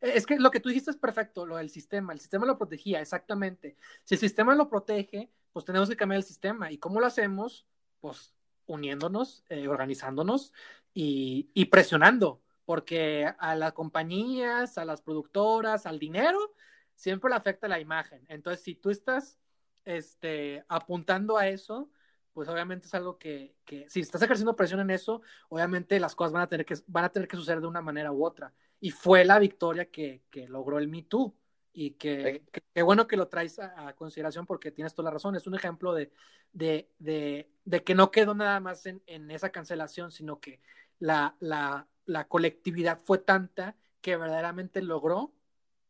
[0.00, 2.58] e, es que lo que tú dijiste es perfecto, lo del sistema, el sistema lo
[2.58, 3.76] protegía, exactamente.
[4.04, 6.70] Si el sistema lo protege, pues tenemos que cambiar el sistema.
[6.70, 7.66] ¿Y cómo lo hacemos?
[8.00, 8.34] Pues
[8.66, 10.52] uniéndonos, eh, organizándonos
[10.94, 16.54] y, y presionando, porque a las compañías, a las productoras, al dinero,
[16.94, 18.24] siempre le afecta la imagen.
[18.28, 19.38] Entonces, si tú estás
[19.84, 21.90] este, apuntando a eso,
[22.32, 26.32] pues obviamente es algo que, que, si estás ejerciendo presión en eso, obviamente las cosas
[26.32, 28.52] van a tener que, van a tener que suceder de una manera u otra.
[28.80, 31.34] Y fue la victoria que, que logró el Me Too.
[31.74, 32.44] Y que,
[32.74, 35.36] qué bueno que lo traes a, consideración porque tienes toda la razón.
[35.36, 36.12] Es un ejemplo de,
[36.52, 40.60] de, de, de que no quedó nada más en, en esa cancelación, sino que
[40.98, 45.32] la, la, la, colectividad fue tanta que verdaderamente logró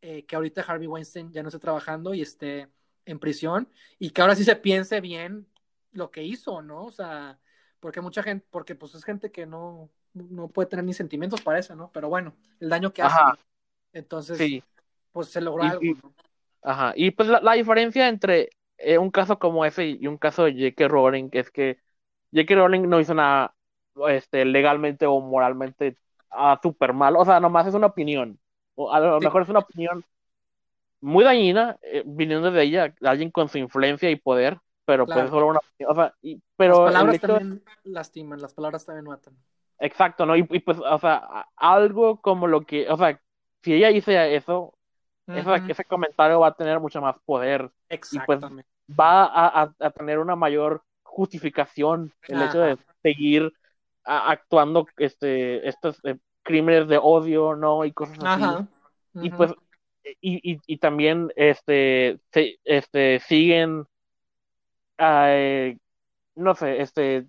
[0.01, 2.69] eh, que ahorita Harvey Weinstein ya no esté trabajando y esté
[3.05, 3.67] en prisión
[3.99, 5.47] y que ahora sí se piense bien
[5.93, 6.85] lo que hizo, ¿no?
[6.85, 7.39] O sea,
[7.79, 11.59] porque mucha gente, porque pues es gente que no, no puede tener ni sentimientos para
[11.59, 11.91] eso, ¿no?
[11.91, 13.19] Pero bueno, el daño que hace.
[13.93, 14.63] Entonces, sí.
[15.11, 16.13] pues se logró algo, ¿no?
[16.63, 20.53] Ajá, y pues la, diferencia entre eh, un caso como ese y un caso de
[20.53, 20.87] J.K.
[20.87, 21.79] Rowling es que
[22.31, 22.55] J.K.
[22.55, 23.53] Rowling no hizo nada
[24.07, 25.97] este, legalmente o moralmente
[26.31, 28.39] uh, súper mal, o sea, nomás es una opinión,
[28.75, 30.05] o a lo mejor es una opinión
[31.01, 35.47] muy dañina, eh, viniendo de ella, alguien con su influencia y poder, pero pues solo
[35.47, 39.35] una o sea, y, pero las palabras también lastiman, las palabras también matan.
[39.79, 40.35] Exacto, ¿no?
[40.35, 43.19] Y, pues, o sea, algo como lo que, o sea,
[43.61, 44.73] si ella dice eso,
[45.27, 47.69] ese comentario va a tener mucho más poder.
[47.89, 48.61] Exactamente.
[48.61, 53.53] Y pues va a, a, tener una mayor justificación el hecho de seguir
[54.03, 57.85] actuando este estos eh, crímenes de odio, ¿no?
[57.85, 58.67] Y cosas así.
[59.15, 59.53] Y pues
[60.19, 62.19] y, y, también este,
[62.65, 63.85] este siguen
[64.97, 65.77] eh,
[66.35, 67.27] no sé, este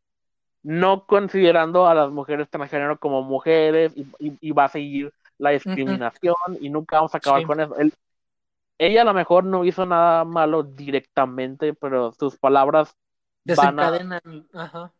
[0.63, 6.35] no considerando a las mujeres transgénero como mujeres y, y, va a seguir la discriminación
[6.61, 7.77] y nunca vamos a acabar con eso.
[8.79, 12.97] ella a lo mejor no hizo nada malo directamente, pero sus palabras
[13.45, 14.21] desencadenan.
[14.55, 14.91] Ajá.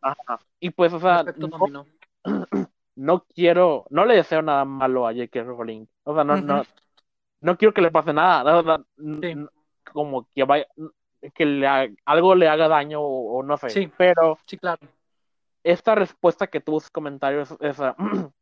[0.61, 1.25] Y pues, o sea,
[2.97, 5.43] no, quiero, no le deseo nada malo a J.K.
[5.45, 5.87] Rowling.
[6.05, 6.63] O sea, no, no,
[7.41, 8.85] no quiero que le pase nada,
[9.93, 10.67] como que vaya,
[11.33, 14.87] que le algo le haga daño o, no sé, sí, pero sí, claro.
[15.63, 17.97] esta respuesta que tuvo sus comentarios, esa,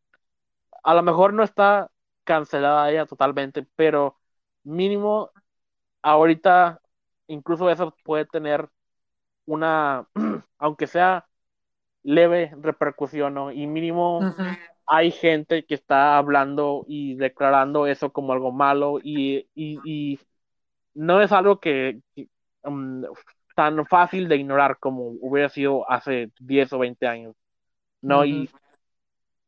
[0.83, 1.91] a lo mejor no está
[2.25, 4.19] cancelada ella totalmente, pero
[4.65, 5.31] mínimo
[6.03, 6.81] ahorita
[7.27, 8.69] incluso eso puede tener
[9.47, 10.09] una,
[10.59, 11.27] aunque sea
[12.03, 13.53] leve repercusión, ¿no?
[13.53, 14.35] Y mínimo
[14.87, 20.19] hay gente que está hablando y declarando eso como algo malo y, y,
[20.95, 22.01] no es algo que,
[22.65, 23.05] um,
[23.55, 27.35] tan fácil de ignorar como hubiera sido hace 10 o 20 años.
[28.01, 28.51] No, y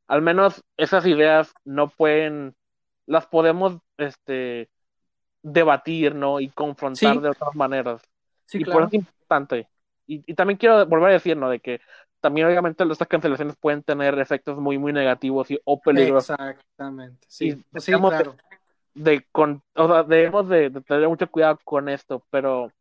[0.07, 2.55] al menos esas ideas no pueden,
[3.07, 4.69] las podemos este,
[5.43, 6.41] debatir, ¿no?
[6.41, 8.03] Y confrontar de otras maneras.
[8.53, 9.69] y por eso es importante.
[10.07, 11.49] Y, y, también quiero volver a decir, ¿no?
[11.49, 11.81] De que
[12.25, 16.37] también obviamente estas cancelaciones pueden tener efectos muy, muy negativos y, o peligrosos.
[16.39, 17.63] Exactamente, sí.
[17.71, 18.37] Pues claro.
[18.95, 22.73] de, con, o sea, debemos de, tener mucho cuidado con esto, pero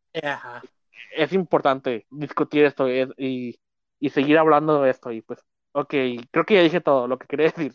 [1.16, 3.58] es importante discutir esto y,
[3.98, 5.10] y, seguir hablando de esto.
[5.10, 5.40] Y pues,
[5.72, 5.94] ok,
[6.30, 7.74] creo que ya dije todo lo que quería decir.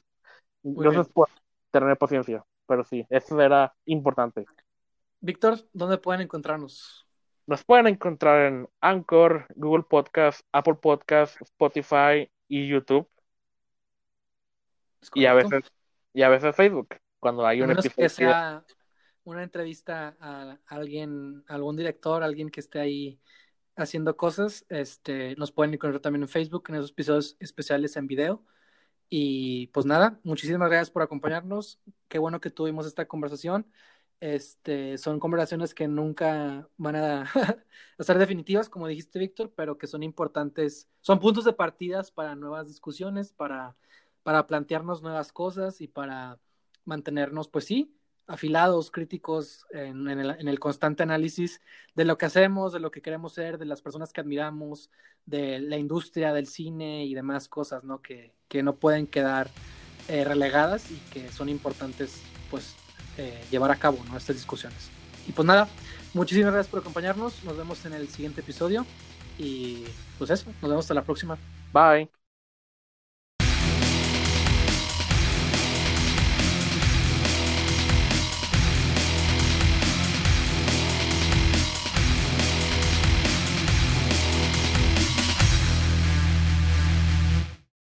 [0.63, 1.29] Gracias por
[1.71, 4.45] tener paciencia, pero sí, eso era importante.
[5.21, 7.05] Víctor, ¿dónde pueden encontrarnos?
[7.45, 13.09] Nos pueden encontrar en Anchor, Google Podcast, Apple Podcast, Spotify y YouTube.
[15.13, 15.63] Y a veces,
[16.13, 17.93] y a veces Facebook, cuando hay un episodio.
[17.95, 18.63] Que sea
[19.31, 23.19] una entrevista a alguien, algún director, alguien que esté ahí
[23.75, 28.43] haciendo cosas, este, nos pueden encontrar también en Facebook, en esos episodios especiales en video.
[29.09, 31.79] Y pues nada, muchísimas gracias por acompañarnos.
[32.07, 33.65] Qué bueno que tuvimos esta conversación.
[34.19, 37.21] Este, son conversaciones que nunca van a,
[37.97, 42.35] a ser definitivas, como dijiste, Víctor, pero que son importantes, son puntos de partidas para
[42.35, 43.75] nuevas discusiones, para,
[44.23, 46.39] para plantearnos nuevas cosas y para
[46.85, 47.95] mantenernos, pues sí,
[48.29, 51.61] afilados, críticos en, el, constante análisis
[51.95, 54.89] de lo que hacemos, de lo que queremos ser, de las personas que admiramos,
[55.25, 58.01] de la industria del cine y demás cosas, ¿no?
[58.01, 58.33] Que,
[58.63, 59.49] no pueden quedar
[60.07, 62.75] eh, relegadas y que son importantes, pues,
[63.17, 64.15] eh, llevar a cabo, ¿no?
[64.15, 64.89] Estas discusiones.
[65.27, 65.67] Y pues nada,
[66.13, 68.85] muchísimas gracias por acompañarnos, nos vemos en el siguiente episodio
[69.37, 69.85] y
[70.17, 71.37] pues eso, nos vemos hasta la próxima.
[71.73, 72.18] Bye.